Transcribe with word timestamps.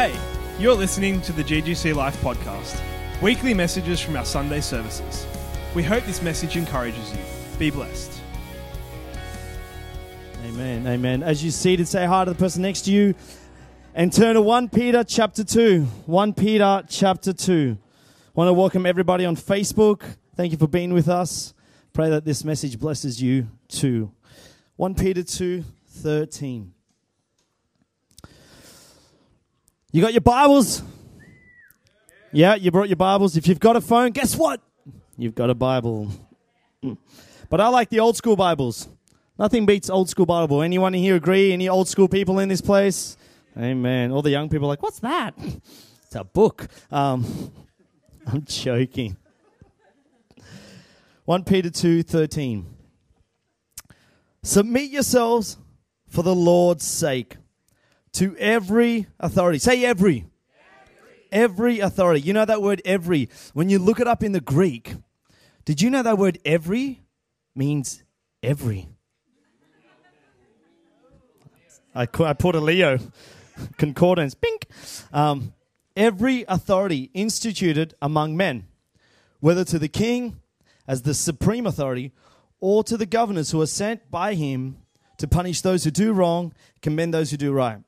Hey, 0.00 0.18
you're 0.58 0.74
listening 0.74 1.20
to 1.20 1.32
the 1.34 1.44
GGC 1.44 1.94
Life 1.94 2.18
podcast, 2.22 2.80
weekly 3.20 3.52
messages 3.52 4.00
from 4.00 4.16
our 4.16 4.24
Sunday 4.24 4.62
services. 4.62 5.26
We 5.74 5.82
hope 5.82 6.04
this 6.04 6.22
message 6.22 6.56
encourages 6.56 7.12
you. 7.12 7.18
Be 7.58 7.70
blessed. 7.70 8.10
Amen. 10.42 10.86
Amen. 10.86 11.22
As 11.22 11.44
you 11.44 11.50
see, 11.50 11.72
seated, 11.72 11.86
say 11.86 12.06
hi 12.06 12.24
to 12.24 12.30
the 12.30 12.38
person 12.38 12.62
next 12.62 12.86
to 12.86 12.90
you 12.90 13.14
and 13.94 14.10
turn 14.10 14.36
to 14.36 14.40
1 14.40 14.70
Peter 14.70 15.04
chapter 15.04 15.44
2. 15.44 15.82
1 16.06 16.32
Peter 16.32 16.82
chapter 16.88 17.34
2. 17.34 17.76
I 17.78 18.30
want 18.32 18.48
to 18.48 18.54
welcome 18.54 18.86
everybody 18.86 19.26
on 19.26 19.36
Facebook. 19.36 20.00
Thank 20.34 20.52
you 20.52 20.56
for 20.56 20.66
being 20.66 20.94
with 20.94 21.10
us. 21.10 21.52
Pray 21.92 22.08
that 22.08 22.24
this 22.24 22.42
message 22.42 22.78
blesses 22.78 23.22
you 23.22 23.48
too. 23.68 24.10
1 24.76 24.94
Peter 24.94 25.22
2 25.22 25.62
13. 25.90 26.72
You 29.92 30.00
got 30.00 30.12
your 30.12 30.20
Bibles? 30.20 30.84
Yeah, 32.30 32.54
you 32.54 32.70
brought 32.70 32.88
your 32.88 32.96
Bibles. 32.96 33.36
If 33.36 33.48
you've 33.48 33.58
got 33.58 33.74
a 33.74 33.80
phone, 33.80 34.12
guess 34.12 34.36
what? 34.36 34.60
You've 35.18 35.34
got 35.34 35.50
a 35.50 35.54
Bible. 35.54 36.12
Mm. 36.84 36.96
But 37.48 37.60
I 37.60 37.66
like 37.68 37.88
the 37.88 37.98
old 37.98 38.16
school 38.16 38.36
Bibles. 38.36 38.88
Nothing 39.36 39.66
beats 39.66 39.90
old 39.90 40.08
school 40.08 40.26
Bible. 40.26 40.62
Anyone 40.62 40.92
here 40.92 41.16
agree? 41.16 41.52
Any 41.52 41.68
old 41.68 41.88
school 41.88 42.06
people 42.06 42.38
in 42.38 42.48
this 42.48 42.60
place? 42.60 43.16
Amen. 43.58 44.12
All 44.12 44.22
the 44.22 44.30
young 44.30 44.48
people 44.48 44.68
like, 44.68 44.80
what's 44.80 45.00
that? 45.00 45.34
It's 45.36 46.14
a 46.14 46.22
book. 46.22 46.68
Um, 46.92 47.50
I'm 48.28 48.44
joking. 48.44 49.16
1 51.24 51.42
Peter 51.42 51.68
2 51.68 52.04
13. 52.04 52.64
Submit 54.44 54.90
yourselves 54.90 55.56
for 56.08 56.22
the 56.22 56.34
Lord's 56.34 56.86
sake 56.86 57.38
to 58.14 58.36
every 58.36 59.06
authority. 59.18 59.58
Say 59.58 59.84
every. 59.84 60.26
Every 61.32 61.78
authority. 61.80 62.20
You 62.22 62.32
know 62.32 62.44
that 62.44 62.60
word 62.60 62.82
every. 62.84 63.28
When 63.52 63.68
you 63.68 63.78
look 63.78 64.00
it 64.00 64.08
up 64.08 64.22
in 64.22 64.32
the 64.32 64.40
Greek, 64.40 64.94
did 65.64 65.80
you 65.80 65.90
know 65.90 66.02
that 66.02 66.18
word 66.18 66.38
every 66.44 67.02
means 67.54 68.02
every? 68.42 68.88
I, 71.94 72.02
I 72.02 72.32
put 72.32 72.54
a 72.54 72.60
Leo 72.60 72.98
concordance. 73.76 74.34
Pink. 74.34 74.66
Um, 75.12 75.54
every 75.96 76.44
authority 76.48 77.10
instituted 77.14 77.94
among 78.00 78.36
men, 78.36 78.66
whether 79.40 79.64
to 79.64 79.78
the 79.78 79.88
king 79.88 80.40
as 80.86 81.02
the 81.02 81.14
supreme 81.14 81.66
authority 81.66 82.12
or 82.60 82.84
to 82.84 82.96
the 82.96 83.06
governors 83.06 83.50
who 83.50 83.60
are 83.60 83.66
sent 83.66 84.10
by 84.10 84.34
him 84.34 84.78
to 85.18 85.28
punish 85.28 85.60
those 85.60 85.84
who 85.84 85.90
do 85.90 86.12
wrong, 86.12 86.52
commend 86.80 87.12
those 87.12 87.30
who 87.30 87.36
do 87.36 87.52
right. 87.52 87.78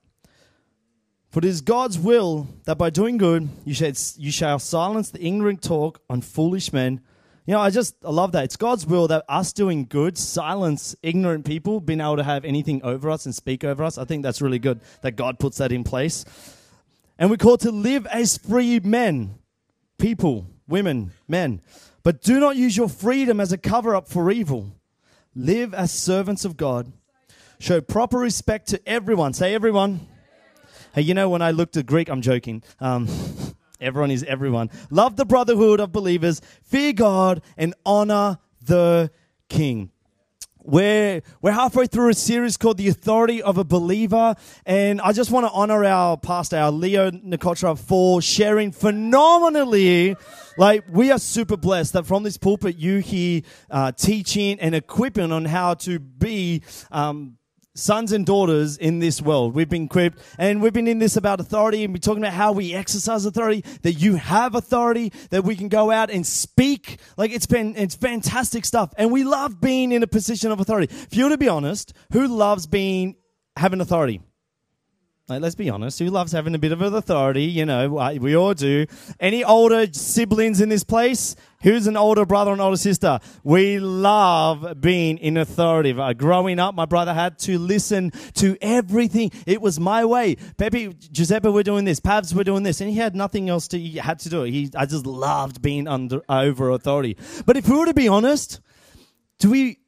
For 1.33 1.39
it 1.39 1.47
is 1.47 1.63
God's 1.63 1.99
will 1.99 2.47
that 2.65 2.77
by 2.77 2.91
doing 2.91 3.17
good 3.17 3.49
you 3.65 3.73
shall, 3.73 3.93
you 4.19 4.31
shall 4.31 4.59
silence 4.59 5.11
the 5.11 5.27
ignorant 5.27 5.63
talk 5.63 6.03
on 6.11 6.21
foolish 6.21 6.75
men. 6.75 7.01
You 7.47 7.55
know, 7.55 7.61
I 7.61 7.71
just 7.71 7.97
I 8.05 8.11
love 8.11 8.33
that. 8.33 8.45
It's 8.45 8.59
God's 8.59 8.87
will 8.87 9.09
that 9.09 9.25
us 9.31 9.55
doing 9.55 9.87
good 9.87 10.19
silence 10.19 10.95
ignorant 11.03 11.47
people, 11.47 11.81
being 11.81 12.03
able 12.03 12.19
to 12.19 12.23
have 12.23 12.45
anything 12.45 12.83
over 12.85 13.11
us 13.11 13.25
and 13.25 13.35
speak 13.35 13.65
over 13.65 13.83
us. 13.83 13.97
I 13.97 14.05
think 14.05 14.23
that's 14.23 14.43
really 14.43 14.59
good 14.59 14.83
that 15.01 15.13
God 15.13 15.39
puts 15.39 15.57
that 15.57 15.73
in 15.73 15.85
place. 15.85 16.27
And 17.19 17.31
we're 17.31 17.39
called 17.39 17.61
to 17.61 17.73
live 17.73 18.07
as 18.09 18.37
free 18.37 18.79
men, 18.81 19.39
people, 19.99 20.47
women, 20.69 21.13
men. 21.29 21.63
But 22.03 22.21
do 22.21 22.41
not 22.41 22.57
use 22.57 22.77
your 22.77 22.91
freedom 22.91 23.41
as 23.41 23.53
a 23.53 23.59
cover 23.59 23.97
up 23.97 24.07
for 24.07 24.31
evil. 24.31 24.77
Live 25.35 25.73
as 25.73 25.93
servants 25.93 26.45
of 26.45 26.59
God. 26.59 26.93
Show 27.59 27.81
proper 27.81 28.19
respect 28.19 28.69
to 28.69 28.87
everyone. 28.87 29.33
Say 29.33 29.55
everyone. 29.55 30.09
Hey, 30.95 31.01
you 31.01 31.15
know, 31.15 31.31
when 31.31 31.41
I 31.41 31.53
looked 31.53 31.79
at 31.79 31.87
Greek, 31.87 32.11
I'm 32.11 32.21
joking. 32.21 32.63
Um, 32.79 33.09
everyone 33.81 34.11
is 34.11 34.23
everyone. 34.25 34.69
Love 34.91 35.17
the 35.17 35.25
brotherhood 35.25 35.81
of 35.81 35.91
believers, 35.91 36.43
fear 36.63 36.93
God, 36.93 37.41
and 37.57 37.75
honor 37.87 38.39
the 38.61 39.11
king. 39.49 39.91
We're, 40.65 41.23
we're 41.41 41.53
halfway 41.53 41.87
through 41.87 42.11
a 42.11 42.15
series 42.15 42.59
called 42.59 42.77
The 42.77 42.89
Authority 42.89 43.43
of 43.43 43.57
a 43.57 43.65
Believer. 43.65 44.35
And 44.67 45.01
I 45.01 45.13
just 45.13 45.31
want 45.31 45.47
to 45.47 45.51
honor 45.53 45.83
our 45.83 46.19
pastor, 46.19 46.59
our 46.59 46.71
Leo 46.71 47.11
Nikotra, 47.11 47.79
for 47.79 48.21
sharing 48.21 48.71
phenomenally. 48.71 50.15
Like, 50.59 50.85
we 50.91 51.11
are 51.11 51.19
super 51.19 51.57
blessed 51.57 51.95
that 51.95 52.05
from 52.05 52.23
this 52.23 52.37
pulpit 52.37 52.77
you 52.77 52.99
hear 52.99 53.41
uh, 53.71 53.93
teaching 53.93 54.61
and 54.61 54.75
equipping 54.75 55.33
on 55.33 55.47
how 55.47 55.73
to 55.75 55.99
be 55.99 56.63
um, 56.91 57.39
sons 57.75 58.13
and 58.13 58.27
daughters 58.27 58.77
in 58.77 58.99
this 58.99 59.23
world. 59.23 59.55
We've 59.55 59.69
been 59.69 59.85
equipped 59.85 60.19
and 60.39 60.63
we've 60.63 60.73
been 60.73 60.89
in 60.89 60.99
this 60.99 61.17
about 61.17 61.41
authority 61.41 61.85
and 61.85 61.95
we're 61.95 61.99
talking 61.99 62.23
about 62.23 62.35
how 62.35 62.53
we 62.53 62.75
exercise 62.75 63.25
authority, 63.25 63.65
that 63.83 63.95
you 63.95 64.17
have 64.17 64.55
authority, 64.55 65.13
that 65.31 65.45
we 65.45 65.57
can 65.57 65.69
go 65.69 65.91
out 65.91 66.11
and 66.11 66.27
speak. 66.27 66.99
Like 67.17 67.31
it's 67.31 67.47
been, 67.47 67.77
it's 67.77 67.95
fantastic 67.95 68.65
stuff. 68.65 68.93
And 68.97 69.11
we 69.11 69.25
love 69.25 69.61
being 69.61 69.93
in 69.93 70.03
a 70.03 70.07
position 70.07 70.51
of 70.51 70.61
authority. 70.61 70.95
If 70.95 71.17
you 71.17 71.25
were 71.25 71.31
to 71.31 71.39
be 71.39 71.49
honest, 71.49 71.93
who 72.13 72.27
loves 72.27 72.67
being, 72.67 73.17
having 73.57 73.81
authority? 73.81 74.21
Like, 75.29 75.41
let's 75.41 75.55
be 75.55 75.71
honest. 75.71 76.01
Who 76.01 76.07
loves 76.07 76.33
having 76.33 76.55
a 76.57 76.59
bit 76.59 76.73
of 76.73 76.83
authority? 76.83 77.45
You 77.45 77.65
know, 77.65 78.11
we 78.21 78.35
all 78.35 78.55
do. 78.55 78.87
Any 79.21 79.45
older 79.45 79.87
siblings 79.93 80.61
in 80.61 80.69
this 80.69 80.83
place? 80.83 81.37
Who's 81.63 81.87
an 81.87 81.97
older 81.97 82.27
brother 82.27 82.51
and 82.51 82.61
older 82.61 82.77
sister? 82.77 83.21
We 83.45 83.79
love 83.79 84.81
being 84.81 85.19
in 85.19 85.37
authority. 85.37 85.93
Uh, 85.93 86.13
growing 86.13 86.59
up, 86.59 86.75
my 86.75 86.87
brother 86.87 87.15
had 87.15 87.39
to 87.41 87.57
listen 87.57 88.11
to 88.35 88.57
everything. 88.61 89.31
It 89.47 89.63
was 89.63 89.79
my 89.79 90.05
way. 90.05 90.35
Pepe, 90.57 90.93
Giuseppe 91.13 91.51
were 91.51 91.63
doing 91.63 91.85
this. 91.85 92.01
Pavs 92.01 92.35
were 92.35 92.43
doing 92.43 92.65
this. 92.65 92.81
And 92.81 92.91
he 92.91 92.97
had 92.97 93.15
nothing 93.15 93.49
else 93.49 93.69
to, 93.69 93.79
he 93.79 93.99
had 93.99 94.19
to 94.21 94.29
do 94.29 94.43
it. 94.43 94.51
He, 94.51 94.71
I 94.77 94.87
just 94.87 95.07
loved 95.07 95.63
being 95.63 95.87
under, 95.87 96.21
over 96.29 96.71
authority. 96.71 97.17
But 97.47 97.57
if 97.57 97.69
we 97.69 97.79
were 97.79 97.87
to 97.87 97.95
be 97.95 98.09
honest, 98.09 98.61
do 99.39 99.51
we, 99.53 99.79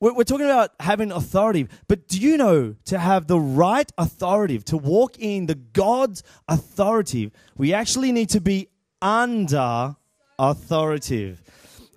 we're, 0.00 0.24
talking 0.24 0.46
about 0.46 0.72
having 0.80 1.10
authority, 1.10 1.68
but 1.88 2.08
do 2.08 2.20
you 2.20 2.36
know 2.36 2.74
to 2.86 2.98
have 2.98 3.26
the 3.26 3.38
right 3.38 3.90
authority, 3.96 4.58
to 4.58 4.76
walk 4.76 5.18
in 5.18 5.46
the 5.46 5.54
God's 5.54 6.22
authority, 6.48 7.32
we 7.56 7.72
actually 7.72 8.12
need 8.12 8.28
to 8.30 8.40
be 8.40 8.68
under 9.00 9.96
authoritative. 10.38 11.42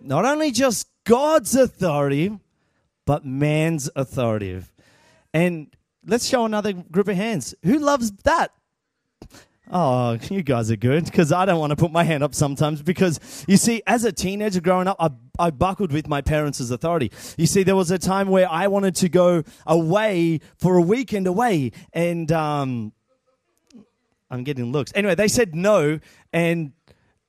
Not 0.02 0.26
only 0.26 0.52
just 0.52 0.88
God's 1.04 1.56
authority, 1.56 2.38
but 3.06 3.26
man's 3.26 3.90
authoritative. 3.96 4.72
And 5.34 5.76
let's 6.06 6.26
show 6.26 6.46
another 6.46 6.74
group 6.74 7.08
of 7.08 7.16
hands. 7.16 7.56
Who 7.64 7.80
loves 7.80 8.12
that? 8.24 8.52
Oh, 9.70 10.18
you 10.30 10.44
guys 10.44 10.72
are 10.72 10.78
good 10.78 11.06
because 11.06 11.34
I 11.34 11.46
don't 11.46 11.60
want 11.60 11.72
to 11.72 11.76
put 11.76 11.92
my 11.92 12.04
hand 12.04 12.24
up 12.24 12.34
sometimes 12.34 12.82
because 12.82 13.46
you 13.48 13.58
see, 13.58 13.84
as 13.86 14.06
a 14.06 14.14
teenager 14.14 14.62
growing 14.62 14.88
up, 14.88 14.96
I, 14.98 15.10
I 15.38 15.50
buckled 15.50 15.92
with 15.92 16.08
my 16.08 16.22
parents' 16.22 16.60
authority. 16.72 17.12
You 17.38 17.48
see, 17.48 17.64
there 17.64 17.76
was 17.76 17.92
a 17.92 17.98
time 17.98 18.30
where 18.30 18.50
I 18.50 18.68
wanted 18.68 18.96
to 18.96 19.10
go 19.10 19.44
away 19.66 20.40
for 20.58 20.78
a 20.78 20.82
weekend 20.82 21.28
away 21.28 21.72
and, 21.92 22.32
um, 22.32 22.94
I'm 24.30 24.44
getting 24.44 24.72
looks. 24.72 24.92
Anyway, 24.96 25.16
they 25.16 25.28
said 25.28 25.56
no, 25.56 26.00
and 26.34 26.74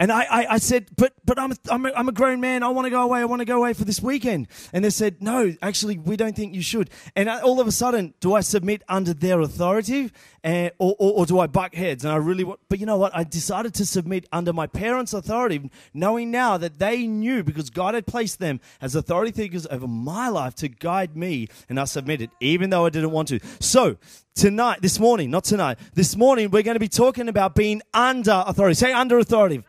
and 0.01 0.13
I, 0.13 0.23
I, 0.23 0.47
I, 0.55 0.59
said, 0.59 0.87
but, 0.97 1.13
but 1.25 1.41
I'm, 1.41 1.51
a, 1.51 1.57
I'm, 1.71 1.87
a, 1.87 1.93
I'm 1.93 2.09
a 2.09 2.13
grown 2.13 2.41
man. 2.41 2.63
I 2.63 2.69
want 2.69 2.87
to 2.87 2.91
go 2.91 3.03
away. 3.03 3.19
I 3.19 3.25
want 3.25 3.41
to 3.41 3.45
go 3.45 3.57
away 3.57 3.73
for 3.73 3.85
this 3.85 4.01
weekend. 4.01 4.47
And 4.73 4.85
they 4.85 4.91
said, 4.91 5.21
no, 5.21 5.55
actually, 5.61 5.99
we 5.99 6.17
don't 6.17 6.37
think 6.37 6.55
you 6.55 6.63
should. 6.63 6.91
And 7.17 7.29
I, 7.29 7.41
all 7.41 7.61
of 7.61 7.67
a 7.67 7.73
sudden, 7.73 8.15
do 8.21 8.35
I 8.35 8.43
submit 8.43 8.85
under 8.89 9.13
their 9.13 9.41
authority 9.41 10.13
and, 10.45 10.71
or, 10.79 10.95
or, 11.01 11.13
or, 11.15 11.27
do 11.27 11.41
I 11.41 11.49
buck 11.49 11.75
heads? 11.75 12.05
And 12.05 12.13
I 12.13 12.17
really 12.17 12.45
want, 12.45 12.61
but 12.69 12.79
you 12.79 12.87
know 12.87 12.97
what? 12.97 13.15
I 13.15 13.25
decided 13.25 13.75
to 13.75 13.85
submit 13.85 14.29
under 14.31 14.53
my 14.53 14.69
parents' 14.69 15.13
authority, 15.13 15.69
knowing 15.93 16.31
now 16.31 16.57
that 16.59 16.79
they 16.79 17.09
knew 17.09 17.43
because 17.43 17.69
God 17.69 17.95
had 17.95 18.07
placed 18.07 18.39
them 18.39 18.61
as 18.81 18.95
authority 18.95 19.33
figures 19.33 19.67
over 19.69 19.89
my 19.89 20.29
life 20.29 20.55
to 20.57 20.69
guide 20.69 21.17
me. 21.17 21.49
And 21.69 21.81
I 21.81 21.87
submitted, 21.87 22.31
even 22.39 22.71
though 22.71 22.87
I 22.87 22.91
didn't 22.91 23.11
want 23.11 23.29
to. 23.29 23.41
So 23.59 23.97
tonight, 24.37 24.81
this 24.81 25.01
morning, 25.01 25.33
not 25.33 25.43
tonight, 25.43 25.79
this 25.95 26.17
morning, 26.17 26.51
we're 26.51 26.63
going 26.63 26.77
to 26.77 26.81
be 26.81 26.87
talking 26.87 27.29
about 27.29 27.57
being 27.57 27.83
under 27.93 28.45
authority. 28.47 28.75
Say 28.75 28.93
under 28.93 29.19
authority. 29.19 29.65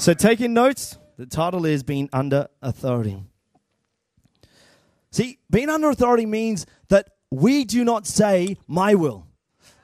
So, 0.00 0.14
taking 0.14 0.54
notes, 0.54 0.96
the 1.16 1.26
title 1.26 1.66
is 1.66 1.82
Being 1.82 2.08
Under 2.12 2.46
Authority. 2.62 3.20
See, 5.10 5.40
being 5.50 5.68
under 5.68 5.90
authority 5.90 6.24
means 6.24 6.66
that 6.88 7.08
we 7.32 7.64
do 7.64 7.84
not 7.84 8.06
say, 8.06 8.58
My 8.68 8.94
will, 8.94 9.26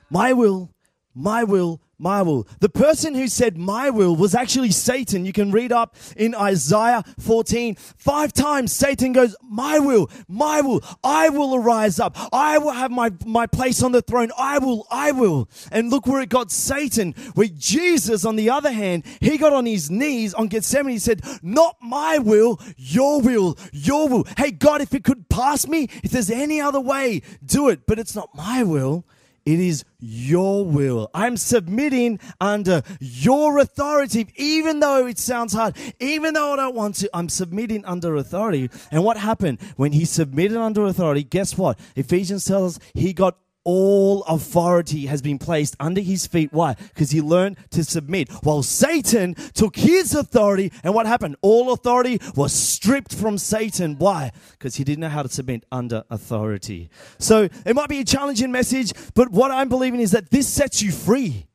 my 0.08 0.32
will, 0.32 0.70
my 1.16 1.42
will, 1.42 1.80
my 1.98 2.22
will. 2.22 2.46
The 2.60 2.68
person 2.68 3.14
who 3.14 3.28
said 3.28 3.56
my 3.56 3.90
will 3.90 4.16
was 4.16 4.34
actually 4.34 4.70
Satan. 4.70 5.24
You 5.24 5.32
can 5.32 5.50
read 5.50 5.72
up 5.72 5.96
in 6.16 6.34
Isaiah 6.34 7.04
14. 7.18 7.74
Five 7.74 8.32
times 8.32 8.72
Satan 8.72 9.12
goes, 9.12 9.36
my 9.42 9.78
will, 9.78 10.10
my 10.28 10.60
will, 10.60 10.82
I 11.02 11.28
will 11.28 11.54
arise 11.54 12.00
up. 12.00 12.16
I 12.32 12.58
will 12.58 12.72
have 12.72 12.90
my, 12.90 13.12
my 13.24 13.46
place 13.46 13.82
on 13.82 13.92
the 13.92 14.02
throne. 14.02 14.30
I 14.38 14.58
will, 14.58 14.86
I 14.90 15.12
will. 15.12 15.48
And 15.70 15.90
look 15.90 16.06
where 16.06 16.20
it 16.20 16.28
got 16.28 16.50
Satan. 16.50 17.12
Where 17.34 17.48
Jesus, 17.48 18.24
on 18.24 18.36
the 18.36 18.50
other 18.50 18.72
hand, 18.72 19.04
he 19.20 19.38
got 19.38 19.52
on 19.52 19.66
his 19.66 19.90
knees 19.90 20.34
on 20.34 20.48
Gethsemane. 20.48 20.92
He 20.92 20.98
said, 20.98 21.22
not 21.42 21.76
my 21.80 22.18
will, 22.18 22.60
your 22.76 23.20
will, 23.20 23.56
your 23.72 24.08
will. 24.08 24.26
Hey, 24.36 24.50
God, 24.50 24.80
if 24.80 24.94
it 24.94 25.04
could 25.04 25.28
pass 25.28 25.66
me, 25.66 25.88
if 26.02 26.10
there's 26.10 26.30
any 26.30 26.60
other 26.60 26.80
way, 26.80 27.22
do 27.44 27.68
it. 27.68 27.86
But 27.86 27.98
it's 27.98 28.14
not 28.14 28.34
my 28.34 28.62
will. 28.62 29.04
It 29.46 29.60
is 29.60 29.84
your 29.98 30.64
will. 30.64 31.10
I'm 31.14 31.36
submitting 31.36 32.18
under 32.40 32.82
your 33.00 33.58
authority, 33.58 34.28
even 34.36 34.80
though 34.80 35.06
it 35.06 35.18
sounds 35.18 35.52
hard, 35.52 35.76
even 36.00 36.34
though 36.34 36.54
I 36.54 36.56
don't 36.56 36.74
want 36.74 36.96
to, 36.96 37.10
I'm 37.12 37.28
submitting 37.28 37.84
under 37.84 38.16
authority. 38.16 38.70
And 38.90 39.04
what 39.04 39.16
happened 39.16 39.60
when 39.76 39.92
he 39.92 40.04
submitted 40.04 40.56
under 40.56 40.84
authority? 40.86 41.24
Guess 41.24 41.58
what? 41.58 41.78
Ephesians 41.96 42.44
tells 42.44 42.76
us 42.76 42.84
he 42.94 43.12
got 43.12 43.38
all 43.64 44.22
authority 44.24 45.06
has 45.06 45.22
been 45.22 45.38
placed 45.38 45.74
under 45.80 46.00
his 46.00 46.26
feet. 46.26 46.52
Why? 46.52 46.74
Because 46.74 47.10
he 47.10 47.20
learned 47.20 47.56
to 47.70 47.82
submit. 47.82 48.30
While 48.44 48.62
Satan 48.62 49.34
took 49.54 49.76
his 49.76 50.14
authority, 50.14 50.70
and 50.82 50.94
what 50.94 51.06
happened? 51.06 51.36
All 51.42 51.72
authority 51.72 52.20
was 52.36 52.52
stripped 52.52 53.14
from 53.14 53.38
Satan. 53.38 53.96
Why? 53.98 54.30
Because 54.52 54.76
he 54.76 54.84
didn't 54.84 55.00
know 55.00 55.08
how 55.08 55.22
to 55.22 55.28
submit 55.28 55.64
under 55.72 56.04
authority. 56.10 56.90
So 57.18 57.48
it 57.64 57.74
might 57.74 57.88
be 57.88 58.00
a 58.00 58.04
challenging 58.04 58.52
message, 58.52 58.92
but 59.14 59.30
what 59.30 59.50
I'm 59.50 59.68
believing 59.68 60.00
is 60.00 60.12
that 60.12 60.30
this 60.30 60.48
sets 60.48 60.82
you 60.82 60.92
free. 60.92 61.46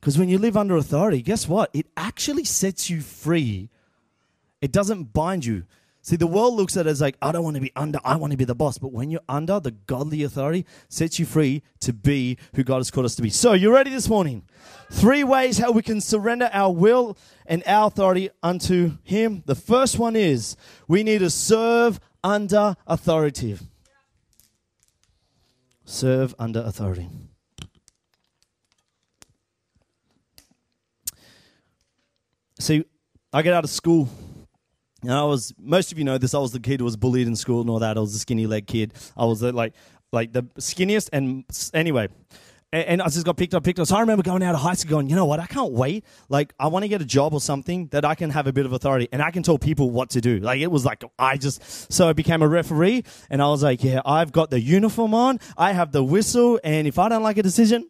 Because 0.00 0.18
when 0.18 0.28
you 0.28 0.38
live 0.38 0.56
under 0.56 0.76
authority, 0.76 1.22
guess 1.22 1.48
what? 1.48 1.70
It 1.72 1.86
actually 1.96 2.44
sets 2.44 2.90
you 2.90 3.00
free. 3.00 3.70
It 4.60 4.72
doesn't 4.72 5.12
bind 5.12 5.44
you. 5.44 5.64
See, 6.04 6.16
the 6.16 6.26
world 6.26 6.54
looks 6.54 6.76
at 6.76 6.88
it 6.88 6.90
as 6.90 7.00
like, 7.00 7.16
I 7.22 7.30
don't 7.30 7.44
want 7.44 7.54
to 7.54 7.60
be 7.60 7.70
under, 7.76 8.00
I 8.04 8.16
want 8.16 8.32
to 8.32 8.36
be 8.36 8.44
the 8.44 8.56
boss. 8.56 8.76
But 8.76 8.92
when 8.92 9.12
you're 9.12 9.20
under, 9.28 9.60
the 9.60 9.70
godly 9.70 10.24
authority 10.24 10.66
sets 10.88 11.20
you 11.20 11.24
free 11.24 11.62
to 11.78 11.92
be 11.92 12.38
who 12.56 12.64
God 12.64 12.78
has 12.78 12.90
called 12.90 13.06
us 13.06 13.14
to 13.16 13.22
be. 13.22 13.30
So, 13.30 13.52
you 13.52 13.72
ready 13.72 13.90
this 13.90 14.08
morning? 14.08 14.42
Three 14.90 15.22
ways 15.22 15.58
how 15.58 15.70
we 15.70 15.80
can 15.80 16.00
surrender 16.00 16.50
our 16.52 16.72
will 16.72 17.16
and 17.46 17.62
our 17.66 17.86
authority 17.86 18.30
unto 18.42 18.98
Him. 19.04 19.44
The 19.46 19.54
first 19.54 19.96
one 19.96 20.16
is 20.16 20.56
we 20.88 21.04
need 21.04 21.20
to 21.20 21.30
serve 21.30 22.00
under 22.24 22.76
authority. 22.88 23.56
Serve 25.84 26.34
under 26.36 26.62
authority. 26.62 27.08
See, 32.58 32.84
I 33.32 33.42
get 33.42 33.54
out 33.54 33.62
of 33.62 33.70
school 33.70 34.08
and 35.02 35.12
I 35.12 35.24
was, 35.24 35.52
most 35.58 35.92
of 35.92 35.98
you 35.98 36.04
know 36.04 36.16
this, 36.18 36.34
I 36.34 36.38
was 36.38 36.52
the 36.52 36.60
kid 36.60 36.80
who 36.80 36.84
was 36.84 36.96
bullied 36.96 37.26
in 37.26 37.36
school 37.36 37.60
and 37.60 37.68
all 37.68 37.80
that. 37.80 37.96
I 37.96 38.00
was 38.00 38.14
a 38.14 38.18
skinny 38.18 38.46
leg 38.46 38.66
kid. 38.66 38.94
I 39.16 39.24
was 39.24 39.40
the, 39.40 39.52
like, 39.52 39.74
like 40.12 40.32
the 40.32 40.44
skinniest. 40.58 41.08
And 41.12 41.44
anyway, 41.74 42.08
and, 42.72 42.86
and 42.86 43.02
I 43.02 43.06
just 43.06 43.26
got 43.26 43.36
picked 43.36 43.52
up, 43.52 43.64
picked 43.64 43.80
up. 43.80 43.88
So 43.88 43.96
I 43.96 44.00
remember 44.00 44.22
going 44.22 44.42
out 44.42 44.54
of 44.54 44.60
high 44.60 44.74
school 44.74 44.90
going, 44.90 45.08
you 45.08 45.16
know 45.16 45.24
what? 45.26 45.40
I 45.40 45.46
can't 45.46 45.72
wait. 45.72 46.04
Like, 46.28 46.54
I 46.58 46.68
want 46.68 46.84
to 46.84 46.88
get 46.88 47.02
a 47.02 47.04
job 47.04 47.34
or 47.34 47.40
something 47.40 47.88
that 47.88 48.04
I 48.04 48.14
can 48.14 48.30
have 48.30 48.46
a 48.46 48.52
bit 48.52 48.64
of 48.64 48.72
authority 48.72 49.08
and 49.12 49.20
I 49.20 49.32
can 49.32 49.42
tell 49.42 49.58
people 49.58 49.90
what 49.90 50.10
to 50.10 50.20
do. 50.20 50.38
Like, 50.38 50.60
it 50.60 50.70
was 50.70 50.84
like, 50.84 51.02
I 51.18 51.36
just, 51.36 51.92
so 51.92 52.08
I 52.08 52.12
became 52.12 52.42
a 52.42 52.48
referee 52.48 53.02
and 53.28 53.42
I 53.42 53.48
was 53.48 53.62
like, 53.62 53.82
yeah, 53.82 54.02
I've 54.04 54.30
got 54.30 54.50
the 54.50 54.60
uniform 54.60 55.14
on. 55.14 55.40
I 55.58 55.72
have 55.72 55.90
the 55.90 56.04
whistle. 56.04 56.60
And 56.62 56.86
if 56.86 56.98
I 56.98 57.08
don't 57.08 57.24
like 57.24 57.38
a 57.38 57.42
decision, 57.42 57.88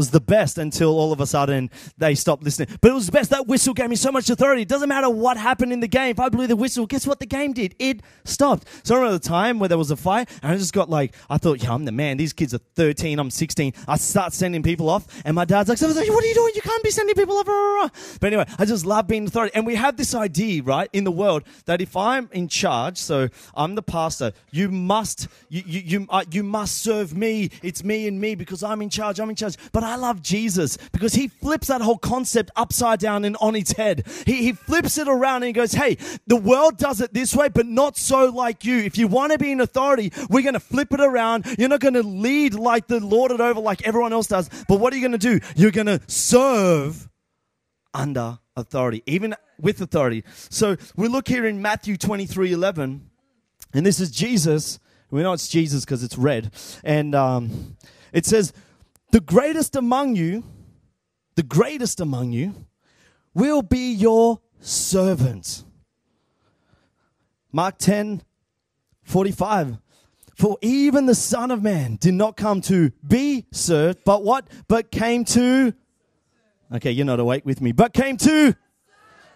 was 0.00 0.12
the 0.12 0.20
best 0.20 0.56
until 0.56 0.98
all 0.98 1.12
of 1.12 1.20
a 1.20 1.26
sudden 1.26 1.68
they 1.98 2.14
stopped 2.14 2.42
listening. 2.42 2.68
But 2.80 2.90
it 2.90 2.94
was 2.94 3.04
the 3.04 3.12
best. 3.12 3.28
That 3.28 3.46
whistle 3.46 3.74
gave 3.74 3.90
me 3.90 3.96
so 3.96 4.10
much 4.10 4.30
authority. 4.30 4.62
It 4.62 4.68
doesn't 4.68 4.88
matter 4.88 5.10
what 5.10 5.36
happened 5.36 5.74
in 5.74 5.80
the 5.80 5.88
game. 5.88 6.12
If 6.12 6.20
I 6.20 6.30
blew 6.30 6.46
the 6.46 6.56
whistle, 6.56 6.86
guess 6.86 7.06
what 7.06 7.20
the 7.20 7.26
game 7.26 7.52
did? 7.52 7.74
It 7.78 8.00
stopped. 8.24 8.66
So 8.82 8.94
I 8.94 8.98
remember 8.98 9.18
the 9.18 9.28
time 9.28 9.58
where 9.58 9.68
there 9.68 9.76
was 9.76 9.90
a 9.90 9.96
fight 9.96 10.30
and 10.42 10.52
I 10.52 10.56
just 10.56 10.72
got 10.72 10.88
like, 10.88 11.14
I 11.28 11.36
thought, 11.36 11.62
yeah, 11.62 11.74
I'm 11.74 11.84
the 11.84 11.92
man. 11.92 12.16
These 12.16 12.32
kids 12.32 12.54
are 12.54 12.60
13. 12.76 13.18
I'm 13.18 13.30
16. 13.30 13.74
I 13.86 13.98
start 13.98 14.32
sending 14.32 14.62
people 14.62 14.88
off 14.88 15.06
and 15.26 15.34
my 15.34 15.44
dad's 15.44 15.68
like, 15.68 15.78
what 15.82 15.94
are 15.94 16.26
you 16.26 16.34
doing? 16.34 16.52
You 16.54 16.62
can't 16.62 16.82
be 16.82 16.90
sending 16.90 17.14
people 17.14 17.36
off. 17.36 18.18
But 18.20 18.28
anyway, 18.28 18.46
I 18.58 18.64
just 18.64 18.86
love 18.86 19.06
being 19.06 19.26
authority. 19.26 19.54
And 19.54 19.66
we 19.66 19.74
have 19.74 19.98
this 19.98 20.14
idea, 20.14 20.62
right, 20.62 20.88
in 20.94 21.04
the 21.04 21.12
world 21.12 21.42
that 21.66 21.82
if 21.82 21.94
I'm 21.94 22.30
in 22.32 22.48
charge, 22.48 22.96
so 22.96 23.28
I'm 23.54 23.74
the 23.74 23.82
pastor, 23.82 24.32
you 24.50 24.70
must, 24.70 25.28
you, 25.50 25.62
you, 25.66 25.80
you, 25.80 26.06
uh, 26.08 26.24
you 26.30 26.42
must 26.42 26.78
serve 26.78 27.14
me. 27.14 27.50
It's 27.62 27.84
me 27.84 28.08
and 28.08 28.18
me 28.18 28.34
because 28.34 28.62
I'm 28.62 28.80
in 28.80 28.88
charge. 28.88 29.20
I'm 29.20 29.28
in 29.28 29.36
charge. 29.36 29.56
But 29.72 29.80
but 29.80 29.86
I 29.90 29.96
love 29.96 30.22
Jesus 30.22 30.78
because 30.92 31.14
he 31.14 31.26
flips 31.26 31.66
that 31.66 31.80
whole 31.80 31.98
concept 31.98 32.52
upside 32.54 33.00
down 33.00 33.24
and 33.24 33.36
on 33.40 33.56
its 33.56 33.72
head. 33.72 34.06
He, 34.24 34.44
he 34.44 34.52
flips 34.52 34.98
it 34.98 35.08
around 35.08 35.42
and 35.42 35.46
he 35.46 35.52
goes, 35.52 35.72
Hey, 35.72 35.98
the 36.28 36.36
world 36.36 36.78
does 36.78 37.00
it 37.00 37.12
this 37.12 37.34
way, 37.34 37.48
but 37.48 37.66
not 37.66 37.96
so 37.96 38.26
like 38.26 38.64
you. 38.64 38.78
If 38.78 38.96
you 38.96 39.08
want 39.08 39.32
to 39.32 39.38
be 39.38 39.50
in 39.50 39.60
authority, 39.60 40.12
we're 40.28 40.42
going 40.42 40.54
to 40.54 40.60
flip 40.60 40.92
it 40.92 41.00
around. 41.00 41.44
You're 41.58 41.68
not 41.68 41.80
going 41.80 41.94
to 41.94 42.04
lead 42.04 42.54
like 42.54 42.86
the 42.86 43.00
Lord 43.00 43.32
it 43.32 43.40
over 43.40 43.58
like 43.58 43.84
everyone 43.84 44.12
else 44.12 44.28
does. 44.28 44.48
But 44.68 44.78
what 44.78 44.92
are 44.92 44.96
you 44.96 45.02
going 45.02 45.18
to 45.18 45.38
do? 45.38 45.44
You're 45.56 45.72
going 45.72 45.88
to 45.88 46.00
serve 46.06 47.08
under 47.92 48.38
authority, 48.56 49.02
even 49.06 49.34
with 49.58 49.80
authority. 49.80 50.22
So 50.50 50.76
we 50.94 51.08
look 51.08 51.26
here 51.26 51.44
in 51.44 51.60
Matthew 51.60 51.96
23 51.96 52.52
11, 52.52 53.10
and 53.74 53.84
this 53.84 53.98
is 53.98 54.12
Jesus. 54.12 54.78
We 55.10 55.22
know 55.22 55.32
it's 55.32 55.48
Jesus 55.48 55.84
because 55.84 56.04
it's 56.04 56.16
red. 56.16 56.52
And 56.84 57.16
um, 57.16 57.76
it 58.12 58.24
says, 58.26 58.52
the 59.10 59.20
greatest 59.20 59.76
among 59.76 60.16
you, 60.16 60.44
the 61.34 61.42
greatest 61.42 62.00
among 62.00 62.32
you, 62.32 62.54
will 63.34 63.62
be 63.62 63.92
your 63.92 64.40
servant. 64.60 65.64
Mark 67.52 67.78
10 67.78 68.22
45. 69.04 69.78
For 70.36 70.56
even 70.62 71.06
the 71.06 71.14
Son 71.14 71.50
of 71.50 71.62
Man 71.62 71.96
did 71.96 72.14
not 72.14 72.36
come 72.36 72.60
to 72.62 72.92
be 73.06 73.46
served, 73.52 74.04
but 74.04 74.24
what? 74.24 74.46
But 74.68 74.90
came 74.90 75.24
to. 75.26 75.74
Okay, 76.72 76.92
you're 76.92 77.04
not 77.04 77.20
awake 77.20 77.44
with 77.44 77.60
me. 77.60 77.72
But 77.72 77.92
came 77.92 78.16
to. 78.18 78.56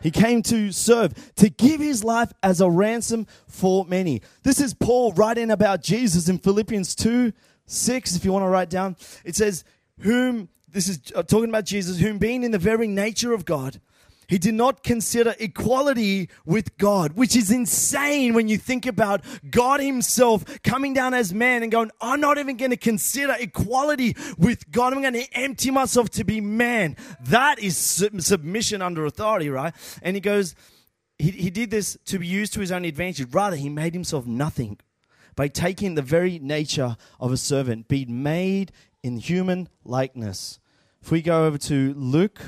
He 0.01 0.11
came 0.11 0.43
to 0.45 0.71
serve, 0.71 1.35
to 1.37 1.49
give 1.49 1.81
his 1.81 2.05
life 2.05 2.31
as 2.43 2.61
a 2.61 2.69
ransom 2.69 3.27
for 3.49 3.87
many. 3.87 4.21
This 4.43 4.61
is 4.61 4.75
Paul 4.75 5.13
writing 5.15 5.51
about 5.51 5.83
Jesus 5.83 6.29
in 6.29 6.39
Philippians 6.39 6.95
2 6.95 7.33
6, 7.67 8.17
if 8.17 8.25
you 8.25 8.33
want 8.33 8.45
to 8.45 8.49
write 8.49 8.71
down. 8.71 8.97
It 9.25 9.37
says, 9.37 9.65
Whom, 10.01 10.49
this 10.69 10.89
is 10.89 11.01
uh, 11.15 11.23
talking 11.23 11.49
about 11.49 11.65
Jesus, 11.65 11.99
whom 11.99 12.19
being 12.19 12.43
in 12.43 12.51
the 12.51 12.59
very 12.59 12.89
nature 12.89 13.33
of 13.33 13.45
God, 13.45 13.81
he 14.29 14.39
did 14.39 14.55
not 14.55 14.83
consider 14.83 15.35
equality 15.39 16.31
with 16.45 16.77
God, 16.79 17.13
which 17.13 17.37
is 17.37 17.51
insane 17.51 18.35
when 18.35 18.49
you 18.49 18.57
think 18.57 18.87
about 18.87 19.23
God 19.51 19.81
Himself 19.81 20.63
coming 20.63 20.95
down 20.95 21.15
as 21.15 21.35
man 21.35 21.63
and 21.63 21.71
going, 21.71 21.91
I'm 22.01 22.21
not 22.21 22.39
even 22.39 22.57
going 22.57 22.71
to 22.71 22.77
consider 22.77 23.37
equality 23.39 24.17
with 24.39 24.71
God. 24.71 24.93
I'm 24.93 25.03
going 25.03 25.15
to 25.15 25.33
empty 25.35 25.71
myself 25.71 26.11
to 26.11 26.25
be 26.25 26.41
man. 26.41 26.97
That 27.21 27.59
is 27.59 27.77
submission 27.77 28.83
under 28.83 29.05
authority, 29.05 29.51
right? 29.51 29.75
And 30.03 30.17
He 30.17 30.21
goes, 30.21 30.55
he, 31.19 31.31
he 31.31 31.51
did 31.51 31.71
this 31.71 31.97
to 32.07 32.19
be 32.19 32.27
used 32.27 32.55
to 32.55 32.61
His 32.61 32.73
own 32.73 32.85
advantage. 32.85 33.33
Rather, 33.33 33.57
He 33.57 33.69
made 33.69 33.95
Himself 33.95 34.27
nothing 34.27 34.79
by 35.37 35.49
taking 35.49 35.95
the 35.95 36.03
very 36.03 36.39
nature 36.39 36.97
of 37.19 37.33
a 37.33 37.37
servant, 37.37 37.89
being 37.89 38.23
made 38.23 38.73
in 39.03 39.19
human 39.19 39.69
likeness. 39.85 40.59
If 41.03 41.11
we 41.11 41.23
go 41.23 41.47
over 41.47 41.59
to 41.59 41.95
Luke, 41.95 42.41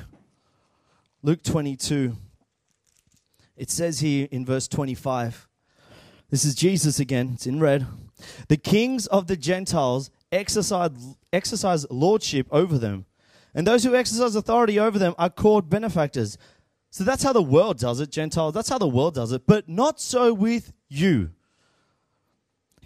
Luke 1.22 1.42
22, 1.42 2.16
it 3.56 3.70
says 3.70 4.00
here 4.00 4.28
in 4.30 4.46
verse 4.46 4.68
25, 4.68 5.48
this 6.30 6.44
is 6.44 6.54
Jesus 6.54 6.98
again, 6.98 7.32
it's 7.34 7.46
in 7.46 7.60
red. 7.60 7.86
The 8.48 8.56
kings 8.56 9.06
of 9.06 9.26
the 9.26 9.36
Gentiles 9.36 10.10
exercise, 10.32 11.16
exercise 11.32 11.86
lordship 11.90 12.46
over 12.50 12.78
them, 12.78 13.06
and 13.54 13.66
those 13.66 13.84
who 13.84 13.94
exercise 13.94 14.34
authority 14.34 14.78
over 14.78 14.98
them 14.98 15.14
are 15.18 15.30
called 15.30 15.70
benefactors. 15.70 16.38
So 16.90 17.04
that's 17.04 17.22
how 17.22 17.32
the 17.32 17.42
world 17.42 17.78
does 17.78 18.00
it, 18.00 18.10
Gentiles. 18.10 18.54
That's 18.54 18.68
how 18.68 18.78
the 18.78 18.88
world 18.88 19.14
does 19.14 19.32
it, 19.32 19.46
but 19.46 19.68
not 19.68 20.00
so 20.00 20.32
with 20.32 20.72
you. 20.88 21.30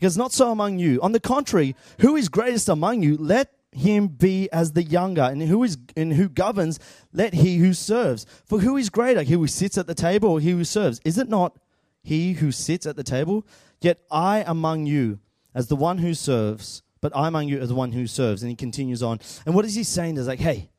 Because 0.01 0.17
not 0.17 0.33
so 0.33 0.51
among 0.51 0.79
you. 0.79 0.99
On 1.03 1.13
the 1.13 1.21
contrary, 1.21 1.77
who 1.99 2.17
is 2.17 2.31
greatest 2.31 2.71
among 2.71 3.03
you, 3.03 3.19
let 3.19 3.53
him 3.71 4.09
be 4.09 4.51
as 4.51 4.73
the 4.73 4.83
younger, 4.83 5.23
and 5.23 5.43
who 5.43 5.63
is 5.63 5.77
and 5.95 6.15
who 6.15 6.29
governs, 6.29 6.81
let 7.13 7.35
he 7.35 7.59
who 7.59 7.75
serves. 7.75 8.25
For 8.47 8.61
who 8.61 8.79
is 8.79 8.89
greater, 8.89 9.23
he 9.23 9.35
who 9.35 9.47
sits 9.47 9.77
at 9.77 9.87
the 9.87 9.95
table 9.95 10.31
or 10.31 10.41
he 10.41 10.53
who 10.53 10.65
serves? 10.65 11.01
Is 11.05 11.19
it 11.19 11.29
not 11.29 11.59
he 12.03 12.33
who 12.33 12.51
sits 12.51 12.87
at 12.87 12.97
the 12.97 13.05
table? 13.05 13.47
Yet 13.83 14.01
I 14.11 14.43
among 14.47 14.87
you 14.87 15.19
as 15.55 15.69
the 15.69 15.77
one 15.77 15.99
who 15.99 16.15
serves, 16.15 16.83
but 17.03 17.15
I 17.15 17.29
among 17.29 17.49
you 17.49 17.61
as 17.61 17.69
the 17.69 17.75
one 17.75 17.93
who 17.93 18.07
serves. 18.07 18.43
And 18.43 18.49
he 18.49 18.57
continues 18.57 19.03
on. 19.03 19.21
And 19.45 19.55
what 19.55 19.67
is 19.67 19.75
he 19.75 19.85
saying? 19.85 20.17
Is 20.17 20.27
like, 20.27 20.41
hey, 20.41 20.71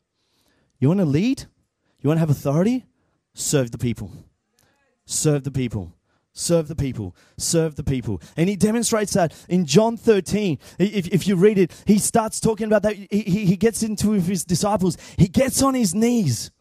you 0.80 0.88
want 0.88 1.00
to 1.00 1.06
lead? 1.06 1.44
You 2.02 2.08
want 2.08 2.18
to 2.18 2.22
have 2.22 2.32
authority? 2.32 2.86
Serve 3.36 3.70
the 3.70 3.78
people. 3.78 4.12
Serve 5.06 5.44
the 5.44 5.52
people. 5.52 5.94
Serve 6.34 6.68
the 6.68 6.76
people. 6.76 7.16
Serve 7.38 7.76
the 7.76 7.84
people. 7.84 8.22
And 8.38 8.48
he 8.48 8.56
demonstrates 8.56 9.14
that 9.14 9.34
in 9.50 9.66
John 9.66 9.98
13. 9.98 10.58
If, 10.80 11.08
if 11.08 11.28
you 11.28 11.36
read 11.36 11.58
it, 11.58 11.74
he 11.86 12.00
starts 12.00 12.40
talking 12.40 12.68
about 12.68 12.84
that. 12.84 12.96
He, 12.96 13.46
he, 13.46 13.58
gets 13.58 13.84
into 13.84 14.12
his 14.14 14.46
disciples. 14.46 14.98
He 15.18 15.28
gets 15.28 15.62
on 15.62 15.74
his 15.74 15.94
knees 15.94 16.52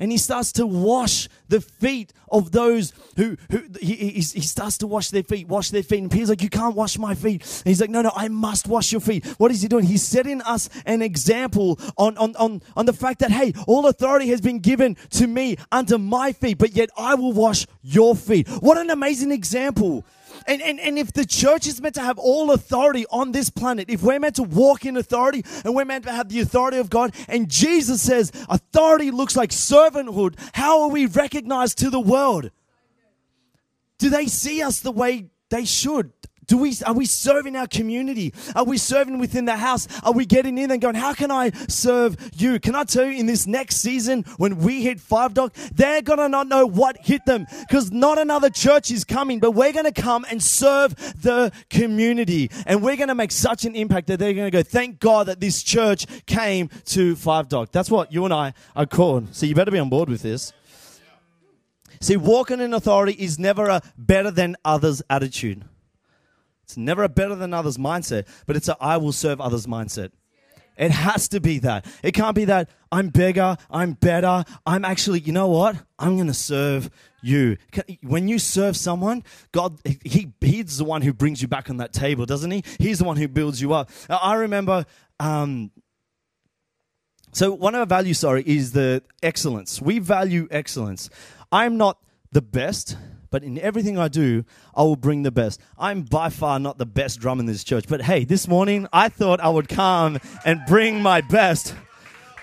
and 0.00 0.10
he 0.12 0.18
starts 0.18 0.52
to 0.52 0.66
wash 0.66 1.28
the 1.48 1.60
feet 1.60 2.12
of 2.30 2.52
those 2.52 2.92
who, 3.16 3.36
who 3.50 3.64
he, 3.80 3.94
he, 3.94 4.10
he, 4.10 4.40
starts 4.40 4.78
to 4.78 4.86
wash 4.86 5.08
their 5.10 5.22
feet, 5.22 5.48
wash 5.48 5.70
their 5.70 5.82
feet. 5.82 6.02
And 6.02 6.10
Peter's 6.10 6.28
like, 6.28 6.42
You 6.42 6.50
can't 6.50 6.76
wash 6.76 6.98
my 6.98 7.14
feet. 7.14 7.42
And 7.42 7.66
he's 7.66 7.80
like, 7.80 7.90
No, 7.90 8.02
no, 8.02 8.12
I 8.14 8.28
must 8.28 8.68
wash 8.68 8.92
your 8.92 9.00
feet. 9.00 9.26
What 9.38 9.50
is 9.50 9.62
he 9.62 9.68
doing? 9.68 9.84
He's 9.84 10.02
setting 10.02 10.42
us 10.42 10.68
an 10.84 11.02
example 11.02 11.78
on, 11.96 12.16
on, 12.18 12.36
on, 12.36 12.62
on 12.76 12.86
the 12.86 12.92
fact 12.92 13.20
that, 13.20 13.30
hey, 13.30 13.54
all 13.66 13.86
authority 13.86 14.28
has 14.28 14.40
been 14.40 14.58
given 14.58 14.96
to 15.10 15.26
me 15.26 15.56
under 15.72 15.98
my 15.98 16.32
feet, 16.32 16.58
but 16.58 16.72
yet 16.72 16.90
I 16.96 17.14
will 17.14 17.32
wash 17.32 17.66
your 17.82 18.14
feet. 18.14 18.48
What 18.48 18.78
an 18.78 18.90
amazing 18.90 19.32
example. 19.32 20.04
And, 20.48 20.62
and, 20.62 20.80
and 20.80 20.98
if 20.98 21.12
the 21.12 21.26
church 21.26 21.66
is 21.66 21.78
meant 21.78 21.94
to 21.96 22.00
have 22.00 22.18
all 22.18 22.52
authority 22.52 23.04
on 23.10 23.32
this 23.32 23.50
planet, 23.50 23.90
if 23.90 24.02
we're 24.02 24.18
meant 24.18 24.36
to 24.36 24.42
walk 24.42 24.86
in 24.86 24.96
authority 24.96 25.44
and 25.62 25.74
we're 25.74 25.84
meant 25.84 26.06
to 26.06 26.12
have 26.12 26.30
the 26.30 26.40
authority 26.40 26.78
of 26.78 26.88
God, 26.88 27.14
and 27.28 27.50
Jesus 27.50 28.00
says 28.00 28.32
authority 28.48 29.10
looks 29.10 29.36
like 29.36 29.50
servanthood, 29.50 30.36
how 30.54 30.80
are 30.80 30.88
we 30.88 31.04
recognized 31.04 31.76
to 31.78 31.90
the 31.90 32.00
world? 32.00 32.50
Do 33.98 34.08
they 34.08 34.24
see 34.24 34.62
us 34.62 34.80
the 34.80 34.90
way 34.90 35.26
they 35.50 35.66
should? 35.66 36.12
Do 36.48 36.56
we, 36.56 36.74
are 36.86 36.94
we 36.94 37.04
serving 37.04 37.56
our 37.56 37.66
community? 37.66 38.32
Are 38.56 38.64
we 38.64 38.78
serving 38.78 39.18
within 39.18 39.44
the 39.44 39.56
house? 39.56 39.86
Are 40.02 40.12
we 40.12 40.24
getting 40.24 40.56
in 40.56 40.70
and 40.70 40.80
going, 40.80 40.94
how 40.94 41.12
can 41.12 41.30
I 41.30 41.50
serve 41.68 42.16
you? 42.34 42.58
Can 42.58 42.74
I 42.74 42.84
tell 42.84 43.04
you 43.04 43.18
in 43.18 43.26
this 43.26 43.46
next 43.46 43.76
season, 43.76 44.24
when 44.38 44.56
we 44.58 44.82
hit 44.82 44.98
Five 44.98 45.34
Dock, 45.34 45.54
they're 45.74 46.00
going 46.00 46.18
to 46.18 46.28
not 46.28 46.48
know 46.48 46.66
what 46.66 46.96
hit 47.04 47.26
them 47.26 47.46
because 47.60 47.92
not 47.92 48.18
another 48.18 48.48
church 48.48 48.90
is 48.90 49.04
coming, 49.04 49.40
but 49.40 49.50
we're 49.50 49.72
going 49.72 49.84
to 49.84 49.92
come 49.92 50.24
and 50.30 50.42
serve 50.42 50.96
the 51.20 51.52
community. 51.68 52.50
And 52.64 52.82
we're 52.82 52.96
going 52.96 53.08
to 53.08 53.14
make 53.14 53.30
such 53.30 53.66
an 53.66 53.76
impact 53.76 54.06
that 54.06 54.18
they're 54.18 54.32
going 54.32 54.50
to 54.50 54.56
go, 54.56 54.62
thank 54.62 55.00
God 55.00 55.26
that 55.26 55.40
this 55.40 55.62
church 55.62 56.06
came 56.24 56.70
to 56.86 57.14
Five 57.14 57.50
Dock. 57.50 57.72
That's 57.72 57.90
what 57.90 58.10
you 58.10 58.24
and 58.24 58.32
I 58.32 58.54
are 58.74 58.86
called. 58.86 59.34
So 59.34 59.44
you 59.44 59.54
better 59.54 59.70
be 59.70 59.78
on 59.78 59.90
board 59.90 60.08
with 60.08 60.22
this. 60.22 60.54
See, 62.00 62.16
walking 62.16 62.60
in 62.60 62.72
authority 62.72 63.12
is 63.12 63.38
never 63.38 63.68
a 63.68 63.82
better 63.98 64.30
than 64.30 64.56
others 64.64 65.02
attitude. 65.10 65.64
It's 66.68 66.76
never 66.76 67.02
a 67.02 67.08
better 67.08 67.34
than 67.34 67.54
others 67.54 67.78
mindset, 67.78 68.26
but 68.44 68.54
it's 68.54 68.68
a 68.68 68.76
I 68.78 68.98
will 68.98 69.12
serve 69.12 69.40
others 69.40 69.66
mindset. 69.66 70.10
It 70.76 70.90
has 70.90 71.26
to 71.28 71.40
be 71.40 71.60
that. 71.60 71.86
It 72.02 72.12
can't 72.12 72.36
be 72.36 72.44
that 72.44 72.68
I'm 72.92 73.08
bigger, 73.08 73.56
I'm 73.70 73.94
better, 73.94 74.44
I'm 74.66 74.84
actually, 74.84 75.20
you 75.20 75.32
know 75.32 75.48
what? 75.48 75.76
I'm 75.98 76.16
going 76.16 76.26
to 76.26 76.34
serve 76.34 76.90
you. 77.22 77.56
When 78.02 78.28
you 78.28 78.38
serve 78.38 78.76
someone, 78.76 79.24
God, 79.50 79.80
he, 80.04 80.30
He's 80.42 80.76
the 80.76 80.84
one 80.84 81.00
who 81.00 81.14
brings 81.14 81.40
you 81.40 81.48
back 81.48 81.70
on 81.70 81.78
that 81.78 81.94
table, 81.94 82.26
doesn't 82.26 82.50
He? 82.50 82.62
He's 82.78 82.98
the 82.98 83.04
one 83.04 83.16
who 83.16 83.28
builds 83.28 83.62
you 83.62 83.72
up. 83.72 83.90
I 84.10 84.34
remember, 84.34 84.84
um, 85.18 85.70
so 87.32 87.54
one 87.54 87.74
of 87.74 87.80
our 87.80 87.86
values, 87.86 88.18
sorry, 88.18 88.44
is 88.46 88.72
the 88.72 89.02
excellence. 89.22 89.80
We 89.80 90.00
value 90.00 90.48
excellence. 90.50 91.08
I'm 91.50 91.78
not 91.78 91.98
the 92.30 92.42
best, 92.42 92.94
but 93.30 93.42
in 93.42 93.58
everything 93.58 93.98
I 93.98 94.08
do, 94.08 94.44
I 94.74 94.82
will 94.82 94.96
bring 94.96 95.22
the 95.22 95.30
best. 95.30 95.60
I'm 95.78 96.02
by 96.02 96.30
far 96.30 96.58
not 96.58 96.78
the 96.78 96.86
best 96.86 97.20
drum 97.20 97.40
in 97.40 97.46
this 97.46 97.64
church, 97.64 97.84
but 97.88 98.02
hey, 98.02 98.24
this 98.24 98.48
morning 98.48 98.86
I 98.92 99.08
thought 99.08 99.40
I 99.40 99.48
would 99.48 99.68
come 99.68 100.18
and 100.44 100.60
bring 100.66 101.02
my 101.02 101.20
best 101.20 101.74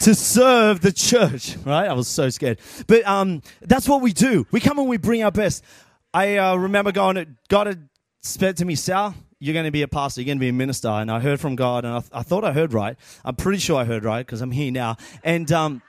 to 0.02 0.16
serve 0.16 0.82
the 0.82 0.92
church, 0.92 1.58
right? 1.66 1.88
I 1.88 1.94
was 1.94 2.08
so 2.08 2.30
scared. 2.30 2.60
But 2.88 3.06
um, 3.08 3.42
that's 3.62 3.88
what 3.88 4.02
we 4.02 4.14
do. 4.14 4.46
We 4.52 4.60
come 4.60 4.80
and 4.80 4.88
we 4.88 4.98
bring 4.98 5.24
our 5.24 5.32
best. 5.32 5.64
I 6.14 6.38
uh, 6.38 6.56
remember 6.56 6.92
going, 6.92 7.16
to, 7.16 7.28
God 7.50 7.68
had 7.68 7.90
said 8.22 8.58
to 8.58 8.66
me, 8.66 8.76
Sal, 8.76 9.16
you're 9.40 9.54
going 9.54 9.66
to 9.66 9.72
be 9.72 9.82
a 9.82 9.88
pastor, 9.88 10.22
you're 10.22 10.28
going 10.28 10.38
to 10.38 10.42
be 10.42 10.50
a 10.50 10.54
minister. 10.54 10.88
And 10.88 11.12
I 11.12 11.20
heard 11.20 11.40
from 11.40 11.56
God, 11.56 11.86
and 11.86 11.94
I, 11.94 12.00
th- 12.00 12.12
I 12.14 12.24
thought 12.24 12.44
I 12.44 12.54
heard 12.54 12.74
right. 12.74 12.98
I'm 13.24 13.36
pretty 13.36 13.60
sure 13.60 13.80
I 13.80 13.84
heard 13.84 14.04
right 14.04 14.26
because 14.26 14.42
I'm 14.42 14.52
here 14.52 14.72
now. 14.72 14.98
And 15.24 15.52
um, 15.52 15.82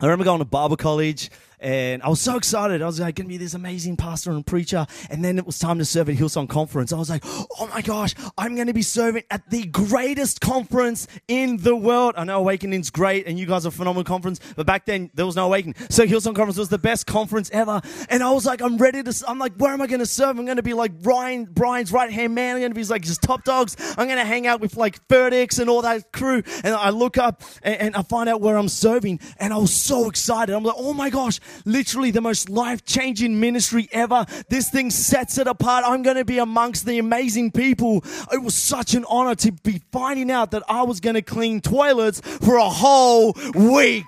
I 0.00 0.06
remember 0.06 0.24
going 0.24 0.40
to 0.40 0.44
Bible 0.44 0.76
college 0.76 1.30
and 1.60 2.02
I 2.02 2.08
was 2.08 2.20
so 2.20 2.36
excited. 2.36 2.82
I 2.82 2.86
was 2.86 3.00
like, 3.00 3.16
going 3.16 3.26
to 3.26 3.28
be 3.28 3.36
this 3.38 3.54
amazing 3.54 3.96
pastor 3.96 4.30
and 4.30 4.46
preacher. 4.46 4.86
And 5.10 5.24
then 5.24 5.38
it 5.38 5.46
was 5.46 5.58
time 5.58 5.78
to 5.78 5.84
serve 5.84 6.08
at 6.08 6.16
Hillsong 6.16 6.48
Conference. 6.48 6.92
I 6.92 6.98
was 6.98 7.10
like, 7.10 7.22
oh 7.24 7.68
my 7.72 7.82
gosh, 7.82 8.14
I'm 8.36 8.54
going 8.54 8.66
to 8.66 8.74
be 8.74 8.82
serving 8.82 9.24
at 9.30 9.48
the 9.50 9.64
greatest 9.66 10.40
conference 10.40 11.06
in 11.28 11.56
the 11.58 11.74
world. 11.74 12.14
I 12.16 12.24
know 12.24 12.38
Awakening's 12.38 12.90
great 12.90 13.26
and 13.26 13.38
you 13.38 13.46
guys 13.46 13.64
are 13.64 13.70
a 13.70 13.72
phenomenal 13.72 14.04
conference, 14.04 14.40
but 14.54 14.66
back 14.66 14.86
then 14.86 15.10
there 15.14 15.26
was 15.26 15.36
no 15.36 15.46
Awakening. 15.46 15.76
So 15.90 16.06
Hillsong 16.06 16.34
Conference 16.34 16.58
was 16.58 16.68
the 16.68 16.78
best 16.78 17.06
conference 17.06 17.50
ever. 17.52 17.80
And 18.10 18.22
I 18.22 18.30
was 18.32 18.44
like, 18.44 18.60
I'm 18.60 18.76
ready 18.76 19.02
to, 19.02 19.24
I'm 19.26 19.38
like, 19.38 19.54
where 19.56 19.72
am 19.72 19.80
I 19.80 19.86
going 19.86 20.00
to 20.00 20.06
serve? 20.06 20.38
I'm 20.38 20.44
going 20.44 20.56
to 20.56 20.62
be 20.62 20.74
like 20.74 21.00
Brian, 21.00 21.44
Brian's 21.44 21.92
right 21.92 22.10
hand 22.10 22.34
man. 22.34 22.56
I'm 22.56 22.60
going 22.60 22.72
to 22.72 22.74
be 22.74 22.84
like 22.84 23.02
just 23.02 23.22
top 23.22 23.44
dogs. 23.44 23.76
I'm 23.96 24.06
going 24.06 24.18
to 24.18 24.24
hang 24.24 24.46
out 24.46 24.60
with 24.60 24.76
like 24.76 25.06
Ferdix 25.08 25.58
and 25.58 25.70
all 25.70 25.82
that 25.82 26.12
crew. 26.12 26.42
And 26.64 26.74
I 26.74 26.90
look 26.90 27.16
up 27.16 27.42
and, 27.62 27.76
and 27.80 27.96
I 27.96 28.02
find 28.02 28.28
out 28.28 28.40
where 28.40 28.56
I'm 28.56 28.68
serving. 28.68 29.20
And 29.38 29.52
I 29.52 29.58
was 29.58 29.72
so 29.72 30.08
excited. 30.08 30.54
I'm 30.54 30.64
like, 30.64 30.76
oh 30.76 30.92
my 30.92 31.10
gosh, 31.10 31.40
literally 31.64 32.10
the 32.10 32.20
most 32.20 32.48
life 32.48 32.84
changing 32.84 33.40
ministry 33.40 33.88
ever. 33.92 34.26
This 34.48 34.70
thing 34.70 34.90
sets 34.90 35.38
it 35.38 35.46
apart. 35.46 35.84
I'm 35.86 36.02
going 36.02 36.16
to 36.16 36.24
be 36.24 36.38
amongst 36.38 36.86
the 36.86 36.98
amazing 36.98 37.52
people. 37.52 38.04
It 38.32 38.42
was 38.42 38.54
such 38.54 38.94
an 38.94 39.04
honor 39.08 39.34
to 39.36 39.52
be 39.52 39.82
finding 39.92 40.30
out 40.30 40.50
that 40.52 40.62
I 40.68 40.82
was 40.82 41.00
going 41.00 41.14
to 41.14 41.22
clean 41.22 41.60
toilets 41.60 42.20
for 42.20 42.56
a 42.56 42.68
whole 42.68 43.34
week. 43.54 44.04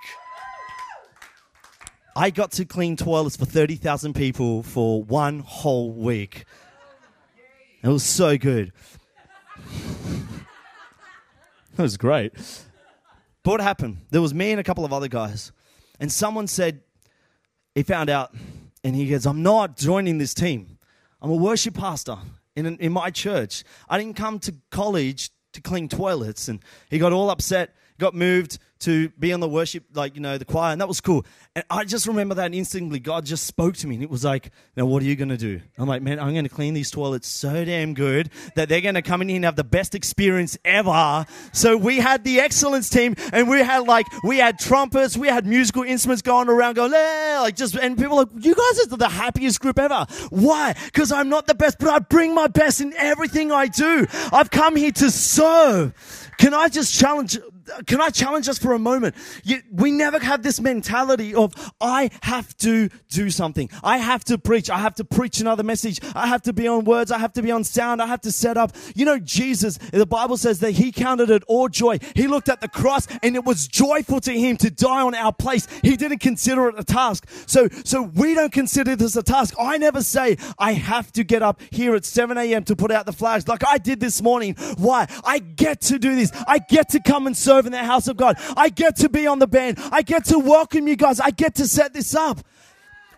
I 2.16 2.30
got 2.30 2.52
to 2.52 2.64
clean 2.64 2.97
toilets 2.97 3.37
for 3.37 3.45
30,000 3.45 4.14
people 4.14 4.62
for 4.62 5.02
one 5.04 5.38
whole 5.38 5.92
week. 5.92 6.45
It 7.83 7.88
was 7.88 8.02
so 8.02 8.37
good. 8.37 8.73
That 11.78 11.85
was 11.85 11.97
great. 11.97 12.33
But 13.45 13.52
what 13.52 13.61
happened? 13.61 13.99
There 14.11 14.21
was 14.21 14.35
me 14.35 14.50
and 14.50 14.59
a 14.59 14.64
couple 14.64 14.85
of 14.85 14.92
other 14.92 15.07
guys. 15.07 15.52
And 16.00 16.11
someone 16.11 16.49
said, 16.49 16.80
he 17.78 17.85
found 17.85 18.11
out 18.11 18.35
and 18.85 18.94
he 18.94 19.08
goes, 19.08 19.25
I'm 19.25 19.42
not 19.42 19.76
joining 19.76 20.18
this 20.18 20.35
team. 20.35 20.78
I'm 21.23 21.30
a 21.30 21.37
worship 21.37 21.75
pastor 21.75 22.18
in, 22.56 22.66
in 22.78 22.92
my 22.92 23.11
church. 23.11 23.64
I 23.88 23.99
didn't 23.99 24.16
come 24.16 24.38
to 24.40 24.54
college 24.70 25.30
to 25.52 25.61
clean 25.61 25.88
toilets. 25.88 26.49
And 26.49 26.61
he 26.90 26.99
got 26.99 27.12
all 27.12 27.30
upset, 27.30 27.75
got 27.99 28.14
moved 28.14 28.59
to 28.81 29.09
be 29.19 29.33
on 29.33 29.40
the 29.40 29.49
worship, 29.49 29.83
like, 29.93 30.14
you 30.14 30.21
know, 30.21 30.38
the 30.38 30.45
choir, 30.45 30.71
and 30.71 30.81
that 30.81 30.87
was 30.87 31.00
cool. 31.00 31.26
And 31.57 31.64
I 31.69 31.85
just 31.85 32.07
remember 32.07 32.37
that 32.37 32.55
instantly, 32.55 33.00
God 33.00 33.26
just 33.26 33.45
spoke 33.45 33.76
to 33.78 33.88
me, 33.88 33.97
and 33.97 34.05
it 34.05 34.11
was 34.11 34.25
like, 34.25 34.52
now 34.76 34.87
what 34.87 35.02
are 35.02 35.07
you 35.07 35.17
going 35.17 35.31
to 35.31 35.37
do? 35.37 35.61
I'm 35.78 35.88
like, 35.88 36.00
man, 36.00 36.21
I'm 36.21 36.33
going 36.33 36.45
to 36.45 36.50
clean 36.50 36.75
these 36.75 36.88
toilets 36.88 37.26
so 37.26 37.64
damn 37.64 37.93
good 37.95 38.31
that 38.55 38.69
they're 38.69 38.81
going 38.81 38.95
to 38.95 39.02
come 39.02 39.21
in 39.21 39.28
here 39.28 39.37
and 39.37 39.45
have 39.45 39.57
the 39.57 39.64
best 39.64 39.97
experience 39.97 40.57
ever. 40.64 41.26
So 41.52 41.76
we 41.76 41.97
had 41.97 42.23
the 42.23 42.38
excellence 42.38 42.88
team, 42.88 43.17
and 43.33 43.49
we 43.49 43.59
had 43.59 43.88
like, 43.88 44.07
we 44.23 44.38
had 44.38 44.61
trumpets, 44.61 45.17
we 45.17 45.26
had 45.26 45.45
musical 45.45 45.83
instruments 45.83 46.23
going 46.23 46.49
around, 46.49 46.75
going, 46.75 46.93
like, 46.93 47.57
just, 47.57 47.75
and 47.75 47.99
people 47.99 48.19
like, 48.19 48.28
you 48.38 48.55
guys 48.55 48.93
are 48.93 48.97
the 48.97 49.09
happiest 49.09 49.59
group 49.61 49.81
ever. 49.81 50.07
Why? 50.31 50.76
Because 50.85 51.11
I'm 51.11 51.28
not 51.28 51.49
the 51.49 51.55
best, 51.57 51.81
but 51.81 51.88
I 51.88 51.99
bring 51.99 52.33
my 52.33 52.47
best 52.47 52.81
in 52.81 52.95
everything 52.97 53.50
I 53.50 53.67
do. 53.67 54.07
I've 54.33 54.52
come 54.52 54.76
here 54.76 54.93
to 54.93 55.11
serve. 55.11 56.31
Can 56.38 56.55
I 56.55 56.69
just 56.69 56.97
challenge 56.97 57.38
can 57.87 58.00
I 58.00 58.10
challenge 58.10 58.48
us 58.48 58.58
for 58.58 58.72
a 58.72 58.78
moment? 58.78 59.14
We 59.70 59.90
never 59.90 60.18
have 60.18 60.42
this 60.42 60.60
mentality 60.60 61.34
of, 61.34 61.54
I 61.80 62.10
have 62.22 62.56
to 62.58 62.88
do 63.10 63.30
something. 63.30 63.70
I 63.82 63.98
have 63.98 64.25
to 64.25 64.38
preach. 64.38 64.70
I 64.70 64.78
have 64.78 64.94
to 64.96 65.04
preach 65.04 65.40
another 65.40 65.62
message. 65.62 66.00
I 66.14 66.26
have 66.26 66.42
to 66.42 66.52
be 66.52 66.66
on 66.66 66.84
words. 66.84 67.10
I 67.10 67.18
have 67.18 67.32
to 67.34 67.42
be 67.42 67.50
on 67.50 67.64
sound. 67.64 68.02
I 68.02 68.06
have 68.06 68.20
to 68.22 68.32
set 68.32 68.56
up. 68.56 68.72
You 68.94 69.04
know, 69.04 69.18
Jesus, 69.18 69.78
the 69.78 70.06
Bible 70.06 70.37
says 70.37 70.60
that 70.60 70.72
he 70.72 70.92
counted 70.92 71.30
it 71.30 71.42
all 71.46 71.68
joy. 71.68 71.98
He 72.14 72.26
looked 72.26 72.48
at 72.48 72.60
the 72.60 72.68
cross 72.68 73.06
and 73.22 73.37
it 73.37 73.44
was 73.44 73.68
joyful 73.68 74.20
to 74.20 74.32
him 74.32 74.56
to 74.58 74.70
die 74.70 75.02
on 75.02 75.14
our 75.14 75.32
place. 75.32 75.66
He 75.82 75.96
didn't 75.96 76.18
consider 76.18 76.68
it 76.68 76.75
a 76.78 76.84
task. 76.84 77.28
So, 77.46 77.68
so 77.84 78.02
we 78.02 78.34
don't 78.34 78.52
consider 78.52 78.96
this 78.96 79.16
a 79.16 79.22
task. 79.22 79.54
I 79.58 79.78
never 79.78 80.02
say, 80.02 80.37
I 80.58 80.72
have 80.72 81.12
to 81.12 81.25
get 81.25 81.42
up 81.42 81.60
here 81.70 81.94
at 81.94 82.04
7 82.04 82.37
a.m. 82.37 82.64
to 82.64 82.76
put 82.76 82.90
out 82.90 83.06
the 83.06 83.12
flags 83.12 83.48
like 83.48 83.66
I 83.66 83.78
did 83.78 84.00
this 84.00 84.22
morning. 84.22 84.54
Why? 84.76 85.06
I 85.25 85.38
get 85.38 85.80
to 85.82 85.98
do 85.98 86.14
this. 86.14 86.32
I 86.46 86.58
get 86.58 86.90
to 86.90 87.00
come 87.00 87.26
and 87.26 87.37
serve 87.37 87.58
in 87.67 87.73
the 87.73 87.79
house 87.79 88.09
of 88.09 88.17
God. 88.17 88.37
I 88.57 88.69
get 88.69 88.97
to 88.97 89.09
be 89.09 89.27
on 89.27 89.38
the 89.38 89.47
band. 89.47 89.79
I 89.93 90.03
get 90.03 90.27
to 90.27 90.38
welcome 90.38 90.88
you 90.88 90.97
guys. 90.97 91.21
I 91.21 91.31
get 91.31 91.57
to 91.57 91.67
set 91.67 91.93
this 91.93 92.15
up. 92.15 92.41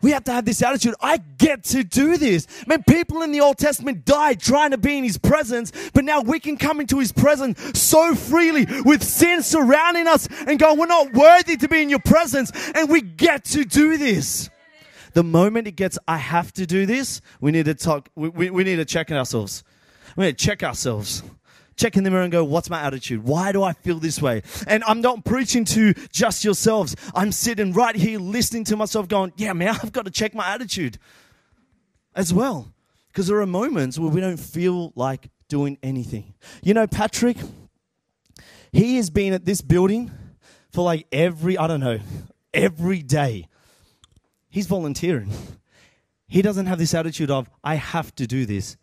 We 0.03 0.13
have 0.13 0.25
to 0.25 0.33
have 0.33 0.45
this 0.45 0.63
attitude. 0.63 0.95
I 1.01 1.19
get 1.19 1.65
to 1.65 1.85
do 1.85 2.17
this. 2.17 2.47
Man, 2.67 2.83
people 2.85 3.23
in 3.23 3.33
the 3.33 3.41
Old 3.41 3.59
Testament 3.59 4.05
died 4.05 4.41
trying 4.41 4.71
to 4.71 4.79
be 4.79 4.97
in 4.97 5.05
His 5.05 5.19
presence, 5.19 5.73
but 5.93 6.05
now 6.05 6.23
we 6.23 6.41
can 6.41 6.57
come 6.57 6.81
into 6.81 6.99
His 6.99 7.13
presence 7.13 7.79
so 7.79 8.15
freely 8.15 8.67
with 8.85 9.03
sin 9.03 9.43
surrounding 9.43 10.07
us 10.07 10.27
and 10.47 10.59
go, 10.59 10.75
we're 10.75 10.87
not 10.87 11.13
worthy 11.13 11.57
to 11.59 11.69
be 11.69 11.83
in 11.83 11.91
your 11.91 11.99
presence, 11.99 12.51
and 12.75 12.89
we 12.89 13.03
get 13.03 13.45
to 13.47 13.65
do 13.65 13.99
this. 13.99 14.49
The 15.13 15.25
moment 15.25 15.67
it 15.67 15.73
gets, 15.73 15.99
I 16.09 16.17
have 16.17 16.53
to 16.55 16.67
do 16.67 16.87
this, 16.87 17.21
we 17.41 17.51
need 17.51 17.67
to 17.67 17.75
talk, 17.75 18.09
we, 18.15 18.29
we, 18.29 18.51
we 18.51 18.65
need 18.65 18.77
to 18.77 18.85
check 18.85 19.11
ourselves. 19.11 19.65
We 20.17 20.27
need 20.27 20.39
to 20.39 20.45
check 20.45 20.63
ourselves 20.63 21.23
check 21.81 21.97
in 21.97 22.05
the 22.05 22.11
mirror 22.11 22.23
and 22.23 22.33
go, 22.33 22.45
what's 22.45 22.69
my 22.69 22.81
attitude? 22.81 23.25
Why 23.25 23.53
do 23.53 23.63
I 23.63 23.73
feel 23.73 23.99
this 23.99 24.21
way? 24.21 24.43
And 24.67 24.85
I'm 24.85 25.01
not 25.01 25.25
preaching 25.25 25.65
to 25.67 25.95
just 26.13 26.45
yourselves. 26.45 26.95
I'm 27.15 27.33
sitting 27.33 27.73
right 27.73 27.97
here 27.97 28.19
listening 28.19 28.65
to 28.65 28.77
myself 28.77 29.09
going, 29.09 29.33
yeah, 29.37 29.53
man, 29.53 29.77
I've 29.83 29.93
got 29.93 30.05
to 30.05 30.11
check 30.11 30.35
my 30.35 30.47
attitude 30.47 30.99
as 32.15 32.33
well. 32.33 32.73
Because 33.09 33.27
there 33.27 33.41
are 33.41 33.47
moments 33.47 33.99
where 33.99 34.11
we 34.11 34.21
don't 34.21 34.39
feel 34.39 34.93
like 34.95 35.31
doing 35.49 35.79
anything. 35.83 36.35
You 36.63 36.75
know, 36.75 36.87
Patrick, 36.87 37.39
he 38.73 38.97
has 38.97 39.11
been 39.11 39.33
at 39.33 39.45
this 39.45 39.61
building 39.63 40.13
for 40.71 40.85
like 40.85 41.07
every, 41.11 41.59
I 41.59 41.67
don't 41.67 41.81
know, 41.81 41.99
every 42.55 43.03
day. 43.03 43.49
He's 44.49 44.67
volunteering. 44.67 45.33
He 46.29 46.43
doesn't 46.43 46.67
have 46.67 46.79
this 46.79 46.95
attitude 46.95 47.31
of, 47.31 47.51
I 47.65 47.75
have 47.75 48.15
to 48.17 48.27
do 48.27 48.47
this. 48.47 48.77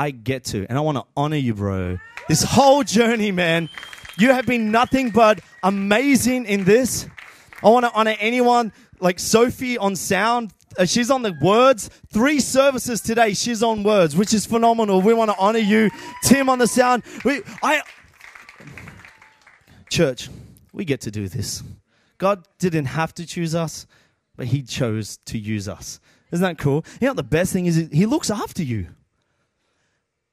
I 0.00 0.12
get 0.12 0.44
to. 0.44 0.64
And 0.66 0.78
I 0.78 0.80
want 0.80 0.96
to 0.96 1.04
honor 1.14 1.36
you, 1.36 1.52
bro. 1.52 1.98
This 2.26 2.42
whole 2.42 2.82
journey, 2.82 3.32
man. 3.32 3.68
You 4.16 4.32
have 4.32 4.46
been 4.46 4.70
nothing 4.70 5.10
but 5.10 5.40
amazing 5.62 6.46
in 6.46 6.64
this. 6.64 7.06
I 7.62 7.68
want 7.68 7.84
to 7.84 7.92
honor 7.92 8.16
anyone 8.18 8.72
like 9.00 9.18
Sophie 9.18 9.76
on 9.76 9.96
sound. 9.96 10.54
uh, 10.78 10.86
she's 10.86 11.10
on 11.10 11.20
the 11.20 11.34
words. 11.42 11.90
Three 12.14 12.40
services 12.40 13.02
today. 13.02 13.34
She's 13.34 13.62
on 13.62 13.82
words, 13.82 14.16
which 14.16 14.32
is 14.32 14.46
phenomenal. 14.46 15.02
We 15.02 15.12
want 15.12 15.32
to 15.32 15.36
honor 15.36 15.58
you, 15.58 15.90
Tim 16.22 16.48
on 16.48 16.58
the 16.58 16.66
sound. 16.66 17.02
We, 17.22 17.42
I, 17.62 17.82
church, 19.90 20.30
we 20.72 20.86
get 20.86 21.02
to 21.02 21.10
do 21.10 21.28
this. 21.28 21.62
God 22.16 22.46
didn't 22.58 22.86
have 22.86 23.12
to 23.16 23.26
choose 23.26 23.54
us, 23.54 23.86
but 24.34 24.46
He 24.46 24.62
chose 24.62 25.18
to 25.26 25.38
use 25.38 25.68
us. 25.68 26.00
Isn't 26.32 26.42
that 26.42 26.56
cool? 26.56 26.86
You 27.02 27.08
know, 27.08 27.14
the 27.14 27.22
best 27.22 27.52
thing 27.52 27.66
is 27.66 27.90
He 27.92 28.06
looks 28.06 28.30
after 28.30 28.62
you. 28.62 28.86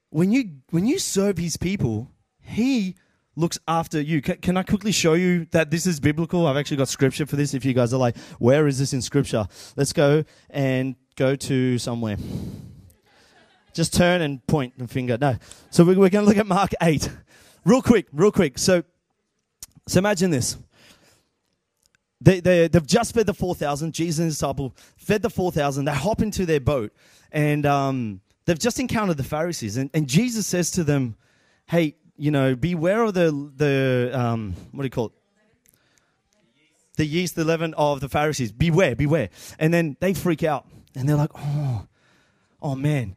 When 0.10 0.32
you 0.32 0.62
when 0.70 0.86
you 0.86 1.00
serve 1.00 1.38
His 1.38 1.58
people, 1.58 2.12
He 2.40 2.96
looks 3.38 3.60
after 3.68 4.02
you. 4.02 4.22
Can, 4.22 4.38
can, 4.38 4.58
I 4.58 4.64
quickly 4.64 4.92
show 4.92 5.14
you 5.14 5.46
that 5.52 5.70
this 5.70 5.86
is 5.86 6.00
biblical? 6.00 6.48
I've 6.48 6.58
actually 6.58 6.78
got 6.78 6.90
scripture 6.90 7.26
for 7.26 7.36
this. 7.36 7.54
If 7.54 7.64
you 7.64 7.74
guys 7.74 7.94
are 7.94 7.98
like, 7.98 8.18
where 8.40 8.68
is 8.68 8.80
this 8.80 8.94
in 8.94 9.02
scripture? 9.02 9.48
Let's 9.76 9.94
go 9.94 10.24
and 10.50 10.96
go 11.16 11.36
to 11.36 11.78
somewhere. 11.78 12.18
Just 13.74 13.94
turn 13.94 14.22
and 14.22 14.46
point 14.48 14.74
and 14.80 14.90
finger. 14.90 15.18
No. 15.22 15.38
So 15.70 15.86
we're, 15.86 16.00
we're 16.00 16.10
going 16.10 16.26
to 16.26 16.30
look 16.30 16.38
at 16.38 16.48
Mark 16.48 16.72
8. 16.82 17.10
Real 17.64 17.82
quick, 17.82 18.08
real 18.12 18.32
quick. 18.32 18.58
So, 18.58 18.84
so 19.88 20.00
imagine 20.00 20.32
this. 20.32 20.58
They, 22.20 22.40
they, 22.40 22.68
they've 22.68 22.86
just 22.86 23.14
fed 23.14 23.28
the 23.28 23.36
4,000. 23.36 23.94
Jesus 23.94 24.18
and 24.18 24.26
his 24.26 24.36
disciple 24.36 24.76
fed 24.98 25.22
the 25.22 25.30
4,000. 25.30 25.86
They 25.86 25.94
hop 25.94 26.22
into 26.22 26.48
their 26.48 26.60
boat 26.60 26.92
and 27.32 27.68
um, 27.68 28.22
they've 28.48 28.58
just 28.58 28.80
encountered 28.80 29.18
the 29.18 29.24
Pharisees. 29.24 29.78
And, 29.78 29.92
and 29.94 30.08
Jesus 30.08 30.48
says 30.48 30.72
to 30.72 30.84
them, 30.84 31.16
Hey, 31.68 31.96
you 32.18 32.32
know, 32.32 32.56
beware 32.56 33.04
of 33.04 33.14
the 33.14 33.52
the 33.56 34.12
um, 34.12 34.56
what 34.72 34.82
do 34.82 34.86
you 34.88 34.90
call 34.90 35.08
it? 35.08 35.12
The 36.96 37.06
yeast, 37.06 37.36
the 37.36 37.46
leaven 37.46 37.76
of 37.76 38.00
the 38.00 38.10
Pharisees. 38.10 38.52
Beware, 38.52 38.96
beware. 38.96 39.30
And 39.60 39.72
then 39.72 39.98
they 40.00 40.16
freak 40.16 40.44
out 40.44 40.66
and 40.96 41.08
they're 41.08 41.16
like, 41.16 41.30
oh, 41.36 41.86
oh 42.60 42.76
man, 42.76 43.16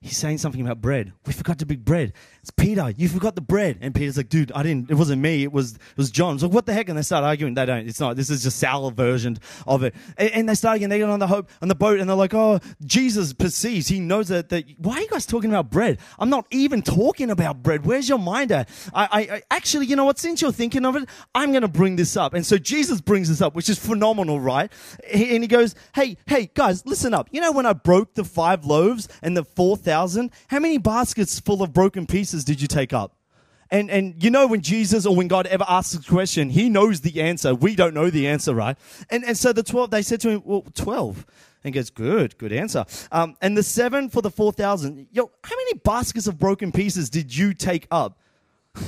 he's 0.00 0.16
saying 0.16 0.38
something 0.38 0.60
about 0.60 0.80
bread. 0.80 1.12
We 1.26 1.32
forgot 1.32 1.58
to 1.58 1.66
bring 1.66 1.80
bread. 1.80 2.12
It's 2.40 2.50
Peter, 2.52 2.90
you 2.96 3.08
forgot 3.08 3.34
the 3.34 3.40
bread. 3.40 3.78
And 3.80 3.94
Peter's 3.94 4.16
like, 4.16 4.28
dude, 4.28 4.52
I 4.52 4.62
didn't, 4.62 4.90
it 4.90 4.94
wasn't 4.94 5.20
me, 5.20 5.42
it 5.42 5.52
was 5.52 5.74
it 5.74 5.96
was 5.96 6.10
John. 6.10 6.38
So 6.38 6.46
like, 6.46 6.54
what 6.54 6.66
the 6.66 6.72
heck? 6.72 6.88
And 6.88 6.96
they 6.96 7.02
start 7.02 7.24
arguing. 7.24 7.54
They 7.54 7.66
don't, 7.66 7.88
it's 7.88 7.98
not, 7.98 8.14
this 8.16 8.30
is 8.30 8.42
just 8.44 8.58
sour 8.58 8.90
version 8.92 9.38
of 9.66 9.82
it. 9.82 9.94
And, 10.16 10.30
and 10.30 10.48
they 10.48 10.54
start 10.54 10.76
again, 10.76 10.90
they 10.90 10.98
get 10.98 11.08
on 11.08 11.18
the 11.18 11.26
hope 11.26 11.50
on 11.60 11.68
the 11.68 11.74
boat 11.74 11.98
and 11.98 12.08
they're 12.08 12.16
like, 12.16 12.34
Oh, 12.34 12.60
Jesus 12.84 13.32
perceives, 13.32 13.88
he 13.88 13.98
knows 13.98 14.28
that 14.28 14.50
that 14.50 14.64
why 14.78 14.94
are 14.94 15.00
you 15.00 15.08
guys 15.08 15.26
talking 15.26 15.50
about 15.50 15.70
bread? 15.70 15.98
I'm 16.18 16.30
not 16.30 16.46
even 16.50 16.82
talking 16.82 17.30
about 17.30 17.62
bread. 17.62 17.84
Where's 17.84 18.08
your 18.08 18.18
mind 18.18 18.52
at? 18.52 18.68
I, 18.94 19.04
I, 19.04 19.20
I 19.20 19.42
actually, 19.50 19.86
you 19.86 19.96
know 19.96 20.04
what, 20.04 20.18
since 20.18 20.40
you're 20.40 20.52
thinking 20.52 20.84
of 20.84 20.94
it, 20.94 21.08
I'm 21.34 21.52
gonna 21.52 21.68
bring 21.68 21.96
this 21.96 22.16
up. 22.16 22.34
And 22.34 22.46
so 22.46 22.56
Jesus 22.56 23.00
brings 23.00 23.28
this 23.28 23.42
up, 23.42 23.54
which 23.56 23.68
is 23.68 23.78
phenomenal, 23.78 24.38
right? 24.38 24.70
And 25.12 25.42
he 25.42 25.48
goes, 25.48 25.74
Hey, 25.94 26.18
hey 26.26 26.50
guys, 26.54 26.86
listen 26.86 27.14
up. 27.14 27.28
You 27.32 27.40
know 27.40 27.50
when 27.50 27.66
I 27.66 27.72
broke 27.72 28.14
the 28.14 28.24
five 28.24 28.64
loaves 28.64 29.08
and 29.22 29.36
the 29.36 29.44
fourth 29.44 29.87
5,000, 29.88 30.30
how 30.48 30.58
many 30.58 30.76
baskets 30.76 31.40
full 31.40 31.62
of 31.62 31.72
broken 31.72 32.06
pieces 32.06 32.44
did 32.44 32.60
you 32.60 32.68
take 32.68 32.92
up? 32.92 33.14
And, 33.70 33.90
and 33.90 34.22
you 34.22 34.30
know, 34.30 34.46
when 34.46 34.60
Jesus 34.60 35.06
or 35.06 35.16
when 35.16 35.28
God 35.28 35.46
ever 35.46 35.64
asks 35.66 35.94
a 35.94 36.10
question, 36.10 36.50
he 36.50 36.68
knows 36.68 37.00
the 37.00 37.22
answer. 37.22 37.54
We 37.54 37.74
don't 37.74 37.94
know 37.94 38.10
the 38.10 38.26
answer, 38.26 38.54
right? 38.54 38.76
And, 39.10 39.24
and 39.24 39.36
so 39.36 39.52
the 39.52 39.62
12, 39.62 39.90
they 39.90 40.02
said 40.02 40.20
to 40.22 40.30
him, 40.30 40.42
well, 40.44 40.64
12. 40.74 41.26
And 41.64 41.74
goes, 41.74 41.90
good, 41.90 42.38
good 42.38 42.52
answer. 42.52 42.84
Um, 43.10 43.36
and 43.40 43.56
the 43.56 43.62
seven 43.62 44.10
for 44.10 44.22
the 44.22 44.30
4,000. 44.30 45.08
Yo, 45.10 45.30
how 45.42 45.56
many 45.56 45.74
baskets 45.84 46.26
of 46.26 46.38
broken 46.38 46.70
pieces 46.70 47.10
did 47.10 47.34
you 47.34 47.54
take 47.54 47.86
up? 47.90 48.18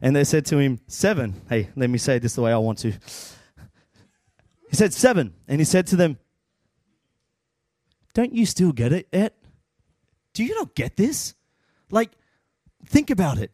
And 0.00 0.14
they 0.14 0.22
said 0.22 0.46
to 0.46 0.58
him, 0.58 0.78
seven. 0.86 1.40
Hey, 1.48 1.70
let 1.74 1.90
me 1.90 1.98
say 1.98 2.20
this 2.20 2.34
the 2.34 2.42
way 2.42 2.52
I 2.52 2.58
want 2.58 2.78
to. 2.80 2.92
He 4.70 4.76
said, 4.76 4.92
seven. 4.92 5.34
And 5.48 5.60
he 5.60 5.64
said 5.64 5.88
to 5.88 5.96
them, 5.96 6.18
don't 8.14 8.32
you 8.32 8.46
still 8.46 8.70
get 8.70 8.92
it 8.92 9.08
yet? 9.12 9.37
Do 10.38 10.44
you 10.44 10.54
not 10.54 10.76
get 10.76 10.96
this? 10.96 11.34
Like, 11.90 12.12
think 12.86 13.10
about 13.10 13.38
it. 13.38 13.52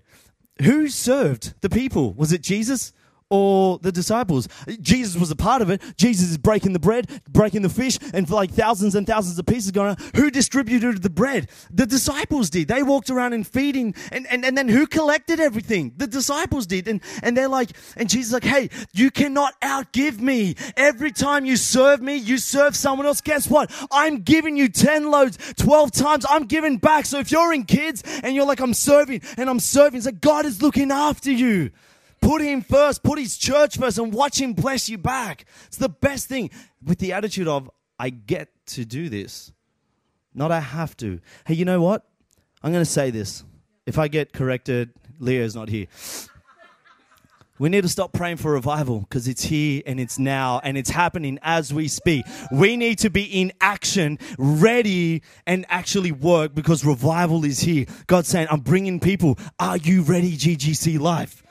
Who 0.61 0.89
served 0.91 1.55
the 1.63 1.71
people? 1.71 2.13
Was 2.13 2.31
it 2.31 2.43
Jesus? 2.43 2.93
Or 3.31 3.79
the 3.79 3.91
disciples. 3.91 4.49
Jesus 4.81 5.19
was 5.19 5.31
a 5.31 5.37
part 5.37 5.63
of 5.63 5.71
it. 5.71 5.83
Jesus 5.97 6.31
is 6.31 6.39
breaking 6.39 6.73
the 6.73 6.79
bread, 6.79 7.09
breaking 7.31 7.63
the 7.63 7.69
fish, 7.69 7.99
and 8.13 8.29
for 8.29 8.35
like 8.35 8.51
thousands 8.51 8.95
and 8.95 9.07
thousands 9.07 9.39
of 9.39 9.47
pieces 9.47 9.71
going 9.71 9.91
on. 9.91 9.97
Who 10.17 10.31
distributed 10.31 11.03
the 11.03 11.11
bread? 11.11 11.51
The 11.71 11.87
disciples 11.87 12.51
did. 12.51 12.69
They 12.69 12.83
walked 12.83 13.11
around 13.11 13.33
and 13.33 13.47
feeding, 13.47 13.95
and, 14.13 14.27
and, 14.29 14.45
and 14.45 14.57
then 14.57 14.69
who 14.69 14.87
collected 14.87 15.41
everything? 15.41 15.93
The 15.97 16.07
disciples 16.07 16.67
did. 16.67 16.87
And, 16.87 17.01
and 17.23 17.37
they're 17.37 17.49
like, 17.49 17.71
and 17.97 18.09
Jesus 18.09 18.33
like, 18.33 18.45
hey, 18.45 18.71
you 18.93 19.11
cannot 19.11 19.59
outgive 19.61 20.21
me. 20.21 20.55
Every 20.77 21.11
time 21.11 21.45
you 21.45 21.57
serve 21.57 22.03
me, 22.03 22.17
you 22.17 22.39
serve 22.39 22.77
someone 22.77 23.07
else. 23.07 23.21
Guess 23.21 23.49
what? 23.49 23.71
I'm 23.91 24.21
giving 24.21 24.57
you 24.57 24.69
10 24.69 25.11
loads, 25.11 25.39
12 25.57 25.93
times. 25.93 26.27
I'm 26.29 26.45
giving 26.45 26.77
back. 26.77 27.07
So 27.07 27.19
if 27.19 27.33
you're 27.33 27.53
in 27.53 27.65
kids 27.65 28.03
and 28.23 28.35
you're 28.35 28.47
like, 28.47 28.61
I'm 28.61 28.75
serving 28.75 29.23
and 29.37 29.49
I'm 29.49 29.61
serving, 29.61 29.99
it's 29.99 30.07
like 30.07 30.21
God 30.21 30.45
is 30.47 30.63
looking 30.63 30.91
after 30.91 31.33
you. 31.33 31.71
Put 32.25 32.41
him 32.41 32.63
first, 32.63 33.03
put 33.03 33.19
his 33.19 33.37
church 33.37 33.77
first, 33.77 33.99
and 33.99 34.11
watch 34.11 34.41
him 34.41 34.55
bless 34.55 34.89
you 34.89 34.97
back. 34.97 35.45
It's 35.67 35.77
the 35.77 35.91
best 35.91 36.27
thing 36.27 36.51
with 36.83 36.99
the 36.99 37.13
attitude 37.13 37.47
of, 37.47 37.71
I 37.99 38.09
get 38.09 38.49
to 38.69 38.87
do 38.87 39.11
this, 39.11 39.53
not 40.33 40.51
I 40.51 40.61
have 40.61 40.97
to. 40.97 41.21
Hey, 41.47 41.53
you 41.53 41.67
know 41.67 41.83
what? 41.83 42.03
I'm 42.63 42.73
going 42.73 42.85
to 42.85 42.91
say 42.91 43.11
this. 43.11 43.45
If 43.85 43.99
I 43.99 44.09
get 44.09 44.33
corrected, 44.33 44.91
Leo's 45.19 45.55
not 45.55 45.69
here. 45.69 45.87
We 47.59 47.69
need 47.69 47.83
to 47.83 47.91
stop 47.91 48.15
praying 48.15 48.39
for 48.39 48.53
revival 48.53 49.01
because 49.01 49.29
it's 49.29 49.45
here 49.45 49.83
and 49.85 50.01
it's 50.01 50.19
now 50.19 50.63
and 50.65 50.79
it's 50.79 50.91
happening 50.91 51.39
as 51.43 51.75
we 51.75 51.89
speak. 51.89 52.25
We 52.51 52.79
need 52.79 53.01
to 53.01 53.11
be 53.11 53.25
in 53.25 53.53
action, 53.61 54.19
ready 54.39 55.23
and 55.47 55.67
actually 55.69 56.11
work 56.11 56.55
because 56.55 56.87
revival 56.87 57.45
is 57.45 57.61
here. 57.61 57.85
God's 58.07 58.29
saying, 58.29 58.49
I'm 58.51 58.61
bringing 58.61 58.99
people. 58.99 59.39
Are 59.61 59.77
you 59.77 60.03
ready, 60.03 60.33
GGC 60.39 60.99
Life? 60.99 61.44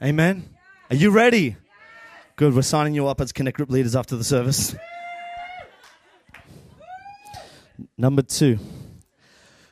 Amen. 0.00 0.48
Are 0.90 0.94
you 0.94 1.10
ready? 1.10 1.56
Good. 2.36 2.54
We're 2.54 2.62
signing 2.62 2.94
you 2.94 3.08
up 3.08 3.20
as 3.20 3.32
Connect 3.32 3.56
Group 3.56 3.68
leaders 3.68 3.96
after 3.96 4.14
the 4.14 4.22
service. 4.22 4.76
Number 7.96 8.22
two, 8.22 8.60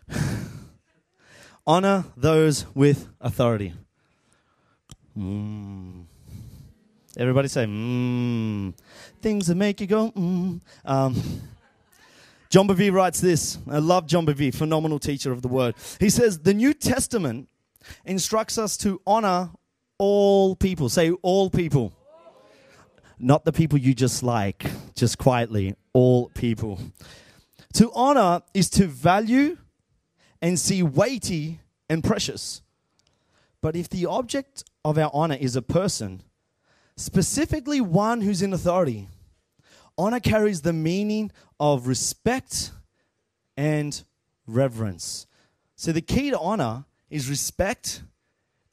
honor 1.66 2.06
those 2.16 2.66
with 2.74 3.08
authority. 3.20 3.72
Mm. 5.16 6.06
Everybody 7.16 7.46
say, 7.46 7.66
mm. 7.66 8.74
Things 9.22 9.46
that 9.46 9.54
make 9.54 9.80
you 9.80 9.86
go, 9.86 10.10
mm. 10.10 10.60
Um, 10.84 11.22
John 12.50 12.66
Bevere 12.66 12.92
writes 12.92 13.20
this. 13.20 13.58
I 13.70 13.78
love 13.78 14.08
John 14.08 14.26
Bevere, 14.26 14.52
phenomenal 14.52 14.98
teacher 14.98 15.30
of 15.30 15.42
the 15.42 15.48
word. 15.48 15.76
He 16.00 16.10
says, 16.10 16.40
The 16.40 16.52
New 16.54 16.74
Testament 16.74 17.48
instructs 18.04 18.58
us 18.58 18.76
to 18.78 19.00
honor 19.06 19.50
all 19.98 20.56
people. 20.56 20.88
Say 20.88 21.11
all 21.22 21.50
people. 21.50 21.92
Not 23.18 23.44
the 23.44 23.52
people 23.52 23.78
you 23.78 23.94
just 23.94 24.22
like, 24.22 24.66
just 24.94 25.18
quietly. 25.18 25.74
All 25.92 26.28
people. 26.30 26.78
To 27.74 27.90
honor 27.94 28.42
is 28.54 28.68
to 28.70 28.87
value 28.87 29.59
and 30.42 30.59
see 30.59 30.82
weighty 30.82 31.61
and 31.88 32.04
precious. 32.04 32.62
But 33.62 33.76
if 33.76 33.88
the 33.88 34.06
object 34.06 34.64
of 34.85 34.98
our 34.98 35.11
honor 35.12 35.37
is 35.40 35.56
a 35.56 35.62
person, 35.62 36.22
specifically 36.96 37.80
one 37.80 38.20
who's 38.20 38.42
in 38.42 38.52
authority, 38.52 39.09
honor 39.98 40.20
carries 40.20 40.62
the 40.62 40.72
meaning 40.72 41.30
of 41.59 41.87
respect 41.87 42.72
and 43.56 44.04
reverence. 44.46 45.26
So 45.74 45.92
the 45.92 46.02
key 46.02 46.30
to 46.30 46.38
honor 46.38 46.85
is 47.11 47.28
respect 47.28 48.02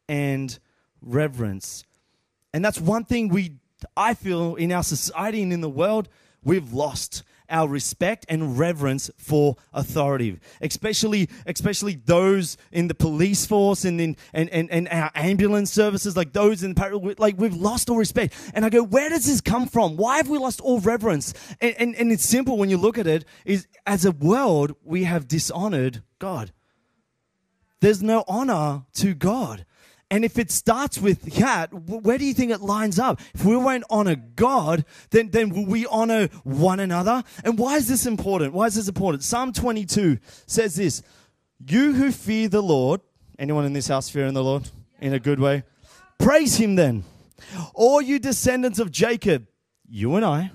and 0.07 0.57
reverence. 1.03 1.83
And 2.53 2.63
that's 2.63 2.79
one 2.79 3.03
thing 3.03 3.29
we, 3.29 3.57
I 3.95 4.13
feel, 4.13 4.55
in 4.55 4.71
our 4.71 4.83
society 4.83 5.41
and 5.41 5.53
in 5.53 5.61
the 5.61 5.69
world, 5.69 6.09
we've 6.43 6.73
lost 6.73 7.23
our 7.49 7.67
respect 7.67 8.25
and 8.29 8.57
reverence 8.57 9.11
for 9.17 9.55
authority, 9.73 10.39
especially 10.61 11.29
especially 11.45 11.95
those 11.95 12.57
in 12.71 12.87
the 12.87 12.95
police 12.95 13.45
force 13.45 13.85
and 13.85 13.99
in 14.01 14.17
and, 14.33 14.49
and, 14.49 14.71
and 14.71 14.87
our 14.89 15.11
ambulance 15.13 15.71
services, 15.71 16.17
like 16.17 16.33
those 16.33 16.63
in 16.63 16.73
like 17.17 17.35
we've 17.37 17.55
lost 17.55 17.89
all 17.89 17.97
respect. 17.97 18.33
And 18.53 18.65
I 18.65 18.69
go, 18.69 18.81
where 18.81 19.09
does 19.09 19.25
this 19.25 19.41
come 19.41 19.67
from? 19.67 19.97
Why 19.97 20.17
have 20.17 20.29
we 20.29 20.37
lost 20.37 20.61
all 20.61 20.79
reverence? 20.79 21.33
And, 21.61 21.75
and, 21.77 21.95
and 21.95 22.11
it's 22.11 22.25
simple 22.25 22.57
when 22.57 22.69
you 22.69 22.77
look 22.77 22.97
at 22.97 23.07
it, 23.07 23.25
is 23.45 23.67
as 23.85 24.05
a 24.05 24.11
world 24.11 24.75
we 24.83 25.03
have 25.03 25.27
dishonored 25.27 26.01
God. 26.19 26.51
There's 27.81 28.01
no 28.01 28.23
honor 28.27 28.83
to 28.95 29.13
God. 29.13 29.65
And 30.13 30.23
if 30.23 30.37
it 30.37 30.51
starts 30.51 30.99
with 30.99 31.23
that, 31.39 31.73
where 31.73 32.19
do 32.19 32.25
you 32.25 32.35
think 32.35 32.51
it 32.51 32.61
lines 32.61 32.99
up? 32.99 33.19
If 33.33 33.43
we 33.43 33.57
won't 33.57 33.83
honor 33.89 34.15
God, 34.15 34.85
then, 35.09 35.31
then 35.31 35.49
will 35.49 35.65
we 35.65 35.87
honor 35.87 36.27
one 36.43 36.79
another? 36.79 37.23
And 37.43 37.57
why 37.57 37.77
is 37.77 37.87
this 37.87 38.05
important? 38.05 38.53
Why 38.53 38.67
is 38.67 38.75
this 38.75 38.87
important? 38.87 39.23
Psalm 39.23 39.53
22 39.53 40.19
says 40.45 40.75
this 40.75 41.01
You 41.65 41.93
who 41.93 42.11
fear 42.11 42.47
the 42.47 42.61
Lord, 42.61 43.01
anyone 43.39 43.65
in 43.65 43.73
this 43.73 43.87
house 43.87 44.07
fearing 44.07 44.35
the 44.35 44.43
Lord 44.43 44.69
in 45.01 45.15
a 45.15 45.19
good 45.19 45.39
way? 45.39 45.63
Praise 46.19 46.57
him 46.57 46.75
then. 46.75 47.05
All 47.73 47.99
you 47.99 48.19
descendants 48.19 48.77
of 48.77 48.91
Jacob, 48.91 49.47
you 49.89 50.15
and 50.15 50.23
I, 50.23 50.51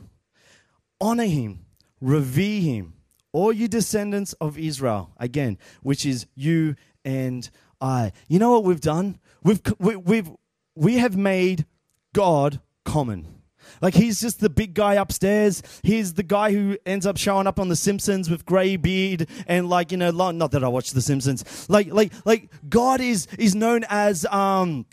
honor 1.01 1.25
him. 1.25 1.67
revere 2.01 2.61
him, 2.61 2.93
all 3.33 3.53
you 3.53 3.67
descendants 3.67 4.35
of 4.35 4.57
Israel, 4.57 5.11
again, 5.17 5.59
which 5.83 6.07
is 6.07 6.27
you 6.37 6.77
and 7.05 7.51
I. 7.81 8.13
You 8.29 8.39
know 8.39 8.53
what 8.53 8.63
we've 8.63 8.81
done? 8.81 9.19
We've, 9.43 9.61
we, 9.79 9.97
we've, 9.97 10.31
we 10.75 10.99
have 10.99 11.17
made 11.17 11.67
God 12.13 12.61
common. 12.85 13.39
Like 13.81 13.95
he's 13.95 14.21
just 14.21 14.41
the 14.41 14.51
big 14.51 14.75
guy 14.75 14.95
upstairs. 14.95 15.63
He's 15.83 16.15
the 16.15 16.23
guy 16.23 16.53
who 16.53 16.77
ends 16.87 17.07
up 17.07 17.17
showing 17.17 17.47
up 17.47 17.61
on 17.61 17.69
The 17.69 17.77
Simpsons 17.77 18.31
with 18.31 18.45
grey 18.45 18.77
beard 18.77 19.29
and 19.47 19.69
like 19.69 19.93
you 19.93 19.99
know, 19.99 20.11
not 20.11 20.51
that 20.53 20.65
I 20.65 20.69
watch 20.69 20.93
The 20.93 21.03
Simpsons. 21.03 21.69
Like 21.69 21.93
like 21.93 22.13
like 22.25 22.51
God 22.69 23.01
is 23.01 23.27
is 23.39 23.55
known 23.55 23.85
as 23.89 24.25
um, 24.27 24.87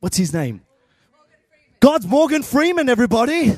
what's 0.00 0.16
his 0.16 0.32
name? 0.32 0.62
God's 1.80 2.06
Morgan 2.06 2.42
Freeman. 2.42 2.88
Everybody. 2.88 3.56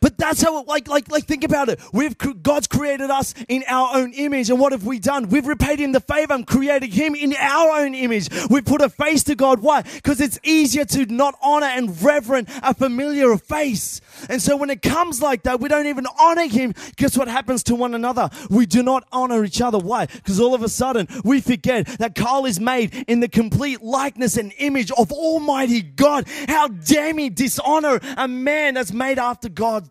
But 0.00 0.16
that's 0.16 0.40
how, 0.40 0.62
like, 0.64 0.88
like, 0.88 1.10
like, 1.10 1.24
think 1.24 1.44
about 1.44 1.68
it. 1.68 1.78
We've, 1.92 2.16
God's 2.16 2.66
created 2.66 3.10
us 3.10 3.34
in 3.48 3.64
our 3.68 3.96
own 3.96 4.14
image. 4.14 4.48
And 4.48 4.58
what 4.58 4.72
have 4.72 4.86
we 4.86 4.98
done? 4.98 5.28
We've 5.28 5.46
repaid 5.46 5.78
him 5.78 5.92
the 5.92 6.00
favor 6.00 6.32
and 6.32 6.46
created 6.46 6.92
him 6.92 7.14
in 7.14 7.34
our 7.38 7.80
own 7.82 7.94
image. 7.94 8.30
We 8.48 8.62
put 8.62 8.80
a 8.80 8.88
face 8.88 9.24
to 9.24 9.34
God. 9.34 9.60
Why? 9.60 9.82
Because 9.82 10.20
it's 10.22 10.38
easier 10.42 10.86
to 10.86 11.04
not 11.04 11.34
honor 11.42 11.66
and 11.66 12.00
reverent 12.02 12.48
a 12.62 12.72
familiar 12.72 13.36
face. 13.36 14.00
And 14.30 14.40
so 14.40 14.56
when 14.56 14.70
it 14.70 14.80
comes 14.80 15.20
like 15.20 15.42
that, 15.42 15.60
we 15.60 15.68
don't 15.68 15.86
even 15.86 16.06
honor 16.18 16.48
him. 16.48 16.74
Guess 16.96 17.18
what 17.18 17.28
happens 17.28 17.62
to 17.64 17.74
one 17.74 17.94
another? 17.94 18.30
We 18.48 18.64
do 18.64 18.82
not 18.82 19.06
honor 19.12 19.44
each 19.44 19.60
other. 19.60 19.78
Why? 19.78 20.06
Because 20.06 20.40
all 20.40 20.54
of 20.54 20.62
a 20.62 20.68
sudden 20.70 21.08
we 21.24 21.42
forget 21.42 21.86
that 21.98 22.14
Carl 22.14 22.46
is 22.46 22.58
made 22.58 23.04
in 23.06 23.20
the 23.20 23.28
complete 23.28 23.82
likeness 23.82 24.38
and 24.38 24.52
image 24.58 24.90
of 24.92 25.12
Almighty 25.12 25.82
God. 25.82 26.26
How 26.48 26.68
dare 26.68 27.12
me 27.12 27.28
dishonor 27.28 28.00
a 28.16 28.26
man 28.26 28.74
that's 28.74 28.92
made 28.92 29.18
after 29.18 29.50
God 29.50 29.89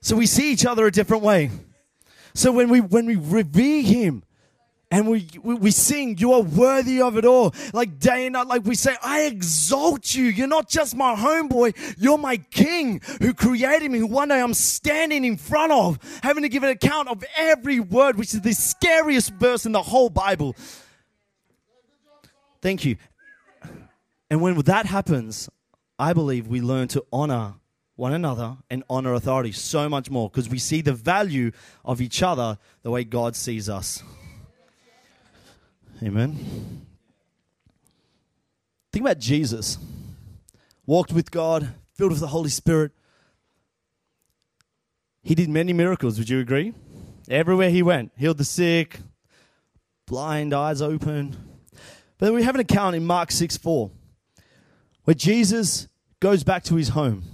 so 0.00 0.16
we 0.16 0.26
see 0.26 0.52
each 0.52 0.66
other 0.66 0.86
a 0.86 0.90
different 0.90 1.22
way. 1.22 1.50
So 2.34 2.52
when 2.52 2.68
we 2.68 2.80
when 2.80 3.06
we 3.06 3.16
revere 3.16 3.82
him 3.82 4.22
and 4.92 5.08
we, 5.08 5.28
we, 5.42 5.54
we 5.54 5.70
sing, 5.70 6.18
you 6.18 6.32
are 6.32 6.42
worthy 6.42 7.00
of 7.00 7.16
it 7.16 7.24
all. 7.24 7.54
Like 7.72 8.00
day 8.00 8.26
and 8.26 8.32
night, 8.32 8.48
like 8.48 8.64
we 8.64 8.74
say, 8.74 8.96
I 9.02 9.22
exalt 9.22 10.14
you. 10.14 10.24
You're 10.24 10.48
not 10.48 10.68
just 10.68 10.96
my 10.96 11.14
homeboy. 11.14 11.94
You're 11.96 12.18
my 12.18 12.38
king 12.38 13.00
who 13.20 13.32
created 13.32 13.90
me, 13.90 14.00
who 14.00 14.08
one 14.08 14.28
day 14.28 14.40
I'm 14.40 14.54
standing 14.54 15.24
in 15.24 15.36
front 15.36 15.70
of, 15.70 15.98
having 16.24 16.42
to 16.42 16.48
give 16.48 16.64
an 16.64 16.70
account 16.70 17.08
of 17.08 17.24
every 17.36 17.78
word, 17.78 18.18
which 18.18 18.34
is 18.34 18.40
the 18.40 18.52
scariest 18.52 19.32
verse 19.34 19.64
in 19.64 19.72
the 19.72 19.82
whole 19.82 20.10
Bible. 20.10 20.56
Thank 22.60 22.84
you. 22.84 22.96
And 24.28 24.40
when 24.40 24.56
that 24.62 24.86
happens, 24.86 25.48
I 25.98 26.14
believe 26.14 26.48
we 26.48 26.60
learn 26.60 26.88
to 26.88 27.04
honor 27.12 27.54
one 28.00 28.14
another 28.14 28.56
and 28.70 28.82
honor 28.88 29.12
authority 29.12 29.52
so 29.52 29.86
much 29.86 30.10
more 30.10 30.30
because 30.30 30.48
we 30.48 30.58
see 30.58 30.80
the 30.80 30.94
value 30.94 31.52
of 31.84 32.00
each 32.00 32.22
other 32.22 32.56
the 32.82 32.90
way 32.90 33.04
God 33.04 33.36
sees 33.36 33.68
us. 33.68 34.02
Amen. 36.02 36.86
Think 38.90 39.04
about 39.04 39.18
Jesus. 39.18 39.76
Walked 40.86 41.12
with 41.12 41.30
God, 41.30 41.74
filled 41.92 42.12
with 42.12 42.20
the 42.20 42.28
Holy 42.28 42.48
Spirit. 42.48 42.92
He 45.22 45.34
did 45.34 45.50
many 45.50 45.74
miracles, 45.74 46.18
would 46.18 46.30
you 46.30 46.40
agree? 46.40 46.72
Everywhere 47.28 47.68
he 47.68 47.82
went, 47.82 48.12
healed 48.16 48.38
the 48.38 48.44
sick, 48.46 49.00
blind 50.06 50.54
eyes 50.54 50.80
open. 50.80 51.36
But 52.16 52.32
we 52.32 52.44
have 52.44 52.54
an 52.54 52.62
account 52.62 52.96
in 52.96 53.04
Mark 53.04 53.30
6 53.30 53.58
4 53.58 53.90
where 55.04 55.14
Jesus 55.14 55.86
goes 56.18 56.44
back 56.44 56.64
to 56.64 56.76
his 56.76 56.88
home. 56.88 57.29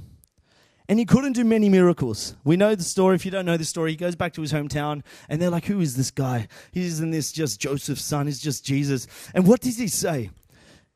And 0.89 0.99
he 0.99 1.05
couldn't 1.05 1.33
do 1.33 1.45
many 1.45 1.69
miracles. 1.69 2.37
We 2.45 2.57
know 2.57 2.75
the 2.75 2.85
story. 2.85 3.17
If 3.17 3.25
you 3.25 3.31
don't 3.31 3.47
know 3.47 3.57
the 3.57 3.65
story, 3.65 3.91
he 3.91 3.97
goes 3.97 4.15
back 4.15 4.33
to 4.35 4.41
his 4.41 4.53
hometown 4.53 5.03
and 5.29 5.43
they're 5.43 5.51
like, 5.51 5.65
Who 5.67 5.81
is 5.81 5.97
this 5.97 6.11
guy? 6.11 6.49
He 6.73 6.87
isn't 6.87 7.11
this 7.11 7.33
just 7.33 7.61
Joseph's 7.61 8.05
son, 8.05 8.27
he's 8.27 8.41
just 8.41 8.65
Jesus. 8.65 9.07
And 9.35 9.47
what 9.47 9.61
does 9.61 9.79
he 9.79 9.89
say? 9.89 10.31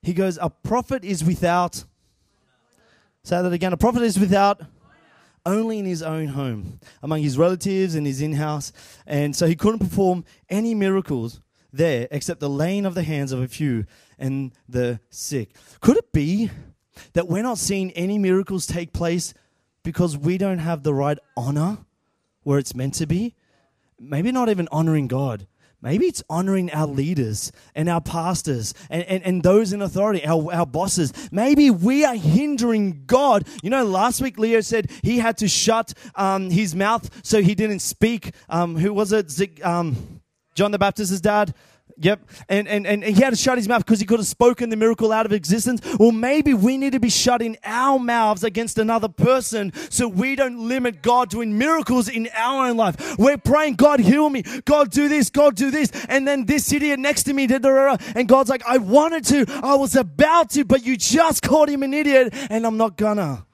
He 0.03 0.13
goes, 0.13 0.39
A 0.41 0.51
prophet 0.51 1.05
is 1.05 1.25
without. 1.25 1.85
Say 3.25 3.43
that 3.43 3.53
again. 3.53 3.73
A 3.73 3.77
prophet 3.77 4.03
is 4.03 4.19
without 4.19 4.63
only 5.45 5.79
in 5.79 5.87
his 5.87 6.03
own 6.03 6.29
home, 6.29 6.81
among 7.03 7.23
his 7.23 7.37
relatives 7.37 7.95
and 7.95 8.07
his 8.07 8.21
in 8.21 8.35
house. 8.35 8.73
And 9.07 9.35
so 9.35 9.47
he 9.47 9.57
couldn't 9.57 9.81
perform 9.81 10.25
any 10.49 10.75
miracles 10.75 11.41
there 11.73 12.09
except 12.11 12.41
the 12.41 12.51
laying 12.51 12.87
of 12.87 12.95
the 12.95 13.03
hands 13.03 13.33
of 13.33 13.41
a 13.41 13.49
few 13.49 13.87
and 14.19 14.53
the 14.69 15.01
sick. 15.11 15.55
Could 15.81 15.97
it 15.97 16.13
be 16.13 16.51
that 17.13 17.29
we're 17.29 17.43
not 17.43 17.59
seeing 17.59 17.91
any 17.93 18.19
miracles 18.19 18.67
take 18.67 18.93
place 18.93 19.35
because 19.83 20.17
we 20.17 20.39
don't 20.39 20.59
have 20.59 20.83
the 20.83 20.95
right 20.95 21.19
honor 21.37 21.79
where 22.43 22.59
it's 22.59 22.75
meant 22.75 22.95
to 22.95 23.07
be. 23.07 23.35
Maybe 23.99 24.33
not 24.33 24.49
even 24.49 24.69
honoring 24.73 25.09
God. 25.09 25.47
Maybe 25.83 26.07
it's 26.07 26.23
honoring 26.29 26.71
our 26.73 26.87
leaders 26.87 27.53
and 27.75 27.89
our 27.89 28.03
pastors 28.03 28.75
and, 28.91 29.03
and, 29.05 29.23
and 29.25 29.43
those 29.43 29.73
in 29.73 29.81
authority, 29.81 30.25
our, 30.27 30.53
our 30.53 30.67
bosses. 30.67 31.13
Maybe 31.33 31.71
we 31.71 32.05
are 32.05 32.15
hindering 32.15 33.05
God. 33.07 33.47
You 33.63 33.71
know, 33.71 33.85
last 33.85 34.21
week 34.21 34.39
Leo 34.39 34.61
said 34.61 34.91
he 35.03 35.19
had 35.19 35.39
to 35.39 35.49
shut 35.49 35.95
um, 36.15 36.51
his 36.51 36.75
mouth 36.75 37.09
so 37.25 37.41
he 37.41 37.55
didn't 37.55 37.79
speak. 37.79 38.35
Um, 38.51 38.77
who 38.77 38.93
was 38.93 39.13
it? 39.13 39.65
Um, 39.65 40.21
John 40.55 40.71
the 40.71 40.79
Baptist's 40.79 41.21
dad? 41.21 41.55
Yep. 42.03 42.31
And, 42.49 42.67
and, 42.67 42.87
and 42.87 43.05
he 43.05 43.21
had 43.21 43.31
to 43.31 43.37
shut 43.37 43.59
his 43.59 43.69
mouth 43.69 43.85
because 43.85 44.01
he 44.01 44.07
could 44.07 44.19
have 44.19 44.27
spoken 44.27 44.71
the 44.71 44.77
miracle 44.77 45.13
out 45.13 45.27
of 45.27 45.33
existence. 45.33 45.83
Well, 45.99 46.13
maybe 46.13 46.55
we 46.55 46.79
need 46.79 46.93
to 46.93 47.01
be 47.01 47.11
shutting 47.11 47.59
our 47.63 47.99
mouths 47.99 48.43
against 48.43 48.79
another 48.79 49.09
person 49.09 49.73
so 49.91 50.09
we 50.09 50.35
don't 50.35 50.67
limit 50.67 51.03
God 51.03 51.29
doing 51.29 51.59
miracles 51.59 52.09
in 52.09 52.31
our 52.35 52.69
own 52.69 52.79
life. 52.79 53.19
We're 53.19 53.37
praying, 53.37 53.75
God, 53.75 54.01
heal 54.01 54.31
me. 54.31 54.43
God, 54.65 54.91
do 54.91 55.09
this. 55.09 55.29
God, 55.29 55.57
do 55.57 55.71
this. 55.71 55.91
And 56.09 56.27
then 56.27 56.47
this 56.47 56.73
idiot 56.73 56.99
next 56.99 57.25
to 57.25 57.35
me, 57.35 57.47
da, 57.47 57.97
and 58.17 58.27
God's 58.27 58.49
like, 58.49 58.65
I 58.67 58.79
wanted 58.79 59.25
to. 59.27 59.45
I 59.63 59.75
was 59.75 59.95
about 59.95 60.51
to, 60.51 60.65
but 60.65 60.83
you 60.83 60.97
just 60.97 61.43
called 61.43 61.69
him 61.69 61.83
an 61.83 61.93
idiot 61.93 62.33
and 62.49 62.67
I'm 62.67 62.79
not 62.79 62.97
gonna. 62.97 63.45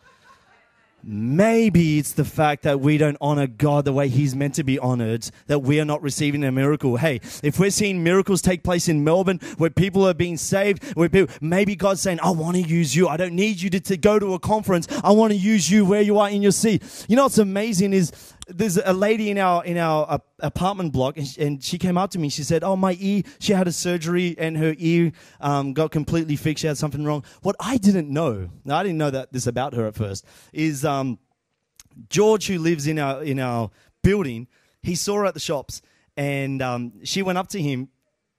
Maybe 1.09 2.01
it's 2.01 2.15
the 2.15 2.25
fact 2.25 2.65
that 2.65 2.81
we 2.81 2.99
don't 2.99 3.17
honor 3.21 3.47
God 3.47 3.85
the 3.85 3.93
way 3.93 4.09
He's 4.09 4.35
meant 4.35 4.57
to 4.57 4.65
be 4.65 4.77
honored, 4.77 5.31
that 5.47 5.61
we 5.61 5.79
are 5.79 5.85
not 5.85 6.03
receiving 6.03 6.43
a 6.43 6.51
miracle. 6.51 6.97
Hey, 6.97 7.21
if 7.45 7.61
we're 7.61 7.71
seeing 7.71 8.03
miracles 8.03 8.43
take 8.43 8.65
place 8.65 8.89
in 8.89 9.05
Melbourne 9.05 9.39
where 9.57 9.71
people 9.71 10.05
are 10.05 10.15
being 10.15 10.37
saved, 10.37 10.83
where 10.97 11.09
people, 11.09 11.33
maybe 11.41 11.77
God's 11.77 12.01
saying, 12.01 12.19
I 12.25 12.31
want 12.31 12.57
to 12.57 12.63
use 12.63 12.97
you. 12.97 13.07
I 13.07 13.17
don't 13.17 13.35
need 13.35 13.61
you 13.61 13.71
to, 13.71 13.79
to 13.79 13.97
go 13.97 14.19
to 14.19 14.35
a 14.35 14.41
conference. 14.41 14.89
I 15.05 15.13
want 15.13 15.33
to 15.33 15.39
use 15.39 15.71
you 15.71 15.85
where 15.85 16.03
you 16.03 16.19
are 16.19 16.29
in 16.29 16.43
your 16.43 16.51
seat. 16.51 16.83
You 17.09 17.15
know 17.15 17.23
what's 17.23 17.39
amazing 17.39 17.93
is 17.93 18.11
there's 18.49 18.77
a 18.77 18.93
lady 18.93 19.31
in 19.31 19.39
our 19.39 19.65
in 19.65 19.77
our 19.77 20.07
uh, 20.09 20.19
apartment 20.41 20.93
block, 20.93 21.17
and 21.17 21.27
she, 21.27 21.43
and 21.43 21.63
she, 21.63 21.79
came 21.79 21.99
up 21.99 22.11
to 22.11 22.19
me. 22.19 22.29
She 22.29 22.45
said, 22.45 22.63
"Oh, 22.63 22.77
my 22.77 22.97
ear. 23.01 23.23
She 23.41 23.53
had 23.53 23.67
a 23.67 23.73
surgery, 23.73 24.37
and 24.39 24.57
her 24.57 24.75
ear 24.79 25.13
um, 25.41 25.73
got 25.73 25.91
completely 25.91 26.37
fixed. 26.37 26.63
She 26.63 26.67
had 26.67 26.79
something 26.79 27.05
wrong." 27.05 27.25
What 27.43 27.57
I 27.59 27.77
didn't 27.77 28.09
know, 28.09 28.49
now 28.65 28.77
I 28.79 28.83
didn't 28.85 28.99
know 28.99 29.11
that 29.11 29.33
this 29.33 29.47
about 29.47 29.75
her 29.75 29.87
at 29.87 29.97
first, 29.97 30.25
is 30.53 30.85
um, 30.85 31.19
George, 32.09 32.47
who 32.47 32.59
lives 32.59 32.87
in 32.87 32.99
our 32.99 33.23
in 33.23 33.41
our 33.41 33.71
building. 34.03 34.47
He 34.83 34.95
saw 34.95 35.17
her 35.17 35.27
at 35.27 35.35
the 35.35 35.41
shops, 35.41 35.83
and 36.17 36.63
um, 36.63 37.05
she 37.05 37.23
went 37.23 37.39
up 37.39 37.49
to 37.49 37.61
him. 37.61 37.89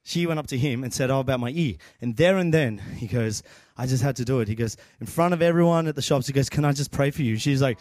She 0.03 0.25
went 0.25 0.39
up 0.39 0.47
to 0.47 0.57
him 0.57 0.85
and 0.85 0.93
said, 0.93 1.11
"Oh, 1.11 1.19
about 1.19 1.41
my 1.41 1.49
ear." 1.49 1.75
And 1.99 2.15
there 2.15 2.37
and 2.37 2.53
then, 2.53 2.77
he 2.77 3.07
goes, 3.07 3.43
"I 3.75 3.87
just 3.87 4.03
had 4.03 4.15
to 4.17 4.25
do 4.25 4.39
it." 4.39 4.47
He 4.47 4.55
goes 4.55 4.77
in 5.01 5.07
front 5.07 5.33
of 5.33 5.41
everyone 5.41 5.87
at 5.87 5.95
the 5.95 6.01
shops. 6.01 6.27
He 6.27 6.33
goes, 6.33 6.49
"Can 6.49 6.63
I 6.63 6.71
just 6.71 6.91
pray 6.91 7.11
for 7.11 7.23
you?" 7.23 7.35
She's 7.35 7.61
like 7.61 7.77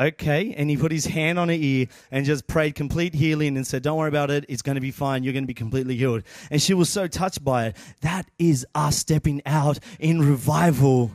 okay. 0.00 0.54
And 0.56 0.70
he 0.70 0.76
put 0.76 0.92
his 0.92 1.06
hand 1.06 1.38
on 1.38 1.48
her 1.48 1.54
ear 1.54 1.86
and 2.10 2.24
just 2.24 2.46
prayed 2.46 2.74
complete 2.74 3.14
healing 3.14 3.56
and 3.56 3.66
said, 3.66 3.82
Don't 3.82 3.98
worry 3.98 4.08
about 4.08 4.30
it. 4.30 4.44
It's 4.48 4.62
going 4.62 4.74
to 4.76 4.80
be 4.80 4.90
fine. 4.90 5.22
You're 5.22 5.32
going 5.32 5.44
to 5.44 5.48
be 5.48 5.54
completely 5.54 5.96
healed. 5.96 6.22
And 6.50 6.60
she 6.60 6.74
was 6.74 6.88
so 6.88 7.06
touched 7.06 7.44
by 7.44 7.66
it. 7.66 7.76
That 8.00 8.30
is 8.38 8.66
us 8.74 8.96
stepping 8.96 9.42
out 9.46 9.78
in 9.98 10.20
revival. 10.20 11.12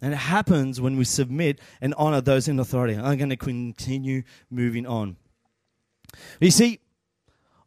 And 0.00 0.12
it 0.12 0.16
happens 0.16 0.80
when 0.80 0.96
we 0.96 1.04
submit 1.04 1.60
and 1.80 1.94
honor 1.96 2.20
those 2.20 2.48
in 2.48 2.58
authority. 2.58 2.96
I'm 2.96 3.18
going 3.18 3.30
to 3.30 3.36
continue 3.36 4.22
moving 4.50 4.86
on. 4.86 5.16
You 6.40 6.50
see, 6.50 6.80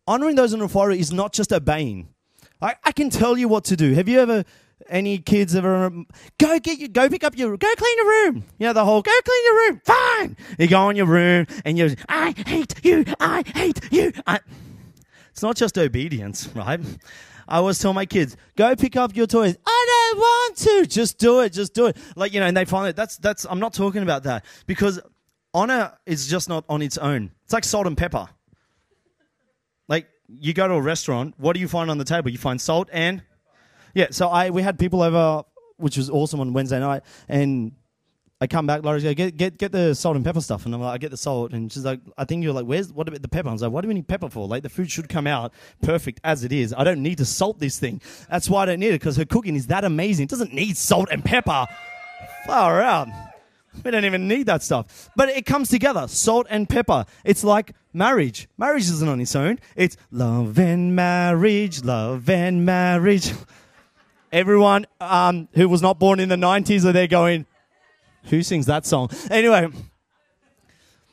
honoring 0.08 0.36
those 0.36 0.54
in 0.54 0.62
authority 0.62 1.00
is 1.00 1.14
not 1.14 1.34
just 1.34 1.54
obeying. 1.54 2.10
I, 2.62 2.76
I 2.84 2.92
can 2.92 3.10
tell 3.10 3.38
you 3.38 3.48
what 3.48 3.66
to 3.66 3.76
do. 3.76 3.94
Have 3.94 4.10
you 4.10 4.20
ever 4.20 4.44
any 4.90 5.18
kids 5.18 5.56
ever 5.56 5.90
go 6.38 6.60
get 6.60 6.80
you 6.80 6.88
go 6.88 7.10
pick 7.10 7.24
up 7.24 7.38
your 7.38 7.58
go 7.58 7.74
clean 7.76 7.98
your 7.98 8.08
room. 8.08 8.44
You 8.58 8.68
know 8.68 8.74
the 8.74 8.86
whole 8.86 9.02
go 9.02 9.12
clean 9.24 9.46
your 9.46 9.56
room. 9.56 9.82
Fine. 9.84 10.38
You 10.60 10.68
go 10.68 10.90
in 10.90 10.96
your 10.96 11.06
room 11.06 11.48
and 11.64 11.78
you 11.78 11.96
i 12.08 12.34
hate 12.46 12.84
you. 12.84 13.06
I 13.20 13.44
hate 13.46 13.92
you. 13.92 14.14
I, 14.26 14.40
it's 15.32 15.42
not 15.42 15.56
just 15.56 15.78
obedience 15.78 16.48
right? 16.56 16.80
I 17.48 17.58
always 17.58 17.78
tell 17.78 17.94
my 17.94 18.06
kids 18.06 18.38
go 18.56 18.76
pick 18.76 18.96
up 18.96 19.16
your 19.16 19.28
toys. 19.28 19.58
I 19.66 20.12
don't 20.12 20.20
want 20.20 20.58
to. 20.58 20.86
Just 20.88 21.18
do 21.18 21.42
it. 21.42 21.54
Just 21.54 21.74
do 21.74 21.88
it. 21.88 21.98
Like 22.16 22.34
you 22.34 22.40
know 22.40 22.46
and 22.48 22.56
they 22.56 22.66
find 22.66 22.88
it 22.90 22.96
that's 22.96 23.18
that's 23.18 23.46
i'm 23.46 23.60
not 23.60 23.74
talking 23.74 24.04
about 24.04 24.24
that 24.24 24.46
because 24.66 25.00
honor 25.54 25.94
is 26.06 26.28
just 26.28 26.50
not 26.50 26.66
on 26.70 26.82
its 26.82 26.98
own. 26.98 27.32
It's 27.44 27.54
like 27.54 27.64
salt 27.64 27.88
and 27.88 27.98
pepper. 27.98 28.28
Like 29.88 30.08
you 30.28 30.54
go 30.54 30.68
to 30.68 30.74
a 30.74 30.82
restaurant 30.82 31.36
what 31.38 31.54
do 31.54 31.60
you 31.60 31.68
find 31.68 31.90
on 31.90 31.98
the 31.98 32.06
table? 32.06 32.30
You 32.30 32.38
find 32.38 32.60
salt 32.60 32.90
and 32.92 33.24
yeah, 33.96 34.08
so 34.12 34.28
I 34.28 34.52
we 34.52 34.62
had 34.62 34.78
people 34.78 35.02
over, 35.02 35.44
which 35.78 35.98
was 35.98 36.12
awesome 36.12 36.40
on 36.40 36.54
Wednesday 36.54 36.80
night, 36.80 37.02
and 37.28 37.72
I 38.42 38.48
come 38.48 38.68
back, 38.68 38.84
Laura's 38.84 39.06
like, 39.06 39.16
get, 39.16 39.38
get, 39.38 39.58
get 39.58 39.72
the 39.72 39.96
salt 39.96 40.18
and 40.18 40.26
pepper 40.26 40.42
stuff. 40.42 40.66
And 40.66 40.76
I'm 40.76 40.82
like, 40.82 40.94
I 40.94 40.98
get 40.98 41.10
the 41.10 41.18
salt. 41.18 41.54
And 41.54 41.72
she's 41.72 41.86
like, 41.86 42.02
I 42.18 42.26
think 42.26 42.44
you're 42.44 42.54
like, 42.54 42.66
where's, 42.66 42.92
what 42.92 43.08
about 43.08 43.22
the 43.22 43.30
pepper? 43.30 43.48
I 43.48 43.54
was 43.54 43.62
like, 43.62 43.72
what 43.72 43.82
do 43.82 43.88
we 43.88 43.94
need 43.94 44.10
pepper 44.10 44.30
for? 44.30 44.46
Like, 44.46 44.62
the 44.62 44.70
food 44.70 44.92
should 44.92 45.08
come 45.08 45.26
out 45.26 45.54
perfect 45.82 46.20
as 46.22 46.44
it 46.44 46.52
is. 46.52 46.74
I 46.78 46.84
don't 46.84 47.02
need 47.02 47.20
to 47.20 47.26
salt 47.26 47.60
this 47.60 47.80
thing. 47.80 48.02
That's 48.30 48.50
why 48.50 48.64
I 48.64 48.66
don't 48.66 48.80
need 48.82 48.90
it, 48.90 49.00
because 49.00 49.16
her 49.16 49.24
cooking 49.24 49.56
is 49.56 49.68
that 49.68 49.86
amazing. 49.86 50.26
It 50.26 50.30
doesn't 50.30 50.54
need 50.54 50.76
salt 50.76 51.08
and 51.12 51.24
pepper. 51.24 51.66
Far 52.46 52.82
out. 52.82 53.08
We 53.84 53.92
don't 53.92 54.06
even 54.06 54.28
need 54.28 54.48
that 54.48 54.64
stuff. 54.64 55.10
But 55.16 55.30
it 55.30 55.46
comes 55.46 55.70
together 55.70 56.08
salt 56.10 56.46
and 56.50 56.68
pepper. 56.68 57.06
It's 57.24 57.44
like 57.44 57.74
marriage. 57.94 58.50
Marriage 58.58 58.84
isn't 58.84 59.08
on 59.08 59.22
its 59.22 59.36
own, 59.36 59.60
it's 59.76 59.96
love 60.12 60.60
and 60.60 60.96
marriage, 60.96 61.84
love 61.84 62.30
and 62.30 62.66
marriage. 62.66 63.34
Everyone 64.36 64.86
um, 65.00 65.48
who 65.54 65.70
was 65.70 65.82
not 65.82 65.98
born 65.98 66.20
in 66.20 66.28
the 66.28 66.36
90s 66.36 66.84
are 66.84 66.92
there 66.92 67.08
going, 67.08 67.46
Who 68.26 68.44
sings 68.44 68.66
that 68.66 68.86
song? 68.86 69.10
Anyway, 69.32 69.70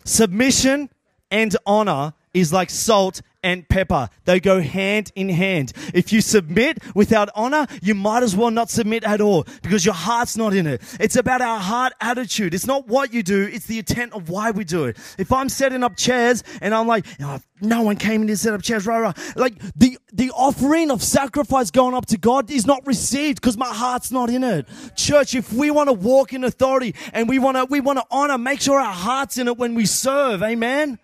submission 0.05 0.91
and 1.31 1.57
honor 1.65 2.15
is 2.35 2.53
like 2.53 2.69
salt 2.69 3.23
and 3.43 3.69
pepper. 3.69 4.09
They 4.25 4.41
go 4.41 4.61
hand 4.61 5.13
in 5.15 5.29
hand. 5.29 5.73
If 5.95 6.13
you 6.13 6.21
submit 6.21 6.79
without 6.95 7.29
honor, 7.35 7.67
you 7.83 7.95
might 7.95 8.23
as 8.23 8.37
well 8.37 8.51
not 8.51 8.71
submit 8.71 9.05
at 9.05 9.21
all 9.21 9.45
because 9.63 9.85
your 9.85 9.95
heart's 9.95 10.37
not 10.37 10.55
in 10.55 10.67
it. 10.67 10.83
It's 11.01 11.17
about 11.17 11.41
our 11.41 11.59
heart 11.59 11.93
attitude. 12.01 12.55
It's 12.55 12.67
not 12.67 12.87
what 12.87 13.13
you 13.13 13.23
do, 13.23 13.49
it's 13.53 13.67
the 13.67 13.79
intent 13.79 14.13
of 14.13 14.29
why 14.29 14.51
we 14.51 14.65
do 14.65 14.85
it. 14.85 14.97
If 15.19 15.33
I'm 15.33 15.49
setting 15.49 15.83
up 15.83 15.97
chairs 15.97 16.43
and 16.61 16.75
I'm 16.75 16.87
like, 16.87 17.07
oh, 17.21 17.41
no 17.61 17.83
one 17.83 17.97
came 17.97 18.23
in 18.23 18.29
to 18.29 18.37
set 18.37 18.55
up 18.55 18.63
chairs, 18.63 18.87
rah, 18.87 18.99
rah. 18.99 19.13
Like 19.37 19.59
the, 19.77 19.99
the 20.13 20.31
offering 20.33 20.91
of 20.91 21.03
sacrifice 21.03 21.71
going 21.71 21.95
up 21.95 22.07
to 22.07 22.19
God 22.19 22.51
is 22.51 22.67
not 22.67 22.87
received 22.87 23.41
because 23.41 23.57
my 23.57 23.73
heart's 23.73 24.11
not 24.11 24.31
in 24.31 24.45
it. 24.45 24.67
Church, 24.97 25.35
if 25.35 25.53
we 25.53 25.71
want 25.71 25.89
to 25.89 25.93
walk 25.93 26.33
in 26.33 26.45
authority 26.45 26.95
and 27.13 27.29
we 27.29 27.39
want 27.39 27.57
to, 27.57 27.65
we 27.67 27.81
want 27.81 27.99
to 27.99 28.05
honor, 28.11 28.39
make 28.39 28.61
sure 28.61 28.81
our 28.81 28.93
heart's 28.93 29.39
in 29.39 29.49
it 29.49 29.57
when 29.57 29.75
we 29.75 29.87
serve. 29.87 30.43
Amen. 30.43 30.99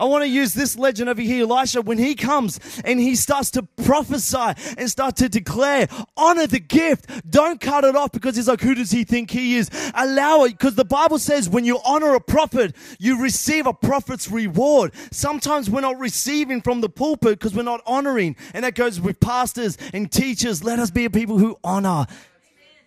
I 0.00 0.04
want 0.04 0.24
to 0.24 0.28
use 0.28 0.54
this 0.54 0.78
legend 0.78 1.10
over 1.10 1.20
here, 1.20 1.42
Elisha, 1.42 1.82
when 1.82 1.98
he 1.98 2.14
comes 2.14 2.58
and 2.86 2.98
he 2.98 3.14
starts 3.14 3.50
to 3.50 3.64
prophesy 3.84 4.54
and 4.78 4.90
start 4.90 5.16
to 5.16 5.28
declare, 5.28 5.88
honor 6.16 6.46
the 6.46 6.58
gift. 6.58 7.30
Don't 7.30 7.60
cut 7.60 7.84
it 7.84 7.94
off 7.94 8.10
because 8.10 8.34
he's 8.34 8.48
like, 8.48 8.62
who 8.62 8.74
does 8.74 8.90
he 8.90 9.04
think 9.04 9.30
he 9.30 9.56
is? 9.56 9.68
Allow 9.94 10.44
it 10.44 10.52
because 10.52 10.74
the 10.74 10.86
Bible 10.86 11.18
says 11.18 11.50
when 11.50 11.66
you 11.66 11.80
honor 11.84 12.14
a 12.14 12.20
prophet, 12.20 12.74
you 12.98 13.22
receive 13.22 13.66
a 13.66 13.74
prophet's 13.74 14.30
reward. 14.30 14.94
Sometimes 15.10 15.68
we're 15.68 15.82
not 15.82 15.98
receiving 15.98 16.62
from 16.62 16.80
the 16.80 16.88
pulpit 16.88 17.38
because 17.38 17.54
we're 17.54 17.62
not 17.62 17.82
honoring. 17.84 18.36
And 18.54 18.64
that 18.64 18.74
goes 18.74 19.02
with 19.02 19.20
pastors 19.20 19.76
and 19.92 20.10
teachers. 20.10 20.64
Let 20.64 20.78
us 20.78 20.90
be 20.90 21.04
a 21.04 21.10
people 21.10 21.36
who 21.36 21.58
honor. 21.62 22.06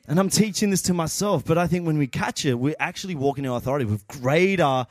And 0.08 0.20
I'm 0.20 0.30
teaching 0.30 0.72
this 0.72 0.82
to 0.84 0.96
myself, 0.96 1.46
but 1.46 1.60
I 1.60 1.68
think 1.68 1.86
when 1.86 2.00
we 2.00 2.08
catch 2.08 2.44
it, 2.44 2.56
we're 2.56 2.76
actually 2.80 3.14
walking 3.14 3.46
in 3.46 3.52
authority 3.52 3.86
with 3.86 4.08
greater 4.08 4.88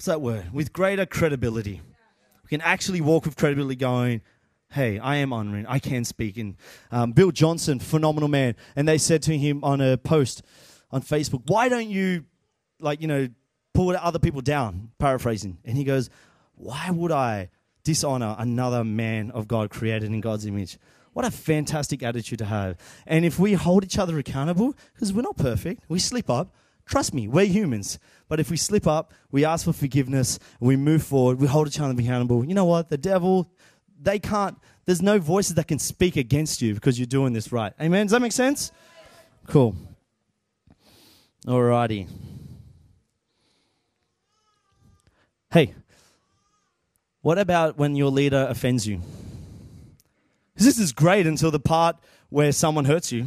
what's 0.00 0.06
that 0.06 0.22
word? 0.22 0.50
With 0.50 0.72
greater 0.72 1.04
credibility. 1.04 1.82
We 2.42 2.48
can 2.48 2.62
actually 2.62 3.02
walk 3.02 3.26
with 3.26 3.36
credibility 3.36 3.76
going, 3.76 4.22
hey, 4.70 4.98
I 4.98 5.16
am 5.16 5.30
honoring, 5.30 5.66
I 5.66 5.78
can 5.78 6.06
speak. 6.06 6.38
And 6.38 6.56
um, 6.90 7.12
Bill 7.12 7.30
Johnson, 7.30 7.78
phenomenal 7.78 8.30
man. 8.30 8.56
And 8.74 8.88
they 8.88 8.96
said 8.96 9.20
to 9.24 9.36
him 9.36 9.62
on 9.62 9.82
a 9.82 9.98
post 9.98 10.42
on 10.90 11.02
Facebook, 11.02 11.42
why 11.48 11.68
don't 11.68 11.90
you, 11.90 12.24
like, 12.80 13.02
you 13.02 13.08
know, 13.08 13.28
pull 13.74 13.94
other 13.94 14.18
people 14.18 14.40
down, 14.40 14.90
paraphrasing. 14.98 15.58
And 15.66 15.76
he 15.76 15.84
goes, 15.84 16.08
why 16.54 16.88
would 16.90 17.12
I 17.12 17.50
dishonor 17.84 18.36
another 18.38 18.84
man 18.84 19.30
of 19.32 19.48
God 19.48 19.68
created 19.68 20.10
in 20.10 20.22
God's 20.22 20.46
image? 20.46 20.78
What 21.12 21.26
a 21.26 21.30
fantastic 21.30 22.02
attitude 22.02 22.38
to 22.38 22.46
have. 22.46 22.78
And 23.06 23.26
if 23.26 23.38
we 23.38 23.52
hold 23.52 23.84
each 23.84 23.98
other 23.98 24.18
accountable, 24.18 24.74
because 24.94 25.12
we're 25.12 25.20
not 25.20 25.36
perfect, 25.36 25.84
we 25.90 25.98
slip 25.98 26.30
up, 26.30 26.54
trust 26.86 27.12
me, 27.12 27.28
we're 27.28 27.44
humans. 27.44 27.98
But 28.30 28.38
if 28.38 28.48
we 28.48 28.56
slip 28.56 28.86
up, 28.86 29.12
we 29.32 29.44
ask 29.44 29.64
for 29.64 29.72
forgiveness, 29.72 30.38
we 30.60 30.76
move 30.76 31.02
forward, 31.02 31.40
we 31.40 31.48
hold 31.48 31.66
each 31.66 31.80
other 31.80 32.00
accountable. 32.00 32.44
You 32.44 32.54
know 32.54 32.64
what? 32.64 32.88
The 32.88 32.96
devil, 32.96 33.50
they 34.00 34.20
can't, 34.20 34.56
there's 34.86 35.02
no 35.02 35.18
voices 35.18 35.56
that 35.56 35.66
can 35.66 35.80
speak 35.80 36.14
against 36.14 36.62
you 36.62 36.74
because 36.74 36.96
you're 36.96 37.06
doing 37.06 37.32
this 37.32 37.50
right. 37.50 37.72
Amen? 37.80 38.06
Does 38.06 38.12
that 38.12 38.22
make 38.22 38.30
sense? 38.30 38.70
Cool. 39.48 39.74
Alrighty. 41.44 42.06
Hey, 45.50 45.74
what 47.22 47.36
about 47.36 47.78
when 47.78 47.96
your 47.96 48.12
leader 48.12 48.46
offends 48.48 48.86
you? 48.86 49.00
This 50.54 50.78
is 50.78 50.92
great 50.92 51.26
until 51.26 51.50
the 51.50 51.58
part 51.58 51.96
where 52.28 52.52
someone 52.52 52.84
hurts 52.84 53.10
you. 53.10 53.26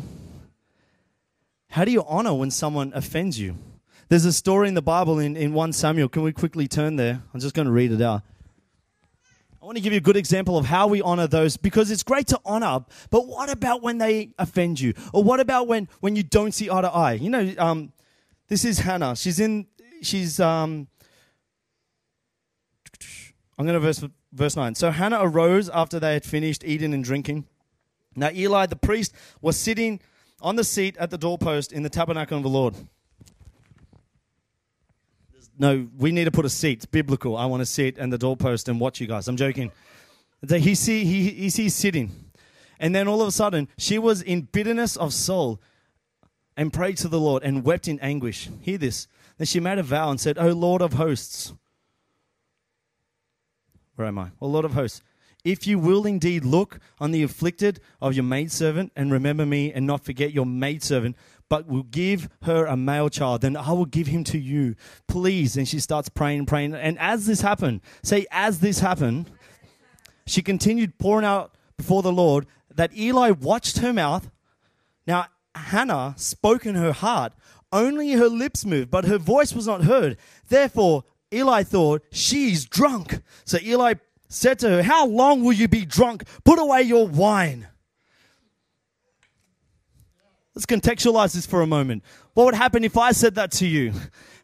How 1.72 1.84
do 1.84 1.92
you 1.92 2.06
honor 2.08 2.34
when 2.34 2.52
someone 2.52 2.94
offends 2.96 3.38
you? 3.38 3.58
There's 4.10 4.26
a 4.26 4.34
story 4.34 4.68
in 4.68 4.74
the 4.74 4.82
Bible 4.82 5.20
in, 5.20 5.36
in 5.38 5.54
1 5.54 5.74
Samuel. 5.74 6.10
Can 6.10 6.24
we 6.24 6.34
quickly 6.34 6.68
turn 6.68 6.98
there? 6.98 7.22
I'm 7.34 7.39
just 7.39 7.56
going 7.56 7.66
to 7.66 7.72
read 7.72 7.92
it 7.92 8.02
out. 8.02 8.22
I 9.62 9.66
want 9.66 9.78
to 9.78 9.82
give 9.82 9.94
you 9.94 9.98
a 9.98 10.02
good 10.02 10.18
example 10.18 10.58
of 10.58 10.66
how 10.66 10.88
we 10.88 11.02
honor 11.02 11.26
those 11.26 11.56
because 11.56 11.89
it's 11.89 12.04
great 12.04 12.28
to 12.28 12.39
honor, 12.46 12.84
but 13.10 13.28
what 13.28 13.50
about 13.50 13.82
when 13.82 13.98
they 13.98 14.34
offend 14.38 14.78
you? 14.78 14.94
Or 15.13 15.24
what 15.24 15.39
about 15.39 15.68
when, 15.68 15.88
when 16.02 16.18
you 16.18 16.24
don't 16.24 16.52
see 16.52 16.70
eye 16.70 16.82
to 16.82 16.89
eye? 16.89 17.13
You 17.13 17.30
know, 17.30 17.54
um, 17.58 17.94
this 18.50 18.66
is 18.66 18.80
Hannah. 18.80 19.16
She's 19.16 19.39
in, 19.39 19.68
she's, 20.02 20.42
um, 20.42 20.89
I'm 23.58 23.66
going 23.66 23.76
to 23.76 23.80
verse, 23.80 24.04
verse 24.34 24.58
9. 24.58 24.76
So 24.76 24.92
Hannah 24.92 25.20
arose 25.22 25.70
after 25.70 25.98
they 25.98 26.13
had 26.13 26.26
finished 26.26 26.66
eating 26.66 26.94
and 26.94 27.02
drinking. 27.02 27.48
Now 28.18 28.32
Eli 28.32 28.66
the 28.66 28.76
priest 28.76 29.16
was 29.42 29.56
sitting 29.56 30.02
on 30.42 30.58
the 30.58 30.66
seat 30.66 30.98
at 30.98 31.10
the 31.10 31.18
doorpost 31.18 31.72
in 31.72 31.84
the 31.84 31.89
tabernacle 31.89 32.36
of 32.36 32.44
the 32.44 32.50
Lord 32.50 32.76
no, 35.58 35.88
we 35.98 36.12
need 36.12 36.26
to 36.26 36.32
put 36.32 36.46
a 36.46 36.50
seat. 36.50 36.80
It's 36.80 36.86
biblical. 36.86 37.38
I 37.38 37.46
want 37.46 37.62
to 37.62 37.66
sit 37.66 37.98
and 37.98 38.12
the 38.12 38.18
doorpost 38.18 38.68
and 38.70 38.80
watch 38.80 39.00
you 39.00 39.08
guys. 39.08 39.28
I'm 39.28 39.38
joking. 39.38 39.72
So 40.48 40.58
he 40.58 40.76
see 40.76 41.06
he 41.06 41.30
he 41.30 41.50
sees 41.50 41.74
sitting, 41.74 42.12
and 42.80 42.94
then 42.94 43.08
all 43.08 43.22
of 43.22 43.28
a 43.28 43.32
sudden 43.32 43.70
she 43.78 43.98
was 43.98 44.22
in 44.22 44.42
bitterness 44.42 44.98
of 44.98 45.13
soul, 45.13 45.62
and 46.58 46.74
prayed 46.74 46.98
to 46.98 47.08
the 47.08 47.20
Lord 47.20 47.44
and 47.44 47.63
wept 47.63 47.88
in 47.88 48.00
anguish. 48.00 48.50
Hear 48.62 48.78
this. 48.78 49.08
Then 49.38 49.46
she 49.46 49.60
made 49.60 49.78
a 49.78 49.84
vow 49.84 50.10
and 50.10 50.20
said, 50.20 50.38
"O 50.38 50.50
Lord 50.50 50.82
of 50.82 50.94
hosts." 50.94 51.54
Where 53.96 54.08
am 54.08 54.20
I? 54.20 54.32
O 54.42 54.48
Lord 54.48 54.66
of 54.66 54.74
hosts, 54.74 55.02
if 55.44 55.68
you 55.68 55.78
will 55.78 56.06
indeed 56.06 56.44
look 56.44 56.80
on 57.00 57.12
the 57.12 57.24
afflicted 57.24 57.80
of 58.02 58.13
your 58.13 58.24
maidservant 58.24 58.92
and 58.96 59.12
remember 59.12 59.46
me 59.46 59.72
and 59.72 59.86
not 59.86 60.04
forget 60.04 60.34
your 60.34 60.46
maidservant, 60.46 61.16
but 61.54 61.68
will 61.68 61.84
give 61.84 62.30
her 62.46 62.66
a 62.66 62.76
male 62.76 63.10
child, 63.10 63.42
then 63.42 63.56
I 63.56 63.74
will 63.74 63.86
give 63.86 64.08
him 64.08 64.24
to 64.24 64.39
you. 64.39 64.74
Please. 65.08 65.56
And 65.56 65.68
she 65.68 65.80
starts 65.80 66.10
praying, 66.10 66.48
praying. 66.48 66.74
And 66.74 66.98
as 66.98 67.28
this 67.28 67.42
happened, 67.42 67.82
say, 68.02 68.26
as 68.32 68.60
this 68.60 68.80
happened, 68.80 69.30
she 70.26 70.42
continued 70.42 70.98
pouring 70.98 71.28
out 71.28 71.54
before 71.78 72.02
the 72.02 72.12
Lord 72.12 72.48
that 72.74 72.98
Eli 72.98 73.30
watched 73.30 73.78
her 73.78 73.94
mouth. 73.94 74.32
Now, 75.06 75.28
Hannah 75.54 76.16
spoke 76.18 76.66
in 76.66 76.74
her 76.74 76.92
heart. 76.92 77.34
Only 77.72 78.13
her 78.13 78.30
lips 78.30 78.66
moved, 78.66 78.89
but 78.89 79.06
her 79.06 79.20
voice 79.20 79.54
was 79.54 79.68
not 79.68 79.84
heard. 79.84 80.18
Therefore, 80.50 81.04
Eli 81.32 81.62
thought, 81.62 82.02
she's 82.12 82.66
drunk. 82.66 83.22
So 83.46 83.60
Eli 83.62 83.94
said 84.28 84.58
to 84.58 84.70
her, 84.70 84.82
How 84.82 85.06
long 85.06 85.44
will 85.44 85.54
you 85.54 85.68
be 85.68 85.86
drunk? 85.86 86.24
Put 86.44 86.58
away 86.58 86.82
your 86.82 87.08
wine. 87.08 87.68
Let's 90.56 90.66
contextualize 90.68 91.34
this 91.34 91.46
for 91.46 91.62
a 91.62 91.68
moment. 91.68 92.04
What 92.36 92.46
would 92.46 92.54
happen 92.54 92.84
if 92.84 92.98
I 92.98 93.12
said 93.12 93.36
that 93.36 93.52
to 93.54 93.68
you? 93.68 93.94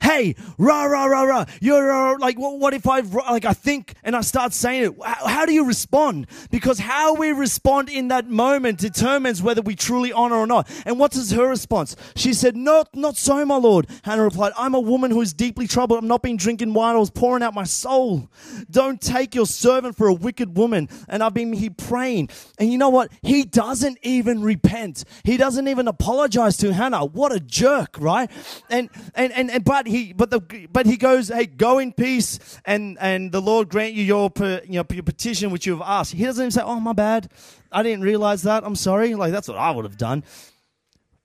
Hey, 0.01 0.35
rah, 0.57 0.85
rah, 0.85 1.05
rah, 1.05 1.23
rah, 1.23 1.45
you're 1.62 1.91
uh, 1.91 2.17
like, 2.19 2.39
what, 2.39 2.59
what 2.59 2.73
if 2.73 2.88
I, 2.88 2.99
like, 3.01 3.45
I 3.45 3.53
think 3.53 3.93
and 4.03 4.15
I 4.15 4.21
start 4.21 4.53
saying 4.53 4.83
it? 4.83 4.95
How, 5.03 5.27
how 5.27 5.45
do 5.45 5.53
you 5.53 5.65
respond? 5.65 6.27
Because 6.49 6.79
how 6.79 7.15
we 7.15 7.31
respond 7.31 7.89
in 7.89 8.07
that 8.09 8.27
moment 8.29 8.79
determines 8.79 9.41
whether 9.41 9.62
we 9.62 9.75
truly 9.75 10.12
honor 10.12 10.35
or 10.35 10.47
not. 10.47 10.69
And 10.85 10.99
what 10.99 11.15
is 11.15 11.31
her 11.31 11.47
response? 11.47 11.95
She 12.15 12.33
said, 12.33 12.55
not, 12.55 12.95
not 12.95 13.17
so, 13.17 13.45
my 13.45 13.57
Lord. 13.57 13.88
Hannah 14.03 14.23
replied, 14.23 14.53
I'm 14.57 14.73
a 14.73 14.79
woman 14.79 15.12
who 15.12 15.21
is 15.21 15.33
deeply 15.33 15.67
troubled. 15.67 15.99
I'm 15.99 16.07
not 16.07 16.21
been 16.21 16.38
drinking 16.38 16.73
wine. 16.73 16.95
I 16.95 16.99
was 16.99 17.09
pouring 17.09 17.43
out 17.43 17.53
my 17.53 17.63
soul. 17.63 18.29
Don't 18.69 19.01
take 19.01 19.35
your 19.35 19.45
servant 19.45 19.95
for 19.97 20.07
a 20.07 20.13
wicked 20.13 20.57
woman. 20.57 20.89
And 21.07 21.23
I've 21.23 21.33
been 21.33 21.53
here 21.53 21.71
praying. 21.75 22.29
And 22.57 22.71
you 22.71 22.77
know 22.77 22.89
what? 22.89 23.12
He 23.21 23.43
doesn't 23.43 23.97
even 24.01 24.41
repent. 24.41 25.03
He 25.23 25.38
doesn't 25.38 25.67
even 25.67 25.88
apologize 25.88 26.57
to 26.57 26.73
Hannah. 26.73 27.05
What 27.05 27.31
a 27.31 27.39
jerk, 27.39 27.97
right? 27.99 28.29
And, 28.69 28.89
and, 29.15 29.33
and, 29.33 29.51
and 29.51 29.63
but 29.63 29.88
he 29.89 30.13
but 30.13 30.30
the 30.30 30.67
but 30.71 30.86
he 30.86 30.97
goes, 30.97 31.30
hey, 31.30 31.45
go 31.45 31.80
in 31.80 31.91
peace, 31.91 32.60
and 32.65 32.97
and 32.99 33.32
the 33.32 33.41
Lord 33.41 33.69
grant 33.69 33.93
you 33.93 34.04
your 34.04 34.32
you 34.39 34.73
know 34.73 34.86
your 34.89 35.04
petition 35.04 35.52
which 35.52 35.65
you 35.65 35.73
have 35.73 35.88
asked. 35.88 36.13
He 36.13 36.23
doesn't 36.23 36.43
even 36.43 36.52
say, 36.52 36.62
oh 36.63 36.80
my 36.80 36.93
bad, 36.93 37.30
I 37.71 37.84
didn't 37.84 38.04
realize 38.04 38.43
that. 38.43 38.63
I'm 38.63 38.75
sorry. 38.75 39.15
Like 39.15 39.32
that's 39.32 39.47
what 39.47 39.58
I 39.58 39.71
would 39.71 39.86
have 39.86 39.97
done. 39.97 40.23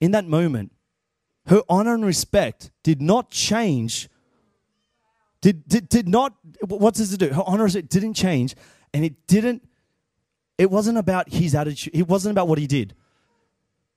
In 0.00 0.10
that 0.10 0.26
moment, 0.26 0.72
her 1.46 1.62
honor 1.68 1.94
and 1.94 2.04
respect 2.04 2.70
did 2.82 3.00
not 3.00 3.30
change. 3.30 4.08
Did 5.40 5.68
did 5.68 5.88
did 5.88 6.08
not. 6.08 6.34
What 6.66 6.94
does 6.94 7.12
it 7.12 7.18
do? 7.18 7.28
Her 7.28 7.44
honor 7.46 7.66
it 7.66 7.88
didn't 7.88 8.14
change, 8.14 8.54
and 8.92 9.04
it 9.04 9.26
didn't. 9.26 9.66
It 10.56 10.70
wasn't 10.70 10.98
about 10.98 11.28
his 11.30 11.54
attitude. 11.54 11.94
It 11.94 12.08
wasn't 12.08 12.32
about 12.32 12.48
what 12.48 12.58
he 12.58 12.66
did. 12.66 12.94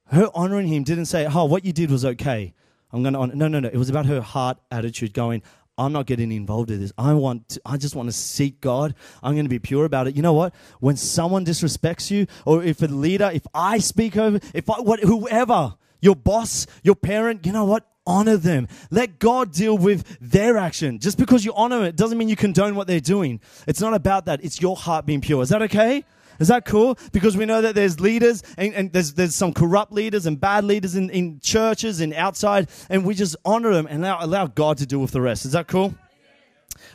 Her 0.08 0.30
honoring 0.34 0.68
him 0.68 0.84
didn't 0.84 1.06
say, 1.06 1.26
"Oh, 1.26 1.46
what 1.46 1.66
you 1.66 1.74
did 1.74 1.92
was 1.92 2.04
okay." 2.04 2.54
I'm 2.92 3.04
going 3.04 3.14
to. 3.14 3.36
No, 3.36 3.48
no, 3.48 3.60
no. 3.60 3.68
It 3.68 3.78
was 3.78 3.90
about 3.90 4.06
her 4.06 4.22
heart 4.22 4.58
attitude 4.72 5.14
going, 5.14 5.42
I'm 5.78 5.94
not 5.94 6.08
getting 6.08 6.32
involved 6.32 6.72
in 6.72 6.80
this. 6.80 6.92
I 6.98 7.14
want 7.14 7.50
to, 7.50 7.62
I 7.66 7.78
just 7.78 7.96
want 7.96 8.10
to 8.10 8.14
seek 8.14 8.62
God. 8.62 8.96
I'm 9.22 9.34
going 9.34 9.46
to 9.46 9.50
be 9.50 9.60
pure 9.60 9.86
about 9.86 10.08
it. 10.08 10.16
You 10.16 10.24
know 10.24 10.34
what? 10.34 10.54
When 10.80 10.98
someone 10.98 11.46
disrespects 11.46 12.10
you 12.10 12.26
or 12.46 12.64
if 12.64 12.82
a 12.82 12.88
leader, 12.88 13.30
if 13.32 13.46
I 13.54 13.78
speak 13.78 14.18
over, 14.18 14.40
if 14.54 14.70
I 14.70 14.80
what 14.80 15.02
whoever, 15.02 15.76
your 16.02 16.16
boss, 16.16 16.66
your 16.82 16.96
parent, 16.96 17.46
you 17.46 17.52
know 17.52 17.66
what? 17.66 17.88
Honor 18.08 18.38
them. 18.38 18.68
Let 18.90 19.20
God 19.20 19.52
deal 19.52 19.78
with 19.78 20.18
their 20.20 20.58
action. 20.58 21.00
Just 21.00 21.18
because 21.18 21.44
you 21.44 21.54
honor 21.54 21.84
it 21.86 21.96
doesn't 21.96 22.18
mean 22.18 22.30
you 22.30 22.38
condone 22.38 22.76
what 22.76 22.88
they're 22.88 23.00
doing. 23.00 23.42
It's 23.68 23.82
not 23.82 23.94
about 23.94 24.26
that. 24.26 24.44
It's 24.44 24.62
your 24.62 24.78
heart 24.78 25.06
being 25.06 25.22
pure. 25.22 25.44
Is 25.44 25.50
that 25.50 25.62
okay? 25.64 26.06
Is 26.40 26.50
that 26.50 26.66
cool? 26.66 26.98
Because 27.12 27.36
we 27.36 27.46
know 27.46 27.62
that 27.62 27.76
there's 27.76 28.00
leaders 28.00 28.44
and, 28.58 28.74
and 28.74 28.94
there's, 28.94 29.14
there's 29.14 29.36
some 29.36 29.54
corrupt 29.54 29.92
leaders 29.92 30.26
and 30.26 30.40
bad 30.40 30.64
leaders 30.64 30.96
in, 30.96 31.10
in 31.10 31.40
churches 31.40 32.02
and 32.02 32.14
outside, 32.14 32.70
and 32.90 33.06
we 33.06 33.14
just 33.14 33.36
honor 33.46 33.74
them 33.74 33.88
and 33.88 34.04
allow, 34.04 34.24
allow 34.24 34.48
God 34.48 34.78
to 34.80 34.86
deal 34.86 35.00
with 35.00 35.12
the 35.12 35.22
rest. 35.22 35.46
Is 35.46 35.54
that 35.54 35.68
cool? 35.68 35.96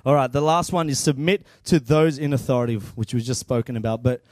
All 0.04 0.14
right, 0.14 0.30
the 0.30 0.40
last 0.40 0.72
one 0.72 0.88
is 0.88 0.98
submit 0.98 1.46
to 1.64 1.78
those 1.78 2.18
in 2.18 2.32
authority, 2.32 2.76
which 2.76 3.14
we've 3.14 3.22
just 3.22 3.40
spoken 3.40 3.76
about. 3.76 4.02
But 4.02 4.22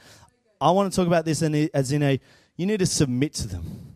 I 0.59 0.71
want 0.71 0.91
to 0.91 0.95
talk 0.95 1.07
about 1.07 1.25
this 1.25 1.41
in, 1.41 1.69
as 1.73 1.91
in 1.91 2.03
a 2.03 2.19
you 2.57 2.65
need 2.65 2.79
to 2.79 2.85
submit 2.85 3.33
to 3.35 3.47
them, 3.47 3.95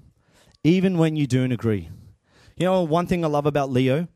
even 0.63 0.97
when 0.97 1.15
you 1.15 1.27
don't 1.27 1.51
agree. 1.51 1.89
You 2.55 2.65
know, 2.65 2.83
one 2.83 3.07
thing 3.07 3.23
I 3.23 3.27
love 3.27 3.45
about 3.45 3.69
Leo 3.69 4.07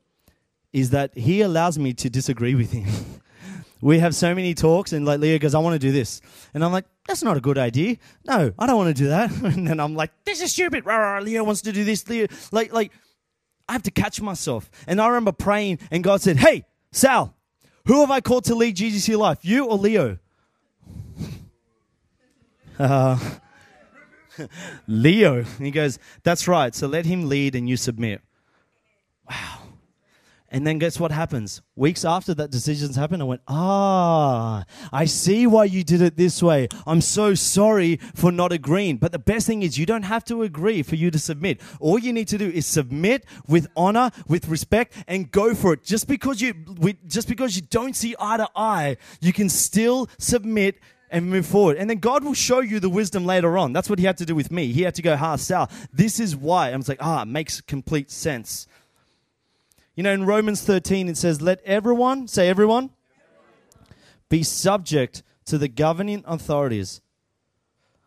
is 0.72 0.92
that 0.92 1.18
he 1.18 1.42
allows 1.42 1.78
me 1.78 1.94
to 1.94 2.10
disagree 2.10 2.56
with 2.56 2.72
him. 2.72 2.88
we 3.82 4.00
have 4.00 4.13
so 4.13 4.36
many 4.36 4.54
talks, 4.54 4.92
and 4.94 5.06
like 5.06 5.20
Leo 5.20 5.39
goes, 5.39 5.56
I 5.56 5.60
want 5.60 5.74
to 5.74 5.80
do 5.80 5.92
this. 5.92 6.22
And 6.54 6.63
I'm 6.63 6.72
like, 6.72 6.86
that's 7.08 7.24
not 7.24 7.38
a 7.38 7.39
good 7.39 7.58
idea. 7.58 7.98
No, 8.26 8.54
I 8.60 8.68
don't 8.68 8.78
want 8.78 8.96
to 8.96 9.04
do 9.04 9.10
that. 9.10 9.32
and 9.44 9.68
then 9.68 9.80
I'm 9.80 9.96
like, 9.96 10.12
this 10.26 10.42
is 10.42 10.52
stupid. 10.52 10.86
Leo 10.86 11.44
wants 11.44 11.62
to 11.62 11.72
do 11.72 11.84
this. 11.84 12.08
Leo, 12.10 12.28
like, 12.52 12.74
like, 12.74 12.92
I 13.68 13.74
have 13.74 13.84
to 13.84 13.92
catch 13.92 14.20
myself. 14.20 14.70
And 14.88 15.00
I 15.00 15.08
remember 15.08 15.32
praying, 15.32 15.80
and 15.92 16.04
God 16.04 16.22
said, 16.22 16.38
Hey, 16.38 16.65
Sal, 16.92 17.36
who 17.86 18.02
have 18.02 18.12
I 18.12 18.20
called 18.20 18.46
to 18.46 18.56
lead 18.56 18.76
GGC 18.76 19.18
Life, 19.18 19.39
you 19.44 19.65
or 19.65 19.78
Leo? 19.78 20.18
Uh, 22.78 23.20
Leo. 24.88 25.44
he 25.44 25.70
goes, 25.70 26.00
That's 26.24 26.48
right. 26.48 26.74
So 26.74 26.88
let 26.88 27.06
him 27.06 27.28
lead 27.28 27.56
and 27.56 27.68
you 27.68 27.76
submit. 27.76 28.22
Wow. 29.30 29.59
And 30.52 30.66
then 30.66 30.80
guess 30.80 31.00
what 31.00 31.12
happens? 31.12 31.62
Weeks 31.76 32.04
after 32.04 32.34
that 32.34 32.50
decision's 32.50 32.96
happened, 32.96 33.22
I 33.22 33.26
went, 33.26 33.42
ah, 33.48 34.66
I 34.92 35.06
see 35.06 35.46
why 35.46 35.66
you 35.66 35.84
did 35.84 36.02
it 36.02 36.18
this 36.18 36.42
way. 36.42 36.68
I'm 36.88 37.02
so 37.02 37.36
sorry 37.36 37.98
for 38.16 38.32
not 38.32 38.52
agreeing. 38.52 38.98
But 38.98 39.12
the 39.12 39.20
best 39.20 39.46
thing 39.46 39.62
is 39.62 39.78
you 39.78 39.86
don't 39.86 40.04
have 40.04 40.24
to 40.26 40.42
agree 40.42 40.82
for 40.82 40.96
you 40.96 41.12
to 41.12 41.20
submit. 41.20 41.62
All 41.80 42.00
you 42.00 42.12
need 42.12 42.28
to 42.30 42.38
do 42.38 42.50
is 42.50 42.66
submit 42.66 43.26
with 43.48 43.68
honor, 43.76 44.10
with 44.28 44.48
respect, 44.48 44.94
and 45.08 45.30
go 45.30 45.54
for 45.54 45.74
it. 45.74 45.84
Just 45.84 46.08
because 46.08 46.42
you, 46.42 46.54
just 47.06 47.28
because 47.28 47.56
you 47.56 47.62
don't 47.62 47.96
see 47.96 48.16
eye 48.20 48.38
to 48.38 48.50
eye, 48.56 48.98
you 49.22 49.32
can 49.32 49.50
still 49.50 50.10
submit 50.18 50.80
and 51.12 51.30
move 51.30 51.46
forward. 51.46 51.78
And 51.78 51.90
then 51.90 51.98
God 51.98 52.24
will 52.24 52.34
show 52.34 52.60
you 52.60 52.80
the 52.80 52.90
wisdom 52.90 53.26
later 53.26 53.58
on. 53.58 53.74
That's 53.74 53.90
what 53.90 54.00
he 54.00 54.06
had 54.06 54.18
to 54.18 54.26
do 54.26 54.36
with 54.36 54.52
me. 54.52 54.72
He 54.72 54.84
had 54.84 54.96
to 54.96 55.02
go, 55.02 55.16
ha, 55.16 55.36
Sal, 55.36 55.70
this 55.94 56.20
is 56.20 56.36
why. 56.36 56.72
I 56.72 56.76
was 56.76 56.90
like, 56.90 57.02
ah, 57.02 57.24
it 57.24 57.28
makes 57.28 57.62
complete 57.62 58.12
sense. 58.12 58.68
You 60.00 60.04
know, 60.04 60.14
in 60.14 60.26
Romans 60.26 60.62
13, 60.62 61.10
it 61.10 61.18
says, 61.18 61.42
Let 61.42 61.62
everyone, 61.66 62.30
say 62.30 62.48
everyone, 62.48 62.92
be 64.30 64.44
subject 64.44 65.24
to 65.44 65.58
the 65.58 65.68
governing 65.68 66.24
authorities. 66.26 67.02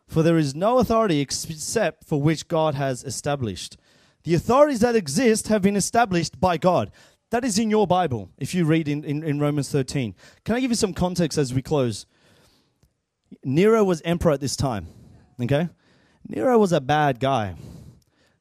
For 0.07 0.23
there 0.23 0.39
is 0.39 0.55
no 0.55 0.79
authority 0.79 1.19
except 1.19 2.05
for 2.05 2.19
which 2.19 2.47
God 2.47 2.73
has 2.73 3.03
established. 3.03 3.77
The 4.23 4.33
authorities 4.33 4.79
that 4.79 4.95
exist 4.95 5.49
have 5.49 5.61
been 5.61 5.75
established 5.75 6.39
by 6.39 6.57
God. 6.57 6.89
That 7.29 7.45
is 7.45 7.59
in 7.59 7.69
your 7.69 7.85
Bible, 7.85 8.31
if 8.39 8.55
you 8.55 8.65
read 8.65 8.87
in, 8.87 9.03
in, 9.03 9.21
in 9.23 9.39
Romans 9.39 9.69
13. 9.69 10.15
Can 10.45 10.55
I 10.55 10.61
give 10.61 10.71
you 10.71 10.75
some 10.75 10.95
context 10.95 11.37
as 11.37 11.53
we 11.53 11.61
close? 11.61 12.07
Nero 13.43 13.83
was 13.83 14.01
emperor 14.01 14.31
at 14.31 14.41
this 14.41 14.55
time. 14.55 14.87
Okay? 15.39 15.69
Nero 16.27 16.57
was 16.57 16.71
a 16.71 16.81
bad 16.81 17.19
guy. 17.19 17.53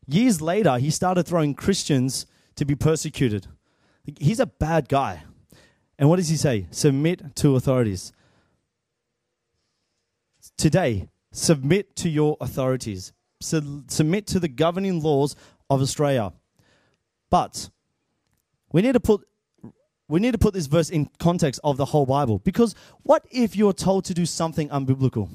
Years 0.06 0.40
later, 0.40 0.78
he 0.78 0.88
started 0.88 1.24
throwing 1.26 1.54
Christians 1.54 2.24
to 2.56 2.64
be 2.64 2.74
persecuted. 2.74 3.46
He's 4.18 4.40
a 4.40 4.46
bad 4.46 4.88
guy. 4.88 5.22
And 5.98 6.08
what 6.08 6.16
does 6.16 6.28
he 6.28 6.36
say? 6.36 6.66
Submit 6.70 7.36
to 7.36 7.56
authorities. 7.56 8.12
Today, 10.56 11.08
submit 11.30 11.94
to 11.96 12.08
your 12.08 12.36
authorities. 12.40 13.12
submit 13.40 14.26
to 14.28 14.38
the 14.38 14.48
governing 14.48 15.02
laws 15.02 15.34
of 15.68 15.80
Australia. 15.80 16.32
But 17.30 17.70
we 18.72 18.82
need 18.82 18.92
to 18.92 19.00
put 19.00 19.26
we 20.08 20.20
need 20.20 20.32
to 20.32 20.38
put 20.38 20.52
this 20.52 20.66
verse 20.66 20.90
in 20.90 21.08
context 21.18 21.58
of 21.64 21.78
the 21.78 21.86
whole 21.86 22.04
Bible 22.04 22.38
because 22.38 22.74
what 23.02 23.24
if 23.30 23.56
you're 23.56 23.72
told 23.72 24.04
to 24.04 24.14
do 24.14 24.26
something 24.26 24.68
unbiblical? 24.68 25.30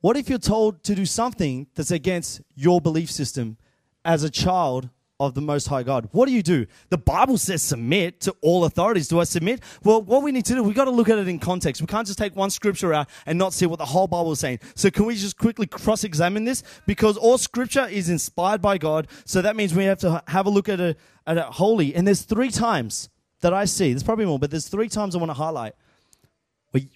What 0.00 0.16
if 0.16 0.28
you're 0.28 0.38
told 0.38 0.82
to 0.84 0.94
do 0.94 1.06
something 1.06 1.68
that's 1.74 1.92
against 1.92 2.40
your 2.54 2.80
belief 2.80 3.10
system 3.10 3.58
as 4.04 4.24
a 4.24 4.30
child 4.30 4.88
of 5.18 5.34
the 5.34 5.40
Most 5.40 5.66
High 5.68 5.82
God. 5.82 6.08
What 6.12 6.26
do 6.26 6.32
you 6.32 6.42
do? 6.42 6.66
The 6.90 6.98
Bible 6.98 7.38
says 7.38 7.62
submit 7.62 8.20
to 8.22 8.36
all 8.42 8.64
authorities. 8.64 9.08
Do 9.08 9.18
I 9.18 9.24
submit? 9.24 9.62
Well, 9.82 10.02
what 10.02 10.22
we 10.22 10.32
need 10.32 10.44
to 10.46 10.54
do, 10.54 10.62
we've 10.62 10.76
got 10.76 10.84
to 10.84 10.90
look 10.90 11.08
at 11.08 11.18
it 11.18 11.28
in 11.28 11.38
context. 11.38 11.80
We 11.80 11.86
can't 11.86 12.06
just 12.06 12.18
take 12.18 12.36
one 12.36 12.50
scripture 12.50 12.92
out 12.92 13.08
and 13.24 13.38
not 13.38 13.52
see 13.52 13.66
what 13.66 13.78
the 13.78 13.86
whole 13.86 14.06
Bible 14.06 14.32
is 14.32 14.40
saying. 14.40 14.60
So 14.74 14.90
can 14.90 15.06
we 15.06 15.16
just 15.16 15.38
quickly 15.38 15.66
cross 15.66 16.04
examine 16.04 16.44
this? 16.44 16.62
Because 16.86 17.16
all 17.16 17.38
scripture 17.38 17.86
is 17.86 18.10
inspired 18.10 18.60
by 18.60 18.78
God. 18.78 19.08
So 19.24 19.40
that 19.42 19.56
means 19.56 19.74
we 19.74 19.84
have 19.84 20.00
to 20.00 20.22
have 20.28 20.46
a 20.46 20.50
look 20.50 20.68
at 20.68 20.80
it, 20.80 20.98
at 21.26 21.38
it. 21.38 21.94
And 21.96 22.06
there's 22.06 22.22
three 22.22 22.50
times 22.50 23.08
that 23.40 23.54
I 23.54 23.64
see, 23.64 23.92
there's 23.92 24.02
probably 24.02 24.26
more, 24.26 24.38
but 24.38 24.50
there's 24.50 24.68
three 24.68 24.88
times 24.88 25.14
I 25.14 25.18
want 25.18 25.30
to 25.30 25.34
highlight 25.34 25.74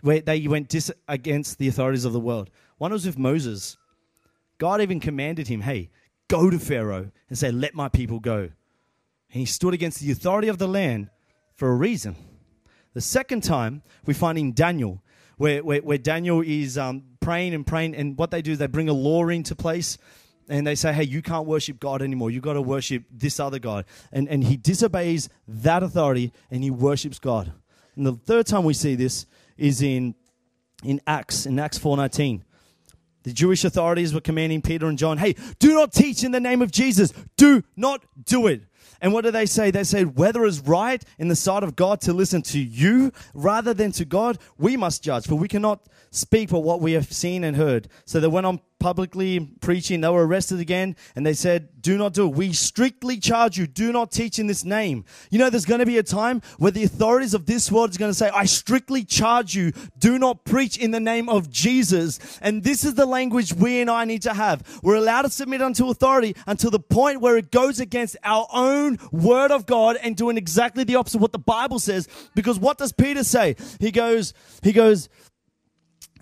where 0.03 0.21
they 0.21 0.47
went 0.47 0.69
dis- 0.69 0.93
against 1.09 1.59
the 1.59 1.69
authorities 1.69 2.05
of 2.05 2.13
the 2.13 2.21
world. 2.21 2.51
One 2.79 2.93
was 2.93 3.07
with 3.07 3.19
Moses. 3.19 3.77
God 4.59 4.83
even 4.83 5.01
commanded 5.01 5.49
him, 5.49 5.63
hey, 5.63 5.91
go 6.31 6.49
to 6.49 6.59
Pharaoh 6.59 7.11
and 7.29 7.37
say, 7.37 7.51
Let 7.51 7.75
my 7.75 7.88
people 7.88 8.21
go. 8.21 8.51
And 9.33 9.38
he 9.40 9.45
stood 9.45 9.75
against 9.75 10.01
the 10.01 10.11
authority 10.11 10.49
of 10.49 10.59
the 10.59 10.69
land 10.69 11.11
for 11.55 11.69
a 11.69 11.75
reason. 11.75 12.16
The 12.95 13.01
second 13.01 13.43
time, 13.43 13.83
we 14.07 14.14
find 14.14 14.38
in 14.38 14.53
Daniel, 14.53 15.03
where, 15.37 15.62
where, 15.62 15.81
where 15.81 15.99
Daniel 15.99 16.40
is 16.40 16.79
um, 16.79 17.03
praying 17.21 17.55
and 17.55 17.66
praying, 17.66 17.95
and 17.95 18.16
what 18.16 18.31
they 18.31 18.43
do 18.43 18.57
they 18.57 18.66
bring 18.66 18.88
a 18.88 18.95
law 18.95 19.29
into 19.29 19.55
place 19.55 19.99
and 20.49 20.66
they 20.66 20.75
say, 20.75 20.93
hey, 20.93 21.05
you 21.05 21.23
can't 21.23 21.47
worship 21.47 21.79
God 21.79 22.03
anymore. 22.03 22.31
You've 22.31 22.43
got 22.43 22.55
to 22.55 22.62
worship 22.62 23.05
this 23.12 23.38
other 23.38 23.61
God. 23.61 23.85
And, 24.11 24.29
and 24.29 24.43
he 24.43 24.57
disobeys 24.57 25.29
that 25.47 25.85
authority 25.85 26.33
and 26.51 26.64
he 26.64 26.73
worships 26.73 27.21
God. 27.21 27.53
And 27.95 28.05
the 28.05 28.14
third 28.14 28.47
time 28.47 28.64
we 28.64 28.75
see 28.75 28.97
this 28.97 29.27
is 29.57 29.81
in, 29.81 30.16
in 30.83 31.01
Acts, 31.07 31.47
in 31.47 31.57
Acts 31.61 31.79
4.19. 31.79 32.43
The 33.23 33.33
Jewish 33.33 33.65
authorities 33.65 34.15
were 34.15 34.21
commanding 34.21 34.63
Peter 34.63 34.87
and 34.87 34.97
John, 34.97 35.19
hey, 35.19 35.35
do 35.59 35.75
not 35.75 35.93
teach 35.93 36.25
in 36.25 36.33
the 36.33 36.41
name 36.41 36.63
of 36.63 36.71
Jesus. 36.71 37.13
Do 37.37 37.63
not 37.77 38.05
do 38.25 38.47
it. 38.47 38.63
And 39.03 39.13
what 39.13 39.25
do 39.25 39.31
they 39.31 39.47
say? 39.47 39.71
They 39.71 39.85
said, 39.85 40.17
whether 40.17 40.45
it's 40.45 40.61
right 40.61 41.03
in 41.19 41.29
the 41.29 41.37
sight 41.37 41.63
of 41.63 41.75
God 41.77 42.01
to 42.03 42.13
listen 42.13 42.43
to 42.43 42.59
you 42.59 43.13
rather 43.33 43.73
than 43.73 43.93
to 43.93 44.05
God, 44.05 44.39
we 44.59 44.77
must 44.77 45.03
judge, 45.03 45.27
for 45.27 45.37
we 45.37 45.49
cannot 45.49 45.87
speak 46.11 46.51
for 46.51 46.63
what 46.63 46.81
we 46.81 46.93
have 46.93 47.11
seen 47.11 47.45
and 47.45 47.57
heard. 47.57 47.89
So 48.05 48.21
they 48.21 48.29
went 48.29 48.47
on 48.47 48.61
publicly 48.81 49.40
preaching. 49.61 50.01
They 50.01 50.09
were 50.09 50.27
arrested 50.27 50.59
again 50.59 50.97
and 51.14 51.25
they 51.25 51.35
said, 51.35 51.81
do 51.81 51.97
not 51.97 52.12
do 52.12 52.27
it. 52.27 52.35
We 52.35 52.53
strictly 52.53 53.19
charge 53.19 53.57
you. 53.57 53.66
Do 53.66 53.93
not 53.93 54.11
teach 54.11 54.38
in 54.38 54.47
this 54.47 54.64
name. 54.64 55.05
You 55.31 55.38
know, 55.38 55.51
there's 55.51 55.64
going 55.64 55.81
to 55.81 55.87
be 55.87 55.99
a 55.99 56.03
time 56.03 56.43
where 56.59 56.71
the 56.71 56.85
authorities 56.85 57.35
of 57.35 57.47
this 57.47 57.71
world 57.71 57.90
is 57.90 57.97
going 57.97 58.11
to 58.11 58.14
say, 58.14 58.29
I 58.31 58.45
strictly 58.45 59.05
charge 59.05 59.55
you. 59.55 59.73
Do 59.99 60.19
not 60.19 60.45
preach 60.45 60.77
in 60.77 60.90
the 60.90 61.01
name 61.01 61.29
of 61.29 61.51
Jesus. 61.51 62.19
And 62.43 62.62
this 62.62 62.85
is 62.85 62.95
the 62.95 63.07
language 63.07 63.53
we 63.53 63.81
and 63.81 63.91
I 63.91 64.05
need 64.05 64.22
to 64.22 64.35
have. 64.35 64.81
We're 64.83 64.97
allowed 64.97 65.22
to 65.22 65.31
submit 65.31 65.62
unto 65.62 65.89
authority 65.89 66.35
until 66.47 66.70
the 66.70 66.81
point 66.81 67.20
where 67.20 67.37
it 67.37 67.51
goes 67.51 67.81
against 67.81 68.16
our 68.24 68.47
own 68.53 68.99
word 69.12 69.51
of 69.51 69.66
God 69.66 69.97
and 70.03 70.16
doing 70.16 70.37
exactly 70.37 70.85
the 70.85 70.97
opposite 70.97 71.18
of 71.18 71.22
what 71.22 71.33
the 71.33 71.39
Bible 71.39 71.78
says. 71.78 72.09
Because 72.35 72.59
what 72.59 72.78
does 72.78 72.93
Peter 72.93 73.24
say? 73.24 73.57
He 73.78 73.91
goes, 73.91 74.35
he 74.62 74.72
goes, 74.72 75.09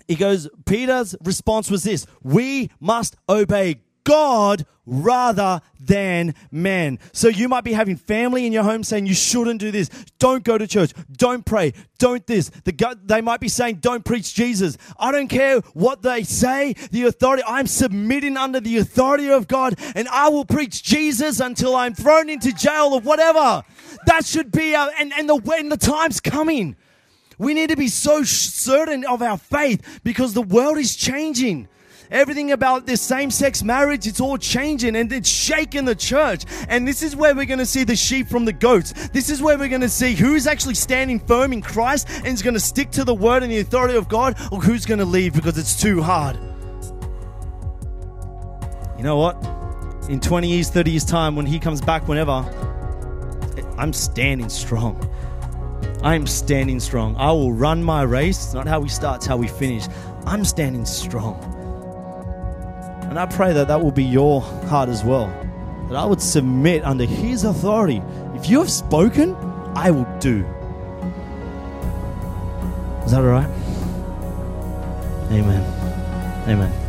he 0.09 0.15
goes, 0.15 0.49
Peter's 0.65 1.15
response 1.23 1.69
was 1.69 1.83
this 1.83 2.07
We 2.23 2.71
must 2.79 3.15
obey 3.29 3.81
God 4.03 4.65
rather 4.87 5.61
than 5.79 6.33
men. 6.49 6.97
So 7.11 7.27
you 7.27 7.47
might 7.47 7.63
be 7.63 7.73
having 7.73 7.95
family 7.95 8.47
in 8.47 8.51
your 8.51 8.63
home 8.63 8.83
saying 8.83 9.05
you 9.05 9.13
shouldn't 9.13 9.59
do 9.59 9.69
this. 9.69 9.89
Don't 10.17 10.43
go 10.43 10.57
to 10.57 10.65
church. 10.65 10.93
Don't 11.11 11.45
pray. 11.45 11.73
Don't 11.99 12.25
this. 12.25 12.49
The, 12.63 12.97
they 13.03 13.21
might 13.21 13.39
be 13.39 13.49
saying 13.49 13.75
don't 13.75 14.03
preach 14.03 14.33
Jesus. 14.33 14.79
I 14.97 15.11
don't 15.11 15.27
care 15.27 15.59
what 15.73 16.01
they 16.01 16.23
say. 16.23 16.73
The 16.89 17.03
authority, 17.03 17.43
I'm 17.45 17.67
submitting 17.67 18.35
under 18.35 18.59
the 18.59 18.79
authority 18.79 19.29
of 19.29 19.47
God 19.47 19.75
and 19.93 20.07
I 20.07 20.29
will 20.29 20.45
preach 20.45 20.81
Jesus 20.81 21.39
until 21.39 21.75
I'm 21.75 21.93
thrown 21.93 22.31
into 22.31 22.51
jail 22.51 22.89
or 22.93 23.01
whatever. 23.01 23.61
That 24.07 24.25
should 24.25 24.51
be 24.51 24.73
our, 24.73 24.89
and, 24.97 25.13
and 25.13 25.29
the, 25.29 25.35
when 25.35 25.69
the 25.69 25.77
time's 25.77 26.19
coming. 26.19 26.77
We 27.39 27.53
need 27.53 27.69
to 27.69 27.77
be 27.77 27.87
so 27.87 28.23
certain 28.23 29.05
of 29.05 29.21
our 29.21 29.37
faith 29.37 30.01
because 30.03 30.33
the 30.33 30.41
world 30.41 30.77
is 30.77 30.95
changing. 30.95 31.69
Everything 32.11 32.51
about 32.51 32.85
this 32.85 33.01
same 33.01 33.31
sex 33.31 33.63
marriage, 33.63 34.07
it's 34.07 34.19
all 34.19 34.37
changing 34.37 34.95
and 34.95 35.11
it's 35.13 35.29
shaking 35.29 35.85
the 35.85 35.95
church. 35.95 36.43
And 36.67 36.85
this 36.85 37.01
is 37.01 37.15
where 37.15 37.33
we're 37.33 37.45
going 37.45 37.59
to 37.59 37.65
see 37.65 37.85
the 37.85 37.95
sheep 37.95 38.27
from 38.27 38.45
the 38.45 38.51
goats. 38.51 39.09
This 39.09 39.29
is 39.29 39.41
where 39.41 39.57
we're 39.57 39.69
going 39.69 39.81
to 39.81 39.89
see 39.89 40.15
who's 40.15 40.47
actually 40.47 40.73
standing 40.73 41.19
firm 41.19 41.53
in 41.53 41.61
Christ 41.61 42.09
and 42.09 42.27
is 42.27 42.41
going 42.41 42.55
to 42.55 42.59
stick 42.59 42.91
to 42.91 43.05
the 43.05 43.15
word 43.15 43.41
and 43.41 43.51
the 43.51 43.59
authority 43.59 43.95
of 43.95 44.09
God 44.09 44.35
or 44.51 44.59
who's 44.59 44.85
going 44.85 44.99
to 44.99 45.05
leave 45.05 45.33
because 45.33 45.57
it's 45.57 45.79
too 45.79 46.01
hard. 46.01 46.35
You 48.97 49.03
know 49.03 49.17
what? 49.17 49.41
In 50.09 50.19
20 50.19 50.49
years, 50.49 50.69
30 50.69 50.91
years' 50.91 51.05
time, 51.05 51.37
when 51.37 51.45
he 51.45 51.57
comes 51.57 51.79
back, 51.79 52.07
whenever, 52.07 52.43
I'm 53.77 53.93
standing 53.93 54.49
strong. 54.49 54.99
I'm 56.01 56.25
standing 56.27 56.79
strong. 56.79 57.15
I 57.17 57.31
will 57.31 57.51
run 57.51 57.83
my 57.83 58.03
race. 58.03 58.45
It's 58.45 58.53
not 58.53 58.67
how 58.67 58.79
we 58.79 58.89
start, 58.89 59.17
it's 59.17 59.25
how 59.25 59.37
we 59.37 59.47
finish. 59.47 59.85
I'm 60.25 60.45
standing 60.45 60.85
strong. 60.85 61.37
And 63.09 63.19
I 63.19 63.25
pray 63.25 63.53
that 63.53 63.67
that 63.67 63.81
will 63.81 63.91
be 63.91 64.03
your 64.03 64.41
heart 64.41 64.87
as 64.87 65.03
well. 65.03 65.27
That 65.89 65.95
I 65.97 66.05
would 66.05 66.21
submit 66.21 66.83
under 66.85 67.05
His 67.05 67.43
authority. 67.43 68.01
If 68.35 68.49
you 68.49 68.59
have 68.59 68.71
spoken, 68.71 69.35
I 69.75 69.91
will 69.91 70.07
do. 70.19 70.45
Is 73.03 73.11
that 73.11 73.21
all 73.21 73.31
right? 73.31 73.49
Amen. 75.31 75.63
Amen. 76.47 76.88